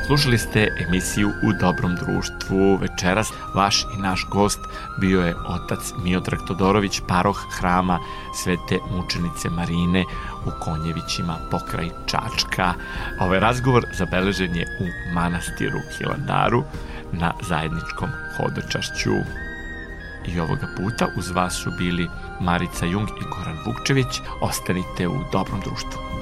Slušali 0.06 0.38
ste 0.38 0.68
emisiju 0.88 1.28
U 1.28 1.52
dobrom 1.60 1.94
društvu. 1.94 2.76
Večeras 2.76 3.32
vaš 3.54 3.82
i 3.82 4.00
naš 4.00 4.26
gost 4.30 4.60
bio 5.00 5.20
je 5.20 5.34
otac 5.48 5.92
Miodrag 6.04 6.40
Todorović, 6.46 7.00
paroh 7.08 7.38
hrama 7.58 7.98
Svete 8.42 8.78
mučenice 8.90 9.50
Marine 9.50 10.04
u 10.46 10.50
Konjevićima 10.60 11.36
pokraj 11.50 11.90
Čačka. 12.06 12.74
Ovaj 13.20 13.40
razgovor 13.40 13.84
zabeležen 13.92 14.56
je 14.56 14.66
u 14.80 15.14
manastiru 15.14 15.80
Hilandaru 15.98 16.62
na 17.12 17.32
zajedničkom 17.48 18.08
hodočašću. 18.36 19.14
I 20.26 20.40
ovoga 20.40 20.66
puta 20.76 21.08
uz 21.16 21.30
vas 21.30 21.54
su 21.54 21.70
bili 21.78 22.08
Marica 22.40 22.86
Jung 22.86 23.08
i 23.08 23.24
Goran 23.36 23.58
Vukčević. 23.66 24.20
Ostanite 24.40 25.08
u 25.08 25.24
dobrom 25.32 25.60
društvu. 25.60 26.13